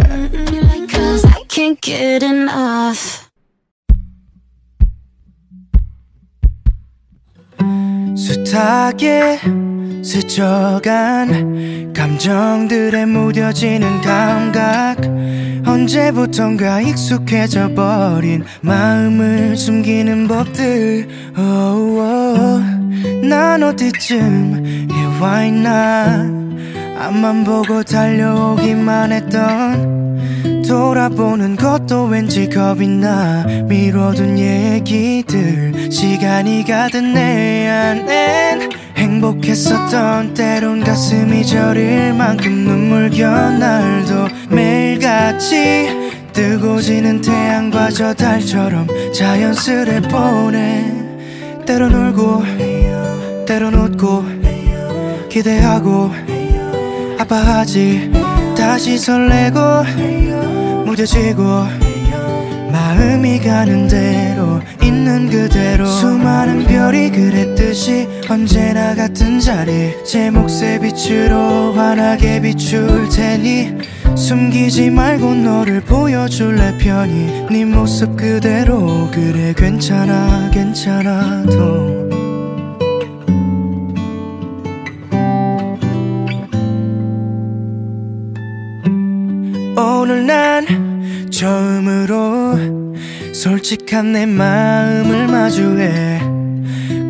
숱하게 8.18 9.38
스쳐간 10.02 11.92
감정들에 11.94 13.04
무뎌지는 13.04 14.00
감각. 14.00 14.96
언제부턴가 15.64 16.80
익숙해져 16.80 17.72
버린 17.74 18.44
마음을 18.60 19.56
숨기는 19.56 20.26
법들. 20.26 21.06
Oh, 21.38 22.00
oh. 22.00 22.60
난 23.22 23.62
어디쯤 23.62 24.88
와 25.20 25.44
있나. 25.44 26.26
앞만 26.98 27.44
보고 27.44 27.84
달려오기만 27.84 29.12
했던 29.12 29.97
돌아보는 30.68 31.56
것도 31.56 32.04
왠지 32.04 32.46
겁이 32.48 32.86
나. 32.88 33.44
미뤄둔 33.64 34.38
얘기들 34.38 35.90
시간이 35.90 36.64
가든 36.64 37.14
내 37.14 37.66
안엔 37.68 38.70
행복했었던 38.96 40.34
때론 40.34 40.84
가슴이 40.84 41.46
저릴 41.46 42.12
만큼 42.12 42.52
눈물겨 42.52 43.28
날도 43.28 44.28
매일같이 44.50 46.10
뜨고 46.34 46.80
지는 46.82 47.22
태양과 47.22 47.90
저 47.90 48.12
달처럼 48.12 48.86
자연스레 49.14 50.02
보내. 50.02 50.84
때론 51.64 51.94
울고 51.94 52.42
때론 53.46 53.74
웃고 53.74 54.24
기대하고 55.30 56.10
아파하지 57.18 58.27
다시 58.68 58.98
설레고 58.98 59.58
무뎌지고 60.84 61.42
마음이 62.70 63.40
가는 63.40 63.88
대로 63.88 64.60
있는 64.82 65.30
그대로 65.30 65.86
수많은 65.86 66.66
별이 66.66 67.10
그랬듯이 67.10 68.06
언제나 68.28 68.94
같은 68.94 69.40
자리. 69.40 69.94
제 70.04 70.30
몫의 70.30 70.80
빛으로 70.82 71.72
환하게 71.72 72.42
비출 72.42 73.08
테니 73.08 73.78
숨기지 74.14 74.90
말고 74.90 75.34
너를 75.34 75.80
보여줄래 75.80 76.76
편히. 76.76 77.46
네 77.50 77.64
모습 77.64 78.18
그대로 78.18 79.08
그래 79.10 79.54
괜찮아 79.56 80.50
괜찮아도 80.52 82.07
오늘 90.10 90.24
난 90.26 91.28
처음으로 91.30 92.58
솔직한 93.34 94.14
내 94.14 94.24
마음을 94.24 95.26
마주해. 95.26 96.22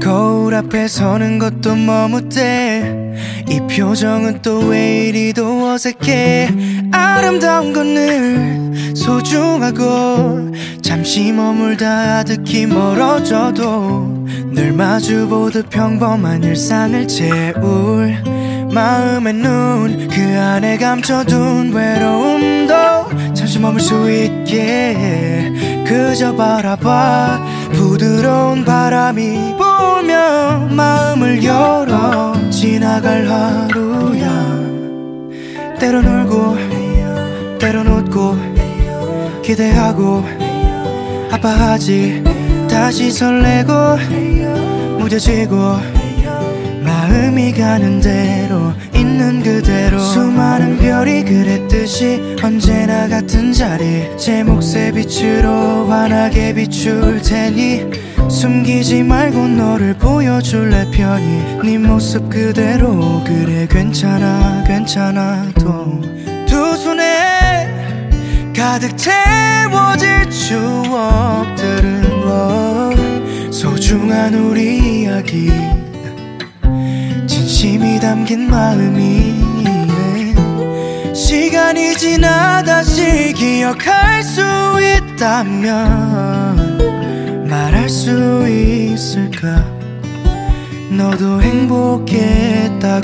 거울 0.03 0.53
앞에 0.57 0.88
서는 0.88 1.38
것도 1.38 1.76
머뭇대 1.76 3.14
이 3.49 3.61
표정은 3.72 4.42
또 4.42 4.66
왜 4.70 5.07
이리도 5.07 5.70
어색해. 5.70 6.49
아름다운 6.90 7.72
건 7.72 7.94
늘 7.94 8.96
소중하고 8.96 10.51
잠시 10.82 11.30
머물다 11.30 12.18
아득히 12.18 12.66
멀어져도 12.66 14.26
늘 14.51 14.72
마주보듯 14.72 15.70
평범한 15.70 16.42
일상을 16.42 17.07
채울 17.07 18.38
마음의 18.72 19.34
눈 19.34 20.08
그 20.10 20.38
안에 20.38 20.76
감춰둔 20.78 21.72
외로움도 21.72 22.74
잠시 23.34 23.58
머물 23.58 23.80
수 23.80 24.10
있게 24.10 25.52
그저 25.86 26.34
바라봐. 26.34 27.40
부드러운 27.72 28.64
바람이 28.64 29.54
불며 29.56 30.66
마음을 30.70 31.42
열어 31.44 32.34
지나갈 32.50 33.26
하루야. 33.28 34.28
때론 35.78 36.04
울고 36.06 37.58
때론 37.58 37.86
웃고 37.86 38.36
기대하고 39.42 40.24
아파하지. 41.30 42.24
다시 42.68 43.10
설레고 43.10 43.72
무뎌지고 44.98 45.97
마음이 46.89 47.53
가는 47.53 48.01
대로 48.01 48.72
있는 48.95 49.43
그대로. 49.43 49.99
수많은 49.99 50.78
별이 50.78 51.22
그랬듯이 51.22 52.36
언제나 52.43 53.07
같은 53.07 53.53
자리. 53.53 54.09
제 54.16 54.43
몫의 54.43 54.93
빛으로 54.95 55.86
환하게 55.86 56.55
비출 56.55 57.20
테니 57.20 57.84
숨기지 58.30 59.03
말고 59.03 59.49
너를 59.49 59.95
보여줄래 59.99 60.91
편히. 60.91 61.61
네 61.62 61.76
모습 61.76 62.30
그대로. 62.30 63.22
그래 63.24 63.66
괜찮아 63.68 64.64
괜찮아도 64.66 66.01
두 66.47 66.76
손에 66.76 67.68
가득 68.57 68.97
채워질 68.97 70.30
추억들은 70.30 72.20
뭐 72.24 72.91
소중한 73.53 74.34
우리 74.34 75.03
이야기 75.03 75.51
진심이 77.59 77.98
담긴 77.98 78.48
마음이 78.48 79.34
시간이 81.12 81.96
지나 81.96 82.62
다시 82.62 83.32
기억할 83.32 84.22
수 84.22 84.40
있다면 85.16 85.88
말할 87.48 87.88
수 87.88 88.46
있을까? 88.48 89.64
너도 90.96 91.42
행복했다고 91.42 93.02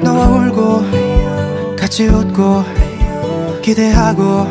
너와 0.00 0.28
울고 0.28 1.76
같이 1.76 2.06
웃고 2.06 2.64
기대하고 3.60 4.48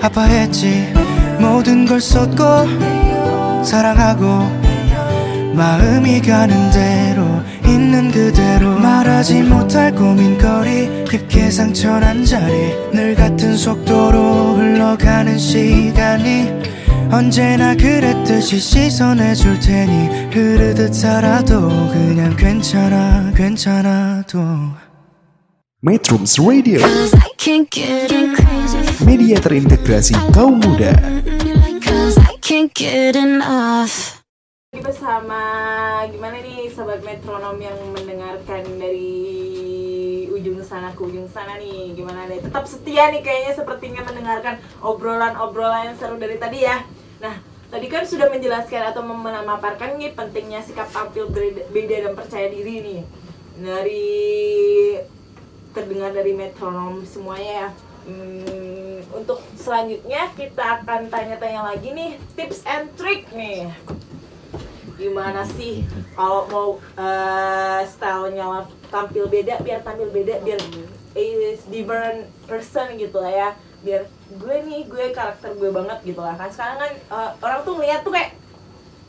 아파했지. 0.00 0.94
모든 1.38 1.84
걸 1.84 2.00
쏟고 2.00 3.62
사랑하고 3.62 4.59
마음이 5.54 6.20
가는 6.22 6.70
대로 6.70 7.42
있는 7.64 8.10
그대로. 8.10 8.78
말하지 8.78 9.42
못할 9.42 9.94
고민거리 9.94 11.04
깊게 11.08 11.50
상처난 11.50 12.24
자리. 12.24 12.74
늘 12.92 13.14
같은 13.14 13.56
속도로 13.56 14.56
흘러가는 14.56 15.38
시간이 15.38 16.48
언제나 17.10 17.74
그랬듯이 17.74 18.58
시선해줄 18.58 19.60
테니. 19.60 20.30
흐르듯 20.30 20.94
살아도 20.94 21.68
그냥 21.90 22.36
괜찮아 22.36 23.32
괜찮아도. 23.34 24.38
Metrums 25.82 26.38
Radio, 26.38 26.78
Cause 26.78 27.16
I 27.16 27.30
can't 27.38 27.70
get 27.70 28.12
crazy. 28.36 28.84
media 29.02 29.40
terintegrasi 29.40 30.12
kaum 30.30 30.60
muda. 30.60 30.92
Cause 34.72 34.78
I 34.78 34.82
can't 34.82 34.92
get 34.92 35.02
enough. 35.02 35.02
Ini 35.02 35.10
bersama 35.10 35.40
gimana 36.06 36.36
nih 36.38 36.70
sobat 36.70 37.02
metronom 37.02 37.58
yang 37.58 37.74
mendengarkan 37.90 38.78
dari 38.78 40.28
ujung 40.30 40.62
sana 40.62 40.94
ke 40.94 41.02
ujung 41.02 41.26
sana 41.26 41.58
nih? 41.58 41.94
Gimana 41.96 42.30
nih? 42.30 42.38
Tetap 42.38 42.66
setia 42.70 43.10
nih 43.10 43.18
kayaknya 43.18 43.52
sepertinya 43.54 44.02
mendengarkan 44.06 44.62
obrolan-obrolan 44.78 45.90
yang 45.90 45.98
seru 45.98 46.22
dari 46.22 46.38
tadi 46.38 46.62
ya. 46.62 46.86
Nah 47.18 47.42
tadi 47.70 47.86
kan 47.90 48.06
sudah 48.06 48.30
menjelaskan 48.30 48.94
atau 48.94 49.02
memaparkan 49.02 49.98
nih 49.98 50.14
pentingnya 50.14 50.62
sikap 50.62 50.86
tampil 50.94 51.26
beda 51.74 51.96
dan 52.06 52.14
percaya 52.14 52.46
diri 52.46 52.74
nih. 52.78 53.00
Dari 53.58 54.08
terdengar 55.74 56.14
dari 56.14 56.30
metronom 56.30 57.02
semuanya 57.02 57.52
ya. 57.52 57.68
Hmm, 58.06 59.02
untuk 59.18 59.42
selanjutnya 59.58 60.30
kita 60.38 60.86
akan 60.86 61.10
tanya-tanya 61.10 61.74
lagi 61.74 61.90
nih 61.90 62.22
tips 62.38 62.62
and 62.70 62.86
trick 62.94 63.26
nih 63.34 63.66
gimana 65.00 65.40
sih 65.56 65.88
kalau 66.12 66.44
mau 66.52 66.68
eh, 67.00 67.80
stylenya 67.88 68.68
tampil 68.92 69.24
beda 69.32 69.64
biar 69.64 69.80
tampil 69.80 70.12
beda 70.12 70.44
biar 70.44 70.60
is 71.16 71.64
different 71.66 72.28
person 72.46 72.94
gitu 73.00 73.18
lah 73.18 73.32
ya. 73.32 73.50
Biar 73.80 74.04
gue 74.30 74.56
nih 74.68 74.86
gue 74.86 75.10
karakter 75.16 75.56
gue 75.56 75.70
banget 75.72 75.98
gitu 76.04 76.20
lah 76.20 76.36
kan. 76.36 76.52
Sekarang 76.52 76.78
kan 76.78 76.92
eh, 76.92 77.30
orang 77.40 77.60
tuh 77.64 77.74
ngeliat 77.80 78.04
tuh 78.04 78.12
kayak 78.12 78.36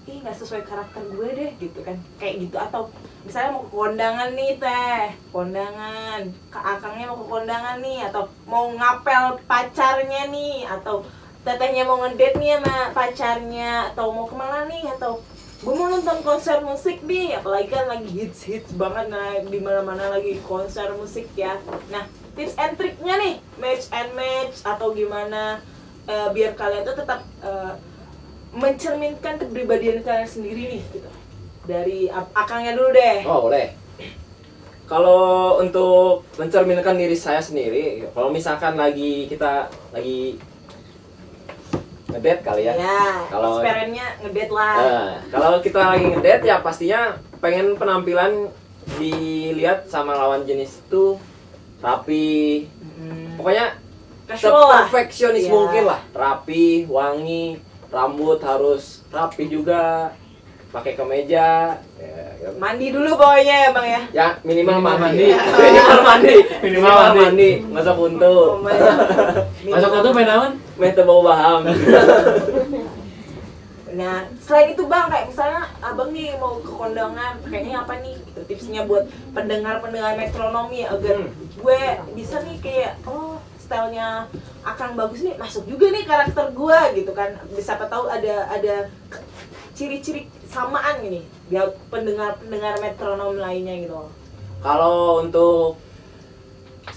ih 0.10 0.18
nggak 0.18 0.34
sesuai 0.34 0.66
karakter 0.66 1.04
gue 1.12 1.28
deh 1.36 1.52
gitu 1.60 1.80
kan. 1.84 1.98
Kayak 2.18 2.48
gitu. 2.48 2.56
Atau 2.58 2.89
misalnya 3.28 3.54
mau 3.54 3.64
ke 3.68 3.72
kondangan 3.76 4.30
nih 4.34 4.52
teh. 4.58 5.04
Kondangan. 5.30 6.22
Ke 6.50 6.60
akangnya 6.60 7.06
mau 7.12 7.20
ke 7.22 7.28
kondangan 7.28 7.78
nih 7.84 8.00
atau 8.10 8.24
mau 8.48 8.66
ngapel 8.72 9.38
pacarnya 9.46 10.32
nih 10.32 10.66
atau 10.66 11.06
tetehnya 11.42 11.84
mau 11.89 11.98
ngedate 11.98 12.38
nih 12.38 12.62
sama 12.62 12.94
pacarnya 12.94 13.89
atau 13.94 14.14
mau 14.14 14.30
ke 14.30 14.36
mana 14.38 14.70
nih 14.70 14.86
atau 14.94 15.18
gue 15.62 15.74
mau 15.78 15.93
nonton 15.93 16.26
konser 16.26 16.57
musik 16.66 17.05
nih 17.05 17.38
apalagi 17.38 17.70
kan 17.70 17.86
lagi 17.86 18.09
hits 18.09 18.49
hits 18.49 18.74
banget 18.74 19.14
nah 19.14 19.38
di 19.38 19.62
mana 19.62 19.86
mana 19.86 20.09
lagi 20.09 20.41
konser 20.41 20.89
musik 20.97 21.30
ya. 21.38 21.62
Nah 21.93 22.09
tips 22.34 22.57
and 22.57 22.74
triknya 22.82 23.14
nih 23.22 23.34
match 23.62 23.86
and 23.93 24.09
match 24.18 24.66
atau 24.66 24.89
gimana 24.89 25.62
eh, 26.09 26.28
biar 26.34 26.57
kalian 26.57 26.82
tuh 26.82 26.97
tetap 26.97 27.22
eh, 27.45 27.74
mencerminkan 28.57 29.38
kepribadian 29.38 30.01
kalian 30.01 30.26
sendiri 30.26 30.62
nih 30.66 30.82
gitu. 30.97 31.09
Dari 31.70 32.09
akangnya 32.34 32.74
dulu 32.74 32.89
deh. 32.89 33.22
Oh 33.30 33.45
boleh. 33.45 33.78
Kalau 34.89 35.62
untuk 35.62 36.28
mencerminkan 36.36 36.99
diri 36.99 37.16
saya 37.16 37.39
sendiri, 37.39 38.12
kalau 38.12 38.28
misalkan 38.28 38.76
lagi 38.76 39.30
kita 39.30 39.72
lagi 39.95 40.36
ngedate 42.12 42.41
kali 42.41 42.62
ya. 42.64 42.74
Kalau 43.28 43.57
experience-nya 43.57 44.07
ngedate 44.20 44.51
lah 44.51 44.74
Eh, 44.78 45.12
kalau 45.30 45.57
kita 45.59 45.80
lagi 45.82 46.05
ngedate 46.07 46.43
ya 46.43 46.57
pastinya 46.59 47.01
pengen 47.39 47.74
penampilan 47.74 48.51
dilihat 48.95 49.86
sama 49.86 50.14
lawan 50.14 50.43
jenis 50.43 50.82
itu 50.82 51.18
rapi. 51.80 52.68
Pokoknya 53.36 53.74
perfeksionis 54.28 55.43
Iya. 55.43 55.51
mungkin 55.51 55.84
lah, 55.86 56.01
rapi, 56.12 56.86
wangi, 56.86 57.57
rambut 57.89 58.39
harus 58.39 59.03
rapi 59.09 59.47
juga, 59.47 60.14
pakai 60.72 60.95
kemeja, 60.95 61.76
ya, 61.99 62.15
gitu. 62.39 62.55
mandi 62.55 62.89
dulu 62.89 63.11
pokoknya 63.13 63.55
ya 63.61 63.69
bang 63.72 63.88
ya 63.88 64.01
Ya 64.13 64.28
minimal, 64.41 64.80
Minimal 64.80 64.95
mandi. 64.97 65.28
mandi. 65.28 65.28
minimal 65.67 65.99
mandi. 66.01 66.36
Minimal 66.63 66.93
mandi. 66.95 67.51
Oh, 68.24 68.59
banyak. 68.63 68.95
Masuk 69.67 69.91
itu 69.93 70.09
main 70.11 70.30
aman? 70.30 70.51
Meh 70.80 70.91
teu 70.91 71.03
bau 71.03 71.22
baham. 71.22 71.61
Nah, 73.91 74.24
selain 74.39 74.72
itu 74.72 74.88
bang, 74.88 75.11
kayak 75.11 75.28
misalnya 75.28 75.67
abang 75.84 76.15
nih 76.15 76.32
mau 76.39 76.63
ke 76.63 76.72
kondangan, 76.72 77.36
kayaknya 77.43 77.84
apa 77.84 77.99
nih? 77.99 78.15
Gitu, 78.24 78.39
tipsnya 78.47 78.88
buat 78.88 79.03
pendengar-pendengar 79.36 80.15
metronomi 80.15 80.88
agar 80.88 81.19
Hmm. 81.19 81.36
gue 81.59 81.82
bisa 82.15 82.39
nih 82.39 82.55
kayak 82.63 83.03
oh 83.03 83.36
stylenya 83.59 84.32
akan 84.63 84.95
bagus 84.95 85.28
nih, 85.28 85.36
masuk 85.36 85.67
juga 85.67 85.91
nih 85.91 86.07
karakter 86.07 86.55
gue 86.55 86.80
gitu 86.95 87.11
kan. 87.11 87.36
Bisa 87.51 87.76
apa 87.76 87.91
tahu 87.91 88.07
ada 88.07 88.47
ada 88.47 88.88
ciri-ciri 89.82 90.30
samaan 90.46 91.02
gini, 91.02 91.26
biar 91.50 91.74
pendengar-pendengar 91.90 92.78
metronom 92.78 93.34
lainnya 93.34 93.82
gitu. 93.82 93.98
Kalau 94.62 95.26
untuk 95.26 95.82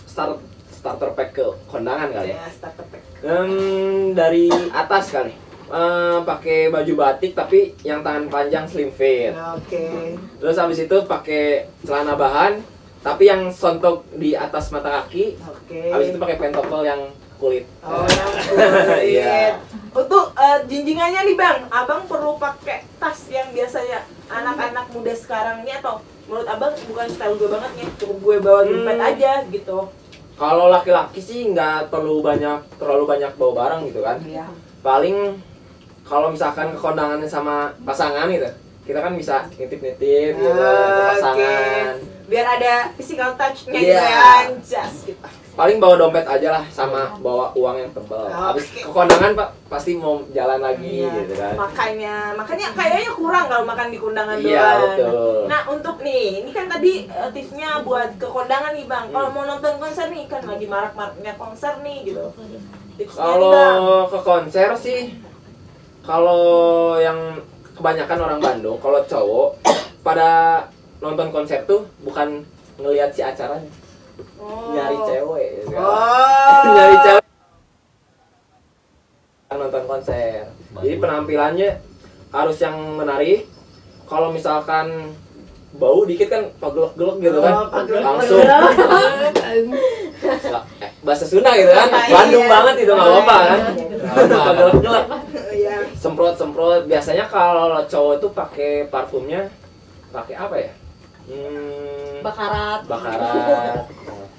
start 0.05 0.37
starter 0.69 1.17
pack 1.17 1.33
ke 1.33 1.49
kondangan 1.65 2.13
kali 2.13 2.37
ya. 2.37 2.45
Ya, 2.45 2.49
starter 2.53 2.85
pack. 2.93 3.03
Hmm, 3.25 4.13
dari 4.13 4.53
atas 4.69 5.17
kali. 5.17 5.33
Eh, 5.65 6.19
pakai 6.29 6.69
baju 6.69 6.93
batik 6.93 7.33
tapi 7.33 7.73
yang 7.81 8.05
tangan 8.05 8.29
panjang 8.29 8.69
slim 8.69 8.93
fit. 8.93 9.33
Oke. 9.33 10.21
Terus 10.37 10.61
habis 10.61 10.85
itu 10.85 10.97
pakai 11.09 11.73
celana 11.89 12.21
bahan 12.21 12.61
tapi 13.01 13.33
yang 13.33 13.49
sontok 13.49 14.05
di 14.13 14.37
atas 14.37 14.69
mata 14.69 15.01
kaki. 15.01 15.41
Oke. 15.41 15.89
Habis 15.89 16.13
itu 16.13 16.21
pakai 16.21 16.37
pentopel 16.37 16.85
yang 16.85 17.01
kulit. 17.41 17.65
Oh, 17.81 18.05
yang 18.05 18.29
kulit. 18.29 19.01
Iya. 19.17 19.57
Untuk 19.95 20.35
eh, 20.35 20.59
jinjingannya 20.67 21.23
nih 21.23 21.37
bang, 21.37 21.59
abang 21.71 22.03
perlu 22.05 22.35
pakai 22.35 22.83
tas 22.99 23.31
yang 23.31 23.47
biasanya 23.49 24.03
anak-anak 24.27 24.91
muda 24.91 25.15
sekarang 25.15 25.63
ini 25.63 25.71
atau 25.73 25.99
menurut 26.27 26.45
abang 26.45 26.75
bukan 26.85 27.07
style 27.07 27.37
gue 27.37 27.47
banget 27.47 27.71
nih, 27.79 27.87
cukup 27.97 28.19
gue 28.21 28.37
bawa 28.41 28.61
dompet 28.65 28.97
Hmm. 28.97 29.09
aja 29.09 29.33
gitu. 29.47 29.79
Kalau 30.35 30.67
laki-laki 30.67 31.23
sih 31.23 31.47
nggak 31.47 31.89
perlu 31.89 32.19
banyak 32.19 32.59
terlalu 32.75 33.05
banyak 33.07 33.33
bawa 33.39 33.53
barang 33.55 33.81
gitu 33.87 34.01
kan. 34.03 34.19
Iya. 34.21 34.51
Paling 34.83 35.39
kalau 36.03 36.29
misalkan 36.29 36.75
ke 36.75 36.79
kondangannya 36.79 37.31
sama 37.31 37.71
pasangan 37.81 38.27
gitu, 38.27 38.51
kita 38.83 38.99
kan 38.99 39.15
bisa 39.15 39.47
nitip-nitip 39.55 40.35
gitu 40.35 40.51
ke 40.51 40.73
pasangan. 41.15 41.95
Biar 42.27 42.47
ada 42.51 42.75
physical 42.93 43.31
touch-nya 43.39 43.73
Iya. 43.73 43.79
gitu 43.79 43.95
ya, 43.95 44.19
anjas 44.43 44.95
gitu. 45.07 45.27
Paling 45.55 45.79
bawa 45.79 45.95
dompet 45.95 46.27
aja 46.27 46.51
lah 46.51 46.65
sama 46.67 47.15
bawa 47.19 47.55
uang 47.55 47.77
yang 47.79 47.91
tebal. 47.91 48.27
Habis 48.27 48.67
Oke. 48.69 48.81
ke 48.81 48.91
kondangan 48.91 49.31
pak 49.33 49.49
pasti 49.71 49.95
mau 49.95 50.19
jalan 50.29 50.59
lagi 50.59 50.83
Iya. 51.01 51.15
gitu 51.17 51.35
kan. 51.37 51.55
Makanya, 51.55 52.15
makanya 52.35 52.67
kayaknya 52.75 53.13
kurang 53.15 53.47
kalau 53.47 53.63
makan 53.63 53.87
di 53.89 53.99
kondangan 53.99 54.35
Iya, 54.37 54.51
doang. 54.59 54.83
betul. 54.83 55.39
Nah 55.47 55.61
untuk 55.69 55.97
nih, 56.01 56.43
ini 56.43 56.51
kan 56.51 56.67
tadi 56.67 57.07
eh, 57.07 57.31
tipsnya 57.31 57.79
buat 57.81 58.19
ke 58.19 58.27
kondangan 58.27 58.75
nih 58.75 58.83
bang. 58.85 59.07
Kalau 59.09 59.29
Hmm. 59.29 59.37
mau 59.37 59.45
nonton 59.47 59.75
konser 59.79 60.11
nih 60.11 60.27
kan 60.27 60.43
lagi 60.43 60.67
marak-maraknya 60.67 61.33
konser 61.35 61.73
nih 61.81 61.99
gitu. 62.05 62.25
Kalau 63.09 63.71
ke 64.07 64.19
konser 64.21 64.69
sih, 64.75 65.01
kalau 66.03 66.43
yang 66.97 67.39
kebanyakan 67.73 68.19
orang 68.21 68.41
Bandung, 68.41 68.79
kalau 68.79 69.03
cowok 69.05 69.49
pada 70.01 70.63
nonton 70.99 71.31
konser 71.31 71.63
tuh 71.65 71.87
bukan 72.01 72.43
ngelihat 72.77 73.11
si 73.11 73.21
acaranya, 73.21 73.67
Oh. 74.45 74.77
nyari 74.77 74.99
cewek. 75.09 75.49
gitu 75.65 75.69
kan. 75.73 75.83
Oh. 75.83 76.63
nyari 76.77 76.97
cewek 77.01 77.25
nonton 79.55 79.85
konser. 79.87 80.51
Jadi 80.83 80.97
penampilannya 80.99 81.71
harus 82.31 82.57
yang 82.59 82.75
menarik. 82.99 83.47
Kalau 84.05 84.29
misalkan 84.29 85.15
bau 85.75 86.05
dikit 86.05 86.29
kan 86.29 86.43
pagelok-gelok 86.59 87.17
gitu 87.19 87.39
kan, 87.41 87.55
Oh, 87.67 87.83
langsung 87.89 88.43
Eh, 90.25 90.91
bahasa 91.05 91.29
Sunda 91.29 91.53
gitu 91.53 91.69
kan, 91.69 91.89
Iya. 91.91 92.11
Bandung 92.11 92.47
banget 92.49 92.75
itu 92.81 92.93
nggak 92.97 93.07
apa-apa 93.07 93.37
kan, 93.45 93.61
Apa-apa. 93.61 94.41
pagelok-gelok, 94.49 95.05
Iya. 95.53 95.77
semprot-semprot. 95.95 96.83
Biasanya 96.89 97.25
kalau 97.29 97.77
cowok 97.85 98.15
tuh 98.19 98.31
pakai 98.33 98.89
parfumnya, 98.89 99.51
pakai 100.11 100.35
apa 100.35 100.57
ya? 100.57 100.73
Hmm, 101.25 102.21
bakarat 102.21 102.81
bakarat, 102.85 103.85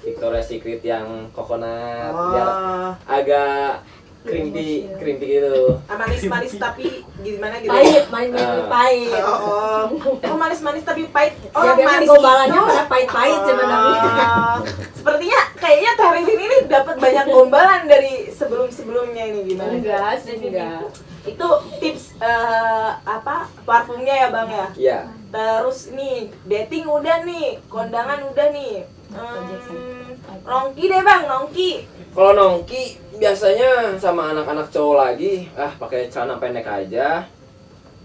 Victoria's 0.06 0.46
Secret 0.46 0.80
yang 0.80 1.06
coconut, 1.30 2.14
biar 2.14 2.46
Oh. 2.46 2.90
agak 3.04 3.82
crimpy, 4.22 4.86
crimpy 4.98 5.26
gitu. 5.34 5.78
Ah, 5.86 5.94
manis-manis 5.96 6.54
tapi 6.56 7.02
gimana 7.20 7.58
gitu? 7.58 7.70
pahit 7.70 8.06
main 8.08 8.28
main 8.28 8.42
Ah. 8.42 8.66
pahit 8.66 9.10
Oh, 9.16 9.38
oh. 9.38 10.18
Oh, 10.20 10.36
manis-manis 10.36 10.82
tapi 10.82 11.06
pahit. 11.06 11.34
Oh, 11.50 11.62
ya 11.62 11.74
manis 11.76 12.06
gombalannya 12.06 12.58
pada 12.60 12.84
pahit-pahit 12.86 13.40
sebenarnya 13.40 13.98
Oh, 14.26 14.58
sepertinya 14.92 15.40
kayaknya 15.56 15.92
Tarin 15.94 16.26
ini 16.28 16.46
dapat 16.66 16.94
banyak 16.96 17.24
gombalan 17.28 17.82
dari 17.84 18.14
sebelum-sebelumnya 18.28 19.24
ini 19.26 19.40
gimana? 19.44 19.70
enggak 19.72 20.14
sih 20.18 20.38
enggak 20.40 20.86
Itu 21.22 21.48
tips 21.78 22.14
eh, 22.18 22.90
apa 23.02 23.46
parfumnya 23.62 24.14
ya 24.16 24.28
bang 24.30 24.48
ya? 24.48 24.66
Iya. 24.76 24.98
Terus 25.26 25.90
nih 25.92 26.16
dating 26.44 26.86
udah 26.86 27.22
nih, 27.22 27.58
kondangan 27.66 28.26
udah 28.26 28.48
nih. 28.48 28.86
Hmm, 29.12 30.14
nongki 30.42 30.84
deh 30.90 31.02
bang, 31.02 31.22
nongki. 31.30 31.70
Kalau 32.10 32.32
nongki 32.32 32.82
biasanya 33.20 33.94
sama 34.00 34.34
anak-anak 34.34 34.68
cowok 34.72 34.96
lagi, 34.96 35.46
ah 35.54 35.70
pakai 35.78 36.08
celana 36.10 36.40
pendek 36.40 36.66
aja. 36.66 37.28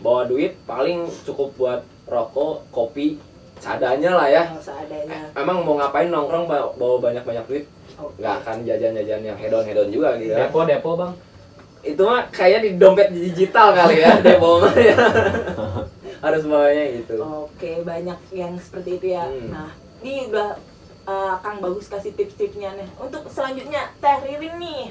Bawa 0.01 0.25
duit 0.25 0.57
paling 0.65 1.05
cukup 1.25 1.53
buat 1.57 1.81
rokok, 2.09 2.65
kopi, 2.73 3.21
seadanya 3.61 4.17
lah 4.17 4.27
ya. 4.29 4.43
Oh, 4.49 4.61
seadanya. 4.61 5.29
Emang 5.37 5.61
mau 5.61 5.77
ngapain 5.77 6.09
nongkrong 6.09 6.49
bawa 6.49 6.95
banyak-banyak 6.97 7.45
duit? 7.45 7.65
Nggak 8.17 8.35
akan 8.41 8.65
jajan-jajan 8.65 9.21
yang 9.21 9.37
hedon-hedon 9.37 9.89
juga 9.93 10.17
gitu 10.17 10.33
kan. 10.33 10.49
Depo 10.49 10.59
depo 10.65 10.89
bang. 10.97 11.13
Itu 11.81 12.01
mah 12.05 12.29
kayaknya 12.33 12.59
di 12.65 12.69
dompet 12.77 13.09
digital 13.13 13.73
kali 13.73 14.01
ya, 14.01 14.17
depo 14.25 14.61
mah 14.61 14.73
ya. 14.73 14.97
Harus 16.21 16.43
bawanya 16.45 16.83
gitu. 16.97 17.17
Oke, 17.21 17.81
banyak 17.85 18.19
yang 18.33 18.53
seperti 18.57 18.97
itu 18.97 19.07
ya. 19.17 19.25
Hmm. 19.25 19.49
Nah, 19.53 19.69
ini 20.01 20.29
udah 20.29 20.57
eh, 21.11 21.33
Kang 21.37 21.59
Bagus 21.59 21.85
kasih 21.85 22.11
tips-tipsnya 22.11 22.71
nih. 22.73 22.87
Untuk 22.95 23.27
selanjutnya 23.27 23.91
Teh 23.97 24.17
Ririn 24.21 24.55
nih. 24.57 24.83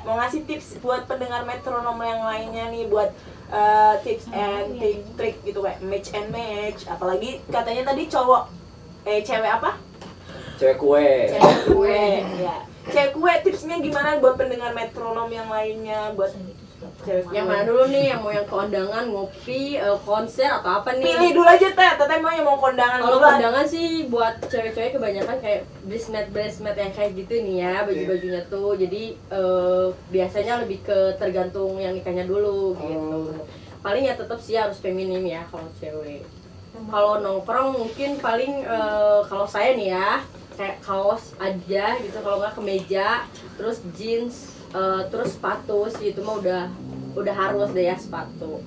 mau 0.00 0.14
ngasih 0.16 0.46
tips 0.46 0.78
buat 0.78 1.02
pendengar 1.04 1.42
metronom 1.42 1.98
yang 1.98 2.22
lainnya 2.22 2.70
nih 2.70 2.86
buat 2.86 3.10
eh, 3.48 3.94
tips 4.00 4.30
and 4.30 4.78
tri- 4.78 5.02
trick 5.14 5.36
gitu 5.42 5.58
kayak 5.58 5.82
match 5.82 6.14
and 6.14 6.30
match 6.30 6.86
apalagi 6.86 7.42
katanya 7.48 7.82
tadi 7.84 8.06
cowok 8.06 8.46
eh 9.02 9.18
cewek 9.20 9.50
apa 9.52 9.74
Cewek 10.56 10.78
kue. 10.78 11.10
cewek 11.26 11.58
kue 11.66 12.02
ya 12.38 12.56
cewek 12.86 13.10
kue 13.12 13.32
tipsnya 13.42 13.76
gimana 13.78 14.16
buat 14.16 14.38
pendengar 14.38 14.70
metronom 14.70 15.26
yang 15.26 15.50
lainnya 15.50 16.14
buat 16.14 16.30
cewek 17.04 17.24
Yang 17.34 17.46
mana 17.46 17.62
dulu 17.66 17.84
nih, 17.92 18.04
yang 18.14 18.20
mau 18.24 18.32
yang 18.32 18.48
kondangan, 18.48 19.04
ngopi, 19.10 19.76
eh, 19.76 19.98
konser 20.06 20.48
atau 20.48 20.80
apa 20.80 20.96
nih? 20.96 21.04
pilih 21.04 21.30
dulu 21.42 21.48
aja 21.48 21.68
teh 21.74 21.90
teteh 21.98 22.18
mau 22.22 22.32
yang 22.32 22.46
mau 22.46 22.58
kondangan 22.58 22.98
Kalau 23.02 23.18
kondangan 23.20 23.64
sih 23.68 24.08
buat 24.08 24.34
cewek-cewek 24.46 24.96
kebanyakan 24.96 25.36
kayak 25.42 25.60
bridesmaid 25.84 26.26
bridesmaid 26.32 26.76
yang 26.78 26.92
kayak 26.94 27.10
gitu 27.18 27.34
nih 27.42 27.56
ya 27.60 27.74
baju-bajunya 27.84 28.42
tuh. 28.48 28.72
Jadi 28.78 29.02
eh, 29.18 29.86
biasanya 30.08 30.52
lebih 30.64 30.78
ke 30.86 30.98
tergantung 31.20 31.76
yang 31.76 31.92
nikahnya 31.92 32.24
dulu 32.24 32.72
gitu. 32.80 33.36
Paling 33.84 34.08
ya 34.08 34.14
tetap 34.16 34.40
sih 34.40 34.56
harus 34.56 34.80
feminim 34.80 35.22
ya 35.26 35.44
kalau 35.52 35.68
cewek. 35.78 36.24
Kalau 36.76 37.24
nongkrong 37.24 37.72
mungkin 37.76 38.20
paling 38.20 38.64
eh, 38.64 39.20
kalau 39.28 39.44
saya 39.44 39.76
nih 39.76 39.92
ya 39.92 40.20
kayak 40.56 40.80
kaos 40.80 41.36
aja 41.36 42.00
gitu 42.00 42.18
kalau 42.24 42.40
nggak 42.40 42.56
kemeja 42.56 43.28
terus 43.60 43.84
jeans 43.92 44.56
eh, 44.72 45.02
terus 45.12 45.36
sepatu 45.36 45.84
sih 45.92 46.16
itu 46.16 46.24
mah 46.24 46.40
udah 46.40 46.62
udah 47.16 47.34
harus 47.34 47.68
deh 47.70 47.84
ya 47.84 47.96
sepatu 47.96 48.60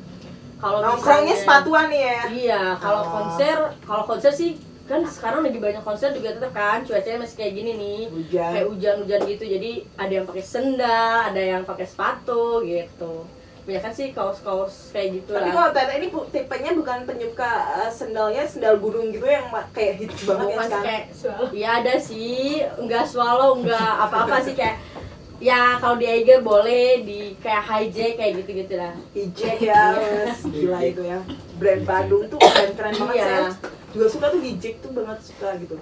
kalau 0.57 0.81
nongkrongnya 0.81 1.35
sepatuan 1.35 1.87
nih 1.87 2.01
ya 2.03 2.19
Iya, 2.27 2.61
kalau 2.75 2.99
Oh. 2.99 3.11
konser, 3.13 3.57
kalau 3.79 4.03
konser 4.03 4.27
sih 4.29 4.57
kan 4.83 5.05
sekarang 5.05 5.39
lagi 5.41 5.55
banyak 5.57 5.79
konser 5.79 6.09
juga 6.11 6.33
tetap 6.33 6.49
kan 6.51 6.81
cuacanya 6.81 7.21
masih 7.21 7.37
kayak 7.37 7.53
gini 7.53 7.71
nih 7.75 8.01
Hujan. 8.09 8.51
kayak 8.51 8.67
hujan-hujan 8.67 9.21
gitu 9.23 9.43
jadi 9.47 9.71
ada 9.95 10.11
yang 10.11 10.25
pakai 10.25 10.41
sendal 10.43 11.15
ada 11.23 11.37
yang 11.39 11.61
pakai 11.61 11.85
sepatu 11.85 12.43
gitu 12.61 13.23
banyak 13.61 13.79
kan 13.79 13.93
sih 13.93 14.09
kaos-kaos 14.09 14.89
kayak 14.89 15.09
gitu 15.15 15.29
Tapi 15.31 15.53
kalau 15.53 15.69
Tete 15.69 15.93
ini 15.93 16.07
bu- 16.09 16.25
tipenya 16.27 16.73
bukan 16.73 17.05
penyuka 17.05 17.51
uh, 17.77 17.87
sendalnya 17.87 18.41
sendal 18.43 18.75
gunung 18.77 19.13
gitu 19.13 19.23
yang 19.23 19.45
kayak 19.69 19.93
hits 19.99 20.25
banget 20.25 20.41
ya 20.43 20.49
bukan 20.49 20.57
sih 20.57 20.65
sekarang. 20.65 20.83
kayak 20.83 21.03
ya 21.53 21.69
ada 21.77 21.93
sih 21.95 22.41
enggak 22.75 23.05
swallow 23.05 23.51
enggak 23.55 23.77
apa-apa 24.01 24.41
sih 24.41 24.57
kayak 24.57 24.81
ya 25.39 25.79
kalau 25.79 25.95
di 25.95 26.05
Eiger 26.05 26.43
boleh 26.43 27.01
di 27.01 27.33
kayak 27.39 27.63
hijack 27.63 28.13
kayak 28.15 28.31
gitu 28.43 28.51
gitu 28.59 28.73
lah 28.75 28.93
Hijek 29.15 29.57
ya, 29.63 29.95
gila 30.43 30.79
itu 30.83 31.01
ya. 31.01 31.19
Brand 31.55 31.83
Bandung 31.83 32.27
tuh 32.27 32.37
keren-keren 32.37 32.93
banget 32.93 33.15
Iya. 33.15 33.25
saya 33.25 33.49
juga 33.89 34.05
suka 34.07 34.25
tuh 34.29 34.41
Hijek 34.43 34.75
tuh 34.79 34.91
banget 34.91 35.19
suka 35.23 35.55
gitu. 35.57 35.75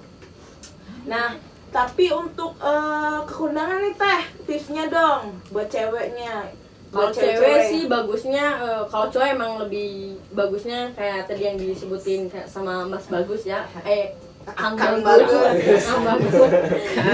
Nah, 1.04 1.36
tapi 1.68 2.08
untuk 2.08 2.56
uh, 2.58 3.20
kekundangan 3.24 3.82
nih 3.82 3.94
teh, 3.94 4.22
tipsnya 4.46 4.88
dong 4.88 5.36
buat 5.50 5.68
ceweknya. 5.68 6.48
Kalau 6.88 7.12
Buat 7.12 7.20
cewek 7.20 7.58
sih 7.68 7.82
bagusnya 7.84 8.44
eh, 8.64 8.82
kalau 8.88 9.12
cowok 9.12 9.28
emang 9.28 9.60
lebih 9.60 10.16
bagusnya 10.32 10.88
kayak 10.96 11.28
tadi 11.28 11.44
yang 11.44 11.60
disebutin 11.60 12.32
kayak 12.32 12.48
sama 12.48 12.88
Mas 12.88 13.04
Bagus 13.12 13.44
ya. 13.44 13.68
Eh 13.84 14.16
Kang 14.54 14.74
Bagus. 15.00 15.84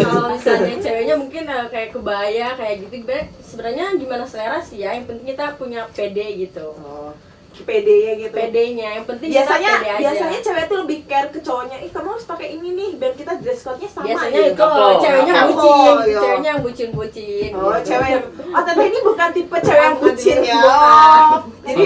Kalau 0.05 0.29
misalnya 0.31 0.77
ceweknya 0.79 1.15
mungkin 1.17 1.45
eh, 1.47 1.67
kayak 1.69 1.91
kebaya 1.91 2.49
kayak 2.55 2.75
gitu 2.85 3.05
Be- 3.05 3.29
sebenarnya 3.41 3.95
gimana 3.97 4.25
selera 4.25 4.59
sih 4.61 4.83
ya. 4.83 4.93
Yang 4.93 5.11
penting 5.11 5.27
kita 5.33 5.57
punya 5.57 5.87
PD 5.91 6.19
gitu. 6.41 6.75
Oh, 6.77 7.13
PD-nya 7.55 8.19
gitu. 8.19 8.35
PD-nya 8.35 8.99
yang 8.99 9.05
penting 9.07 9.31
biasanya 9.31 9.71
kita 9.71 9.79
pede 9.79 9.87
aja. 9.89 10.01
biasanya 10.03 10.39
cewek 10.43 10.65
tuh 10.67 10.79
lebih 10.83 10.99
care 11.07 11.29
ke 11.31 11.39
cowoknya 11.39 11.79
ih 11.79 11.91
kamu 11.95 12.09
harus 12.11 12.27
pakai 12.27 12.49
ini 12.51 12.69
nih 12.75 12.91
biar 12.99 13.15
kita 13.15 13.33
dress 13.39 13.63
code-nya 13.63 13.87
sama 13.87 14.11
biasanya 14.11 14.35
gitu. 14.35 14.51
itu 14.51 14.59
Couple. 14.59 14.91
ceweknya 14.99 15.33
Couple, 15.33 15.47
bucin, 15.55 15.95
iya. 16.11 16.19
ceweknya 16.19 16.49
yang 16.51 16.63
bucin-bucin. 16.67 17.51
Oh, 17.55 17.71
gitu. 17.71 17.87
cewek 17.87 18.09
yang 18.11 18.25
Oh, 18.51 18.63
teteh 18.67 18.87
ini 18.91 18.99
bukan 19.07 19.29
tipe 19.31 19.57
cewek 19.63 19.85
yang 19.85 19.99
bucin 20.03 20.39
ya. 20.43 20.59
Oh, 20.59 21.31
jadi 21.63 21.85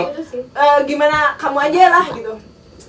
eh, 0.56 0.78
gimana 0.88 1.18
kamu 1.36 1.58
aja 1.60 1.82
lah 1.92 2.06
gitu. 2.16 2.32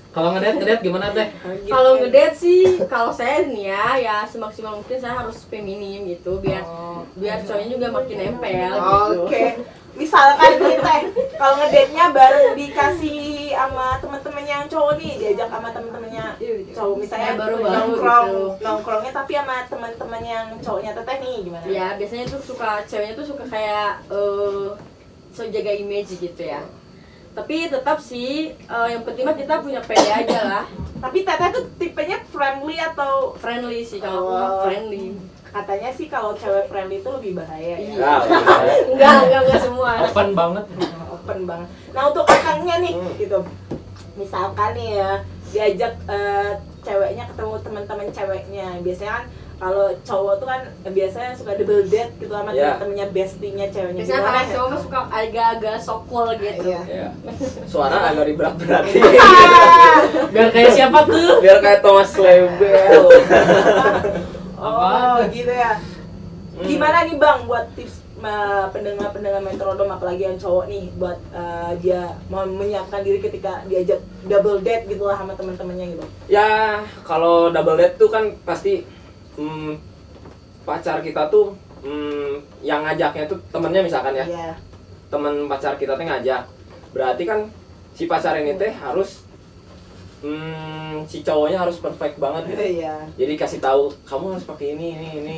Kalau 0.10 0.34
ngedet 0.34 0.57
ngedet 0.57 0.80
gimana 0.82 1.14
teh? 1.14 1.28
Kalau 1.70 2.01
ngedate 2.01 2.34
sih, 2.34 2.82
kalau 2.89 3.14
saya 3.14 3.45
nih 3.45 3.70
ya, 3.70 3.86
ya 4.01 4.16
semaksimal 4.26 4.82
mungkin 4.82 4.97
saya 4.97 5.22
harus 5.22 5.45
feminim 5.45 6.10
gitu, 6.10 6.41
biar 6.41 6.66
biar 7.14 7.45
cowoknya 7.45 7.68
juga 7.70 7.88
makin 7.93 8.18
nempel 8.18 8.74
gitu. 8.74 9.22
Oke. 9.30 9.45
Misalkan 9.99 10.64
nih 10.64 10.78
teh, 10.80 11.01
kalau 11.36 11.60
ngedate-nya 11.60 12.05
bareng 12.16 12.55
dikasih 12.55 13.51
sama 13.51 13.99
teman-teman 13.99 14.45
yang 14.47 14.64
cowok 14.66 14.93
nih, 14.97 15.14
diajak 15.20 15.49
sama 15.51 15.70
teman-temannya 15.76 16.26
cowok 16.74 16.95
misalnya 16.97 17.30
Ya, 17.30 17.38
baru-baru 17.38 17.74
nongkrong, 17.76 18.28
gitu. 18.30 18.64
nongkrongnya 18.66 19.12
tapi 19.12 19.32
sama 19.38 19.55
teman-teman 19.68 20.22
yang 20.24 20.45
cowoknya 20.64 20.91
teteh 20.97 21.18
nih 21.22 21.38
gimana? 21.45 21.66
Ya 21.68 21.88
biasanya 21.99 22.26
tuh 22.32 22.41
suka 22.41 22.82
ceweknya 22.89 23.14
tuh 23.14 23.28
suka 23.30 23.43
kayak 23.45 24.01
eh 24.10 24.66
so 25.30 25.45
jaga 25.45 25.72
image 25.78 26.18
gitu 26.18 26.41
ya. 26.41 26.66
Tapi 27.32 27.55
tetap 27.65 27.97
sih 27.97 28.32
eh, 28.51 28.88
yang 28.89 29.01
penting 29.01 29.23
mah 29.23 29.34
kita 29.34 29.59
punya 29.59 29.80
PD 29.80 30.05
aja 30.05 30.39
lah, 30.45 30.65
Tapi 30.99 31.23
teteh 31.23 31.49
tuh 31.49 31.63
tipenya 31.75 32.19
friendly 32.25 32.75
atau 32.75 33.32
friendly 33.34 33.80
sih 33.82 33.97
kalau 33.97 34.27
aku 34.27 34.36
Oh. 34.36 34.61
friendly. 34.65 35.15
katanya 35.49 35.89
sih 35.89 36.05
kalau 36.05 36.36
cewek 36.36 36.67
friendly 36.67 36.99
itu 36.99 37.09
lebih 37.09 37.32
bahaya 37.36 37.73
ya. 37.73 37.77
Iya. 37.80 37.97
Nah. 37.97 38.21
Enggak, 38.91 39.13
enggak, 39.23 39.41
enggak 39.43 39.59
semua. 39.59 39.91
Open 40.03 40.30
banget. 40.32 40.65
open 41.09 41.39
banget. 41.43 41.67
Nah 41.89 42.01
untuk 42.05 42.21
akangnya 42.23 42.75
nih 42.80 42.93
gitu, 43.17 43.39
misalkan 44.13 44.71
nih 44.73 44.89
ya 44.95 45.11
diajak 45.49 45.93
eh, 46.05 46.51
ceweknya 46.80 47.25
ketemu 47.25 47.53
teman-teman 47.59 48.07
ceweknya, 48.09 48.67
biasanya 48.80 49.11
kan 49.11 49.25
kalau 49.60 49.91
cowok 50.07 50.34
tuh 50.39 50.47
kan 50.47 50.62
biasanya 50.88 51.32
suka 51.36 51.51
double 51.60 51.84
date 51.91 52.16
gitu 52.16 52.32
sama 52.32 52.55
Iya. 52.55 52.80
teman-temannya 52.80 53.07
bestinya 53.12 53.66
ceweknya. 53.68 53.99
Biasanya 53.99 54.22
kalau 54.24 54.39
ya? 54.39 54.47
cowok 54.55 54.68
mah 54.72 54.80
suka 54.80 54.99
agak-agak 55.12 55.78
sokol 55.84 56.28
gitu. 56.39 56.64
Iya. 56.72 56.82
Iya. 56.88 57.10
Suara 57.68 57.97
agak 58.07 58.26
diberat-beratin. 58.32 59.03
Biar 60.34 60.47
kayak 60.55 60.72
siapa 60.72 60.99
tuh? 61.03 61.43
Biar 61.43 61.60
kayak 61.60 61.80
Thomas 61.84 62.12
Lebel. 62.16 63.03
Oh 64.60 65.16
gitu 65.32 65.47
ya. 65.55 65.80
Gimana 66.60 67.07
nih 67.07 67.16
bang 67.16 67.47
buat 67.47 67.72
tips 67.80 68.03
pendengar-pendengar 68.76 69.39
metrodom 69.39 69.88
apalagi 69.88 70.28
yang 70.28 70.36
cowok 70.36 70.68
nih 70.68 70.91
buat 70.99 71.16
eh, 71.32 71.72
dia 71.80 72.20
mau 72.28 72.43
menyiapkan 72.43 72.99
diri 72.99 73.24
ketika 73.24 73.64
diajak 73.66 74.03
double 74.28 74.60
date 74.60 74.91
gitu 74.91 75.07
lah 75.07 75.16
sama 75.16 75.34
teman-temannya 75.39 75.95
gitu. 75.95 76.05
ya 76.28 76.84
kalau 77.07 77.47
double 77.47 77.80
date 77.80 77.95
tuh 77.95 78.12
kan 78.12 78.36
pasti 78.43 78.84
hmm, 79.39 79.71
pacar 80.61 80.99
kita 80.99 81.31
tuh 81.31 81.55
hmm, 81.79 82.43
yang 82.59 82.83
ngajaknya 82.83 83.23
tuh 83.25 83.39
temennya 83.49 83.81
misalkan 83.81 84.11
ya 84.13 84.25
Iya. 84.25 84.51
temen 85.07 85.47
pacar 85.47 85.73
kita 85.73 85.95
tuh 85.95 86.03
ngajak 86.03 86.43
berarti 86.91 87.23
kan 87.23 87.39
si 87.91 88.03
pacar 88.03 88.35
ini 88.35 88.53
teh 88.53 88.69
harus 88.69 89.23
hmm, 90.19 91.05
si 91.05 91.21
cowoknya 91.21 91.59
harus 91.59 91.79
perfect 91.79 92.17
banget 92.17 92.43
gitu 92.49 92.83
Iya. 92.83 92.95
jadi 93.15 93.33
kasih 93.35 93.59
tahu 93.59 93.89
kamu 94.03 94.35
harus 94.35 94.45
pakai 94.45 94.75
ini 94.75 94.87
ini 94.93 95.09
ini 95.17 95.37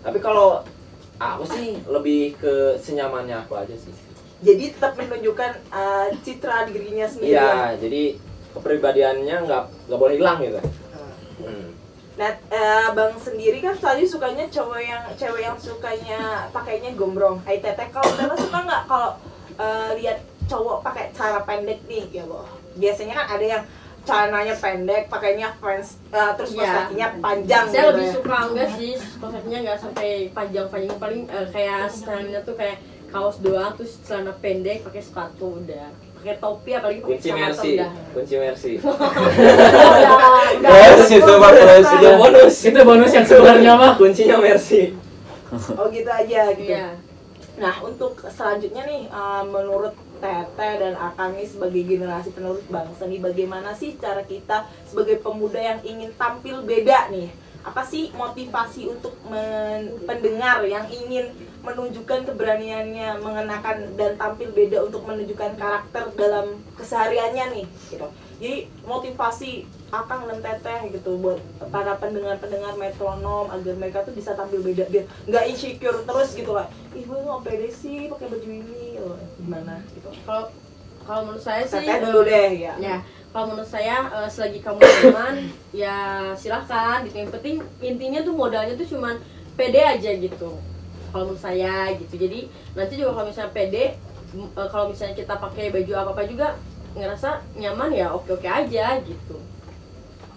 tapi 0.00 0.18
kalau 0.18 0.62
aku 1.16 1.44
sih 1.46 1.78
lebih 1.84 2.34
ke 2.34 2.54
senyamannya 2.76 3.38
aku 3.38 3.54
aja 3.54 3.74
sih 3.74 3.94
Jadi 4.38 4.70
tetap 4.70 4.94
menunjukkan 4.94 5.50
eh, 5.66 6.14
citra 6.22 6.62
dirinya 6.64 7.02
sendiri. 7.02 7.34
ya. 7.34 7.42
iya 7.42 7.58
jadi 7.74 8.14
kepribadiannya 8.54 9.36
nggak 9.42 9.62
nggak 9.90 9.98
boleh 9.98 10.14
hilang 10.14 10.38
gitu. 10.38 10.62
Nah, 12.18 12.34
eh, 12.50 12.88
bang 12.90 13.14
sendiri 13.14 13.62
kan 13.62 13.78
tadi 13.78 14.02
sukanya 14.02 14.50
cowok 14.50 14.80
yang 14.82 15.02
cewek 15.14 15.42
yang 15.46 15.54
sukanya 15.54 16.50
pakainya 16.50 16.90
gombrong. 16.98 17.38
Hai 17.46 17.62
teteh, 17.62 17.86
kalau 17.94 18.10
teteh 18.10 18.38
suka 18.42 18.58
nggak 18.66 18.82
kalau 18.90 19.10
eh, 19.54 19.90
lihat 20.02 20.18
cowok 20.50 20.82
pakai 20.82 21.14
celana 21.14 21.46
pendek 21.46 21.78
nih, 21.86 22.10
ya 22.10 22.26
loh. 22.26 22.42
Biasanya 22.74 23.14
kan 23.14 23.26
ada 23.38 23.44
yang 23.46 23.62
celananya 24.02 24.54
pendek, 24.56 25.06
pakainya 25.06 25.48
fans, 25.62 26.02
eh, 26.10 26.32
terus 26.34 26.58
kaos 26.58 26.66
Iya. 26.66 26.74
kakinya 26.90 27.08
panjang. 27.22 27.64
Saya 27.70 27.78
gitu 27.78 27.90
lebih 27.94 28.06
ya. 28.06 28.14
suka 28.18 28.36
enggak 28.50 28.68
sih, 28.74 28.92
konsepnya 29.22 29.58
enggak 29.62 29.78
sampai 29.78 30.08
panjang-panjang 30.34 30.96
paling 30.98 31.22
eh, 31.30 31.46
kayak 31.54 31.86
stylenya 31.86 32.40
tuh 32.42 32.54
kayak 32.58 32.78
kaos 33.08 33.40
doang 33.40 33.72
terus 33.72 33.96
celana 34.04 34.36
pendek 34.36 34.84
pakai 34.84 35.00
sepatu 35.00 35.64
udah 35.64 35.88
pakai 36.18 36.34
topi 36.42 36.70
apalagi 36.74 36.98
pakai 36.98 37.14
kunci 37.14 37.30
mercy 37.30 37.70
udah. 37.78 37.90
kunci 38.10 38.34
mercy. 38.34 38.72
Yes, 40.58 41.06
itu 41.08 41.32
mah 41.38 41.50
plus 41.54 41.88
itu 41.94 42.08
bonus. 42.18 42.54
Itu 42.66 42.80
bonus 42.82 43.10
yang 43.14 43.26
sebenarnya 43.26 43.72
mah. 43.78 43.92
kuncinya 43.94 44.36
mercy. 44.42 44.98
Oh 45.78 45.86
gitu 45.88 46.10
aja 46.10 46.52
gitu. 46.52 46.74
iya. 46.74 46.98
Nah, 47.58 47.74
untuk 47.82 48.22
selanjutnya 48.30 48.86
nih, 48.86 49.10
uh, 49.10 49.42
menurut 49.42 49.90
Teteh 50.18 50.72
dan 50.78 50.94
Akang 50.98 51.34
ini 51.34 51.46
sebagai 51.46 51.82
generasi 51.82 52.30
penerus 52.34 52.62
bangsa 52.66 53.06
nih, 53.06 53.18
bagaimana 53.18 53.74
sih 53.74 53.94
cara 53.98 54.22
kita 54.22 54.66
sebagai 54.86 55.18
pemuda 55.22 55.58
yang 55.58 55.78
ingin 55.82 56.10
tampil 56.14 56.62
beda 56.62 57.10
nih? 57.10 57.30
Apa 57.66 57.82
sih 57.82 58.14
motivasi 58.14 58.86
untuk 58.86 59.14
men- 59.26 59.94
pendengar 60.06 60.62
yang 60.66 60.86
ingin 60.86 61.34
menunjukkan 61.64 62.28
keberaniannya 62.28 63.18
mengenakan 63.20 63.98
dan 63.98 64.14
tampil 64.14 64.48
beda 64.54 64.86
untuk 64.86 65.02
menunjukkan 65.04 65.58
karakter 65.58 66.10
dalam 66.14 66.62
kesehariannya 66.78 67.44
nih? 67.54 67.66
Gitu. 67.90 68.08
Jadi 68.38 68.56
motivasi 68.86 69.66
akang 69.88 70.28
dan 70.28 70.38
teteh 70.44 70.92
gitu 70.92 71.16
buat 71.16 71.40
para 71.72 71.96
pendengar-pendengar 71.96 72.76
metronom 72.76 73.48
agar 73.48 73.74
mereka 73.80 74.04
tuh 74.04 74.12
bisa 74.12 74.36
tampil 74.36 74.60
beda 74.60 74.84
biar 74.92 75.08
nggak 75.24 75.44
insecure 75.48 76.04
terus 76.04 76.36
gitu 76.36 76.52
lah 76.52 76.68
ih 76.92 77.08
gue 77.08 77.18
nggak 77.18 77.40
pede 77.40 77.68
sih 77.72 78.04
pakai 78.12 78.28
baju 78.28 78.48
ini 78.52 79.00
loh 79.00 79.16
gimana 79.40 79.80
gitu 79.96 80.12
Kalau 80.28 80.52
kalau 81.08 81.20
menurut 81.24 81.40
saya 81.40 81.64
sih 81.64 81.80
teteh 81.80 82.04
dulu 82.04 82.20
deh 82.28 82.68
ya 82.68 82.74
Ya, 82.76 82.96
kalau 83.32 83.56
menurut 83.56 83.70
saya 83.72 83.96
eh, 84.12 84.28
selagi 84.28 84.60
kamu 84.60 84.76
nyaman, 84.76 85.36
ya 85.72 85.96
silahkan 86.36 87.00
gitu. 87.08 87.16
Yang 87.16 87.32
penting 87.40 87.56
intinya 87.80 88.20
tuh 88.20 88.34
modalnya 88.36 88.76
tuh 88.76 88.88
cuman 88.92 89.16
pede 89.56 89.80
aja 89.80 90.10
gitu. 90.20 90.60
Kalau 91.08 91.24
menurut 91.32 91.42
saya 91.42 91.92
gitu. 91.96 92.14
Jadi 92.16 92.48
nanti 92.76 92.94
juga 93.00 93.16
kalau 93.16 93.26
misalnya 93.32 93.52
pede, 93.54 93.84
eh, 94.36 94.68
kalau 94.68 94.86
misalnya 94.92 95.16
kita 95.16 95.34
pakai 95.40 95.72
baju 95.72 95.92
apa 95.96 96.10
apa 96.12 96.22
juga 96.28 96.48
ngerasa 96.96 97.28
nyaman 97.54 97.90
ya 97.94 98.06
oke 98.12 98.30
oke 98.34 98.48
aja 98.48 99.00
gitu. 99.04 99.36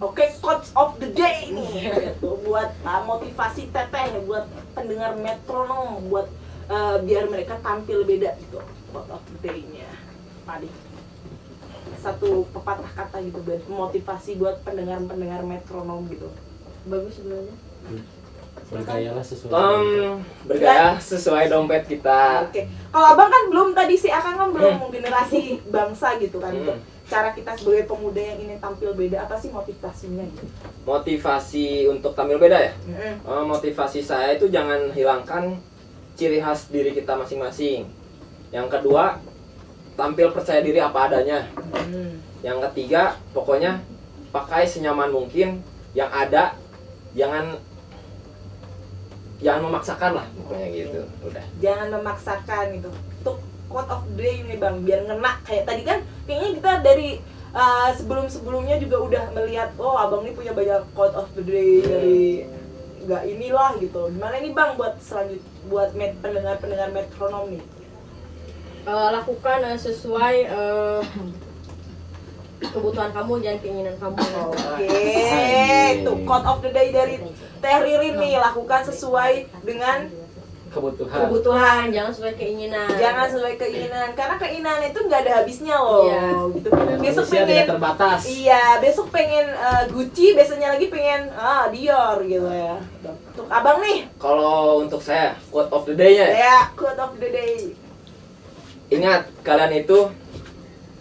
Oke, 0.02 0.26
quotes 0.42 0.74
of 0.74 0.98
the 0.98 1.14
day 1.14 1.46
nih 1.54 1.86
gitu. 2.10 2.34
buat 2.42 2.74
uh, 2.82 3.06
motivasi 3.06 3.70
teteh, 3.70 4.18
buat 4.26 4.50
pendengar 4.74 5.14
metronom, 5.14 6.10
buat 6.10 6.26
uh, 6.66 6.98
biar 7.06 7.30
mereka 7.30 7.62
tampil 7.62 8.02
beda 8.02 8.34
gitu. 8.42 8.58
Quote 8.90 9.10
of 9.14 9.22
the 9.30 9.38
day-nya. 9.46 9.86
Tadi 10.42 10.66
satu 12.02 12.50
pepatah 12.50 12.90
kata 12.98 13.22
gitu 13.22 13.38
buat 13.46 13.62
motivasi 13.70 14.34
buat 14.34 14.58
pendengar-pendengar 14.66 15.46
metronom 15.46 16.02
gitu. 16.10 16.26
Bagus 16.90 17.22
sebenarnya. 17.22 17.54
Bergayalah 18.72 19.20
sesuai. 19.20 19.52
Em, 19.52 19.84
bergaya 20.48 20.96
sesuai 20.96 21.44
dompet 21.52 21.84
kita. 21.84 22.48
Oke. 22.48 22.64
Kalau 22.88 23.06
abang 23.12 23.28
kan 23.28 23.42
belum 23.52 23.68
tadi 23.76 23.94
sih 23.94 24.08
akan 24.08 24.32
kan 24.40 24.48
belum 24.48 24.74
generasi 24.88 25.60
bangsa 25.68 26.16
gitu 26.16 26.40
kan. 26.40 26.56
Hmm. 26.56 26.64
Untuk 26.64 26.78
cara 27.12 27.28
kita 27.36 27.52
sebagai 27.52 27.84
pemuda 27.84 28.16
yang 28.24 28.38
ingin 28.40 28.56
tampil 28.56 28.96
beda 28.96 29.28
apa 29.28 29.36
sih 29.36 29.52
motivasinya 29.52 30.24
gitu? 30.32 30.48
Motivasi 30.88 31.84
untuk 31.92 32.16
tampil 32.16 32.40
beda 32.40 32.56
ya? 32.56 32.72
Mm-mm. 32.88 33.14
Eh, 33.20 33.44
motivasi 33.44 34.00
saya 34.00 34.40
itu 34.40 34.48
jangan 34.48 34.88
hilangkan 34.96 35.60
ciri 36.16 36.40
khas 36.40 36.72
diri 36.72 36.96
kita 36.96 37.12
masing-masing. 37.12 37.84
Yang 38.48 38.68
kedua, 38.72 39.20
tampil 39.92 40.32
percaya 40.32 40.64
diri 40.64 40.80
apa 40.80 41.12
adanya. 41.12 41.44
Hmm. 41.76 42.16
Yang 42.40 42.72
ketiga, 42.72 43.20
pokoknya 43.36 43.84
pakai 44.32 44.64
senyaman 44.64 45.12
mungkin 45.12 45.60
yang 45.92 46.08
ada, 46.08 46.56
jangan 47.12 47.60
jangan 49.42 49.68
memaksakan 49.68 50.10
lah 50.16 50.26
pokoknya 50.38 50.68
gitu. 50.70 51.00
Udah. 51.26 51.44
jangan 51.58 51.88
memaksakan 51.90 52.64
gitu 52.78 52.90
untuk 52.94 53.36
quote 53.68 53.90
of 53.90 54.02
the 54.14 54.14
day 54.22 54.34
ini 54.40 54.54
bang 54.56 54.76
biar 54.86 55.00
ngena 55.04 55.32
kayak 55.42 55.64
tadi 55.66 55.82
kan 55.82 55.98
kayaknya 56.24 56.48
kita 56.56 56.72
dari 56.80 57.10
sebelum 57.92 58.26
sebelumnya 58.32 58.80
juga 58.80 58.96
udah 59.02 59.24
melihat 59.36 59.74
oh 59.76 59.98
abang 59.98 60.24
ini 60.24 60.32
punya 60.32 60.56
banyak 60.56 60.80
quote 60.96 61.12
of 61.12 61.28
the 61.36 61.44
day 61.44 61.84
dari 61.84 62.48
nggak 63.02 63.22
inilah 63.26 63.76
gitu 63.82 64.08
gimana 64.08 64.38
nih 64.38 64.54
bang 64.54 64.78
buat 64.78 64.94
selanjut 65.02 65.42
buat 65.66 65.90
met, 65.98 66.14
pendengar 66.22 66.56
pendengar 66.62 66.88
metronom 66.94 67.50
nih 67.50 67.62
Eh, 68.82 69.08
lakukan 69.14 69.62
eh, 69.62 69.78
sesuai 69.78 70.36
eh, 70.42 71.02
kebutuhan 72.66 73.14
kamu 73.14 73.38
dan 73.38 73.56
keinginan 73.62 73.94
kamu. 73.94 74.18
oke 74.18 74.90
itu 76.02 76.12
quote 76.26 76.46
of 76.50 76.58
the 76.66 76.70
day 76.74 76.90
dari 76.90 77.22
Teh 77.62 77.78
Ririn 77.78 78.18
nih 78.18 78.34
lakukan 78.36 78.82
sesuai 78.84 79.46
dengan 79.62 80.10
Kebutuhan. 80.66 81.28
Kebutuhan, 81.28 81.84
jangan 81.92 82.08
sesuai 82.08 82.32
keinginan. 82.32 82.88
jangan 82.96 83.28
sesuai 83.28 83.54
keinginan 83.54 84.08
karena 84.16 84.34
keinginan 84.34 84.80
itu 84.80 84.98
nggak 84.98 85.20
ada 85.20 85.32
habisnya 85.38 85.76
loh 85.76 86.08
Iya. 86.08 86.22
gitu 86.50 86.66
Dan 86.72 86.96
besok 86.96 87.24
pengen 87.28 87.68
terbatas. 87.68 88.20
Iya, 88.24 88.80
besok 88.80 89.12
pengen 89.12 89.52
eh, 89.52 89.84
Gucci, 89.86 90.32
besoknya 90.32 90.72
lagi 90.72 90.88
pengen 90.88 91.28
ah 91.30 91.68
Dior 91.68 92.24
gitu 92.24 92.48
ya. 92.48 92.80
Untuk 93.04 93.46
abang 93.52 93.78
nih, 93.78 94.08
Kalau 94.16 94.80
untuk 94.80 94.98
saya, 94.98 95.36
quote 95.46 95.68
of 95.68 95.84
the 95.84 95.92
day-nya 95.92 96.24
ya. 96.24 96.34
ya 96.40 96.58
quote 96.72 96.96
of 96.96 97.12
the 97.20 97.28
day. 97.28 97.76
Ingat, 98.88 99.28
kalian 99.44 99.76
itu 99.76 100.08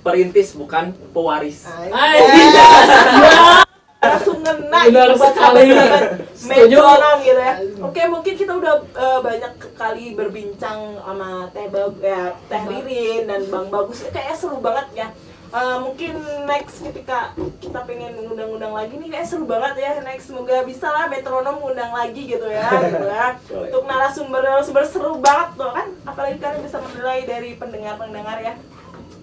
perintis 0.03 0.51
bukan 0.51 0.91
pewaris. 1.15 1.63
Langsung 4.01 4.41
ngena 4.41 4.79
gitu 4.89 5.13
buat 5.13 5.33
sahabat-sahabat 5.37 6.03
metronom 6.41 7.17
gitu 7.21 7.37
ya. 7.37 7.53
Oke, 7.85 8.01
mungkin 8.09 8.33
kita 8.33 8.53
udah 8.57 8.73
eh, 8.97 9.19
banyak 9.21 9.53
kali 9.77 10.17
berbincang 10.17 10.97
sama 10.97 11.45
Teh 11.53 11.69
Bag 11.69 11.93
ya, 12.01 12.33
Teh 12.49 12.63
Ririn 12.65 13.29
dan 13.29 13.45
Bang 13.53 13.69
Bagus. 13.69 14.01
Kayaknya 14.09 14.35
seru 14.35 14.57
banget 14.57 14.87
ya. 15.05 15.07
Eh, 15.51 15.77
mungkin 15.85 16.17
next 16.49 16.81
ketika 16.81 17.37
kita 17.61 17.85
pengen 17.85 18.17
ngundang-undang 18.25 18.73
lagi 18.73 18.97
nih 18.97 19.09
kayak 19.13 19.27
seru 19.29 19.45
banget 19.45 19.85
ya. 19.85 19.91
Next 20.01 20.33
semoga 20.33 20.65
bisa 20.65 20.89
lah 20.89 21.05
metronom 21.05 21.61
ngundang 21.61 21.93
lagi 21.93 22.25
gitu 22.25 22.47
ya 22.49 22.73
gitu 22.81 23.05
ya. 23.05 23.37
Untuk 23.69 23.85
narasumber 23.85 24.41
narasumber 24.41 24.81
seru 24.89 25.21
banget 25.21 25.61
tuh 25.61 25.71
kan? 25.77 25.87
Apalagi 26.09 26.41
kalian 26.41 26.65
bisa 26.65 26.81
menilai 26.81 27.21
dari 27.29 27.53
pendengar 27.53 28.01
pendengar 28.01 28.41
ya. 28.41 28.57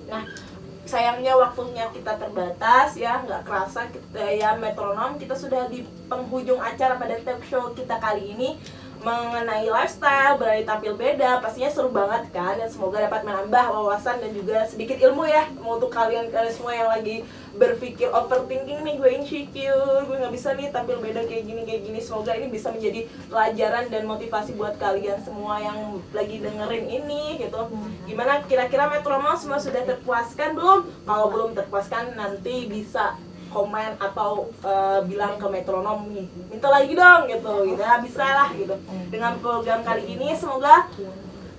Nah 0.07 0.48
sayangnya 0.89 1.37
waktunya 1.37 1.85
kita 1.93 2.17
terbatas 2.17 2.97
ya 2.97 3.21
nggak 3.21 3.45
kerasa 3.45 3.93
kita 3.93 4.25
ya 4.25 4.57
metronom 4.57 5.21
kita 5.21 5.37
sudah 5.37 5.69
di 5.69 5.85
penghujung 6.09 6.57
acara 6.57 6.97
pada 6.97 7.21
talk 7.21 7.45
show 7.45 7.77
kita 7.77 8.01
kali 8.01 8.33
ini 8.33 8.57
mengenai 9.05 9.69
lifestyle 9.69 10.41
berani 10.41 10.65
tampil 10.65 10.97
beda 10.97 11.45
pastinya 11.45 11.69
seru 11.69 11.93
banget 11.93 12.33
kan 12.33 12.57
dan 12.57 12.67
semoga 12.67 13.05
dapat 13.05 13.21
menambah 13.23 13.65
wawasan 13.71 14.19
dan 14.19 14.33
juga 14.33 14.65
sedikit 14.65 14.97
ilmu 14.97 15.29
ya 15.29 15.47
untuk 15.61 15.93
kalian 15.93 16.33
kalian 16.33 16.51
semua 16.57 16.73
yang 16.73 16.89
lagi 16.89 17.23
berpikir 17.57 18.13
overthinking 18.13 18.85
nih 18.85 18.95
gue 19.01 19.11
insecure 19.17 20.05
gue 20.05 20.17
nggak 20.19 20.35
bisa 20.35 20.53
nih 20.53 20.69
tampil 20.69 21.01
beda 21.01 21.25
kayak 21.25 21.45
gini 21.47 21.63
kayak 21.65 21.83
gini. 21.87 21.99
Semoga 22.03 22.37
ini 22.37 22.53
bisa 22.53 22.69
menjadi 22.75 23.09
pelajaran 23.31 23.85
dan 23.89 24.03
motivasi 24.05 24.59
buat 24.59 24.77
kalian 24.77 25.23
semua 25.23 25.63
yang 25.63 26.03
lagi 26.13 26.43
dengerin 26.43 26.87
ini 26.91 27.41
gitu. 27.41 27.61
Gimana? 28.05 28.45
Kira-kira 28.45 28.91
metronom 28.91 29.37
semua 29.39 29.63
sudah 29.63 29.83
terpuaskan 29.87 30.53
belum? 30.59 30.81
Kalau 31.07 31.27
belum 31.33 31.51
terpuaskan 31.57 32.19
nanti 32.19 32.69
bisa 32.69 33.17
komen 33.49 33.97
atau 33.97 34.53
eh, 34.61 35.01
bilang 35.09 35.41
ke 35.41 35.47
metronom 35.49 36.05
minta 36.53 36.69
lagi 36.69 36.93
dong 36.93 37.29
gitu. 37.33 37.77
Ya 37.77 37.97
bisa 38.01 38.25
lah 38.25 38.49
gitu. 38.53 38.77
Dengan 39.09 39.41
program 39.41 39.81
kali 39.81 40.05
ini 40.05 40.37
semoga 40.37 40.89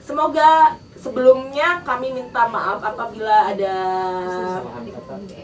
semoga 0.06 0.78
sebelumnya 1.00 1.80
kami 1.88 2.12
minta 2.12 2.44
maaf 2.52 2.84
apabila 2.84 3.56
ada 3.56 3.76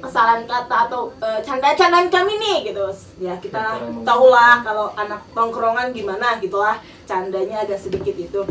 kesalahan 0.03 0.43
kata 0.43 0.75
atau 0.91 1.09
eh, 1.23 1.39
canda-candaan 1.41 2.11
kami 2.11 2.35
nih 2.37 2.57
gitu. 2.71 2.85
Ya 3.23 3.39
kita 3.39 3.79
tahulah 4.03 4.61
kalau 4.61 4.91
anak 4.99 5.23
tongkrongan 5.31 5.95
gimana 5.95 6.37
gitulah. 6.43 6.77
Candanya 7.07 7.63
agak 7.63 7.79
sedikit 7.79 8.13
itu. 8.19 8.43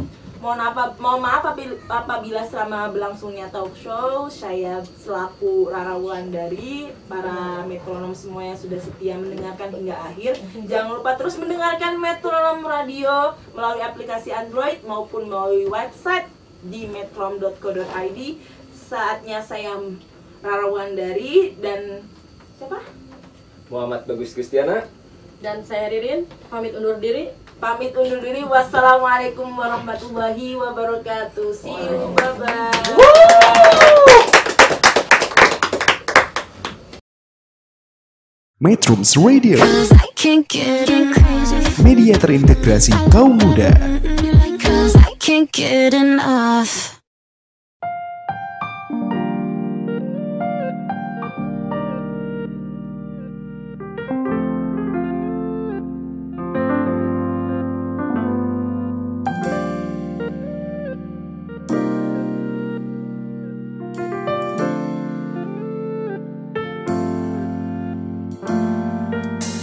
Mohon 0.45 0.61
apa 0.61 0.83
mohon 1.01 1.25
maaf 1.25 1.57
apabila 1.89 2.45
selama 2.45 2.93
berlangsungnya 2.93 3.49
talk 3.49 3.73
show 3.81 4.29
saya 4.29 4.85
selaku 5.01 5.73
Rara 5.73 5.97
Wulandari 5.97 6.93
para 7.09 7.65
metronom 7.65 8.13
semua 8.13 8.53
yang 8.53 8.59
sudah 8.61 8.77
setia 8.77 9.17
mendengarkan 9.17 9.73
hingga 9.73 9.97
akhir 9.97 10.37
jangan 10.69 11.01
lupa 11.01 11.17
terus 11.17 11.41
mendengarkan 11.41 11.97
metronom 11.97 12.61
radio 12.61 13.33
melalui 13.57 13.89
aplikasi 13.89 14.37
Android 14.37 14.85
maupun 14.85 15.33
melalui 15.33 15.65
website 15.65 16.29
di 16.65 16.89
metrom.co.id 16.89 18.19
saatnya 18.73 19.41
saya 19.45 19.77
Rara 20.45 20.67
Wulandari 20.69 21.57
dan 21.61 22.05
siapa? 22.57 22.81
Muhammad 23.73 24.05
Bagus 24.05 24.37
Kristiana. 24.37 24.85
Dan 25.41 25.61
saya 25.65 25.93
Ririn, 25.93 26.25
pamit 26.49 26.73
undur 26.73 26.97
diri. 26.97 27.29
pamit 27.61 27.97
undur 27.97 28.21
diri. 28.21 28.45
Wassalamualaikum 28.45 29.49
warahmatullahi 29.57 30.53
wabarakatuh. 30.57 31.49
See 31.57 31.73
you. 31.73 32.13
Bye 32.13 32.33
bye 32.37 33.65
Metrums 38.61 39.13
Radio, 39.21 39.61
media 41.85 42.15
terintegrasi 42.17 42.97
kaum 43.13 43.37
muda. 43.37 43.69
Can't 45.25 45.51
get 45.53 45.95
enough. 45.95 47.01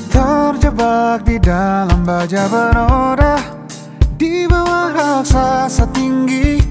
Terjebak 0.09 1.21
di 1.21 1.37
dalam 1.37 2.01
baja 2.01 2.49
bernoda 2.49 3.20
Di 4.31 4.47
bawah 4.47 5.19
setinggi 5.67 6.63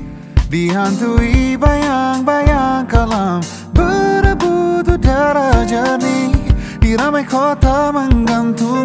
Dihantui 0.49 1.61
bayang-bayang 1.61 2.89
kalam. 2.89 3.45
Berebut 3.77 4.89
udara 4.89 5.61
jernih 5.69 6.33
Di 6.81 6.97
ramai 6.97 7.21
kota 7.29 7.93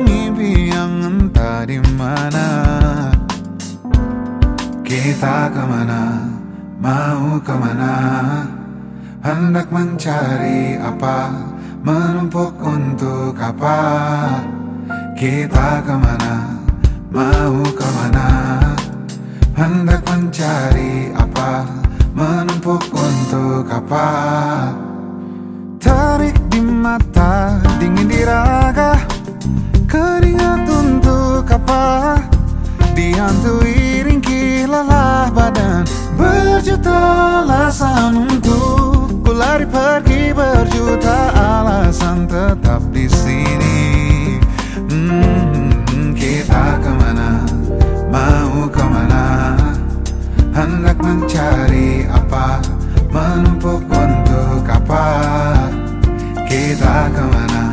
mimpi 0.03 0.75
yang 0.75 0.91
entah 1.07 1.63
di 1.63 1.79
mana. 1.95 2.47
Kita 4.83 5.47
ke 5.55 5.63
mana, 5.63 6.27
mau 6.83 7.39
ke 7.39 7.55
mana? 7.55 7.95
Hendak 9.23 9.71
mencari 9.71 10.75
apa, 10.83 11.31
menumpuk 11.79 12.59
untuk 12.59 13.39
apa? 13.39 13.79
Kita 15.15 15.79
ke 15.79 15.95
mana, 15.95 16.59
mau 17.09 17.63
ke 17.71 17.87
mana? 17.95 18.64
Hendak 19.55 20.03
mencari 20.11 21.15
apa, 21.15 21.63
menumpuk 22.11 22.91
untuk 22.91 23.63
apa? 23.71 24.07
Tarik 25.79 26.35
di 26.51 26.59
mata, 26.59 27.63
dingin 27.79 28.03
di 28.03 28.19
raga. 28.27 28.99
Keringat 29.87 30.67
untuk 30.67 31.47
apa? 31.47 32.19
Dihantui 32.91 34.03
ringkih 34.03 34.67
lelah 34.67 35.31
badan. 35.31 35.87
Berjuta 36.19 36.99
alasan 37.47 38.27
untuk 38.27 39.07
Ku 39.23 39.31
lari 39.31 39.63
pergi. 39.63 40.35
Berjuta 40.35 41.31
alasan 41.31 42.27
tetap 42.27 42.83
di 42.91 43.07
sini. 43.07 43.79
Hmm, 44.91 46.11
Kita 46.11 46.75
ke 46.83 46.91
mana, 46.91 47.04
Hendak 50.55 50.95
mencari 51.03 52.07
apa, 52.07 52.63
menumpuk 53.11 53.83
untuk 53.91 54.63
apa. 54.63 55.05
Kita 56.47 57.11
ke 57.11 57.23
mana, 57.27 57.63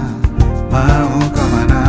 mau 0.67 1.15
ke 1.31 1.45
mana? 1.55 1.85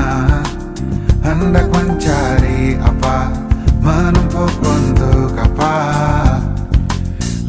Hendak 1.26 1.66
mencari 1.74 2.78
apa, 2.78 3.34
menumpuk 3.82 4.54
untuk 4.62 5.34
apa? 5.34 5.76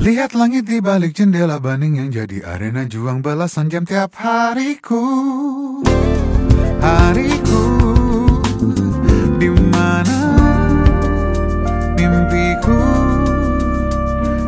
Lihat 0.00 0.32
langit 0.32 0.64
di 0.64 0.80
balik 0.80 1.12
jendela 1.12 1.60
bening 1.60 2.00
yang 2.00 2.08
jadi 2.08 2.48
arena 2.48 2.88
juang 2.88 3.20
belasan 3.20 3.68
jam 3.68 3.84
tiap 3.84 4.16
hariku. 4.16 5.04
Hariku 6.80 7.64
di 9.36 9.48
mana 9.52 10.43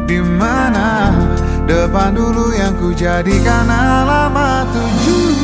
di 0.07 0.23
mana? 0.23 1.11
Depan 1.67 2.15
dulu 2.15 2.55
yang 2.55 2.79
ku 2.79 2.95
jadikan 2.95 3.67
alamat 3.67 4.71
tujuh 4.71 5.36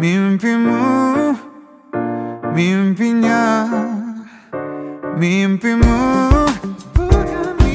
Mimpimu, 0.00 1.36
mimpinya 2.56 3.68
Mimpimu, 5.20 5.96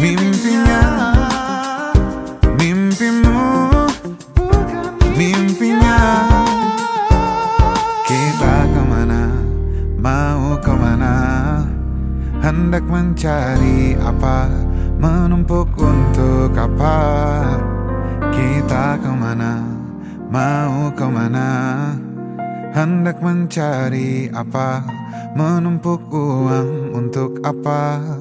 mimpinya 0.01 0.81
Mimpimu, 2.57 3.37
mimpinya. 5.13 5.99
Kita 8.09 8.55
ke 8.73 8.81
mana, 8.89 9.29
mau 10.01 10.57
ke 10.57 10.73
mana? 10.73 11.13
Hendak 12.41 12.89
mencari 12.89 14.01
apa, 14.01 14.49
menumpuk 14.97 15.69
untuk 15.77 16.57
apa? 16.57 16.97
Kita 18.33 18.97
ke 18.97 19.13
mana, 19.13 19.61
mau 20.33 20.89
ke 20.89 21.05
mana 21.05 21.53
Hendak 22.75 23.23
mencari 23.23 24.27
apa, 24.35 24.83
menumpuk 25.31 26.11
uang 26.11 26.91
untuk 26.91 27.39
apa 27.39 28.14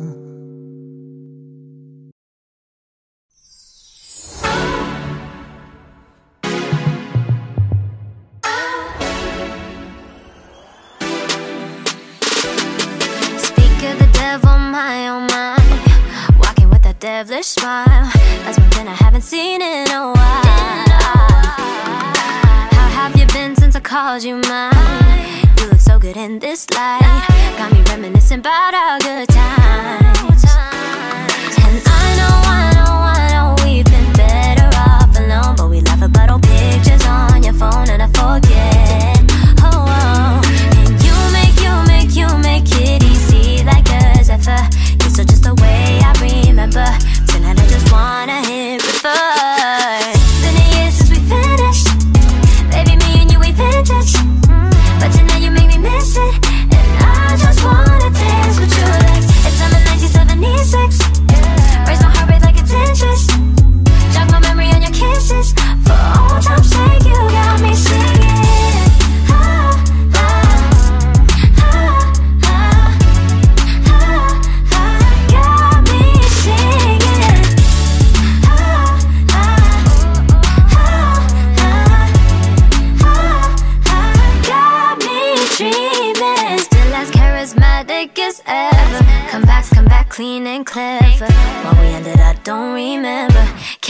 this 26.54 26.70
light. 26.70 27.00
Got 27.58 27.72
me 27.72 27.82
reminiscing 27.90 28.38
about 28.38 28.73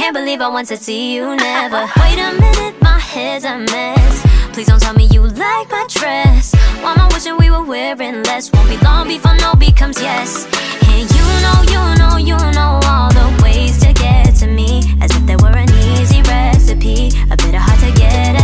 Can't 0.05 0.15
believe 0.15 0.43
I 0.43 0.49
once 0.49 0.69
to 0.69 0.77
see 0.77 1.15
you 1.15 1.35
never. 1.35 1.89
Wait 1.97 2.19
a 2.19 2.31
minute, 2.39 2.75
my 2.83 2.99
head's 2.99 3.47
a 3.47 3.57
mess. 3.57 4.23
Please 4.53 4.67
don't 4.67 4.79
tell 4.79 4.93
me 4.93 5.07
you 5.07 5.23
like 5.23 5.71
my 5.71 5.87
dress. 5.89 6.55
Why 6.83 6.93
am 6.93 7.01
I 7.01 7.09
wishing 7.11 7.39
we 7.39 7.51
were 7.51 7.65
wearing 7.65 8.23
less? 8.25 8.53
Won't 8.53 8.69
be 8.69 8.77
long 8.85 9.09
before 9.09 9.35
no 9.37 9.55
becomes 9.55 9.99
yes. 10.03 10.45
And 10.93 11.09
you 11.17 11.25
know, 11.45 11.59
you 11.73 11.83
know, 11.97 12.17
you 12.19 12.37
know 12.53 12.81
all 12.85 13.09
the 13.09 13.43
ways 13.43 13.81
to 13.81 13.95
get 13.95 14.35
to 14.41 14.47
me. 14.47 14.83
As 15.01 15.11
if 15.17 15.25
there 15.25 15.39
were 15.39 15.57
an 15.57 15.71
easy 15.73 16.21
recipe. 16.21 17.09
A 17.31 17.37
bit 17.39 17.55
of 17.55 17.63
hard 17.65 17.81
to 17.81 17.99
get, 17.99 18.44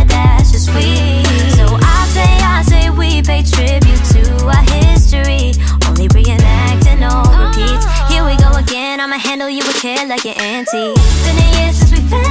I'ma 9.01 9.17
handle 9.17 9.49
you 9.49 9.63
with 9.65 9.81
care 9.81 10.05
like 10.05 10.25
your 10.25 10.35
auntie. 10.37 10.93
Been 11.23 11.37
a 11.37 11.57
year 11.57 11.73
since 11.73 11.91
we 11.91 12.07
finished. 12.07 12.30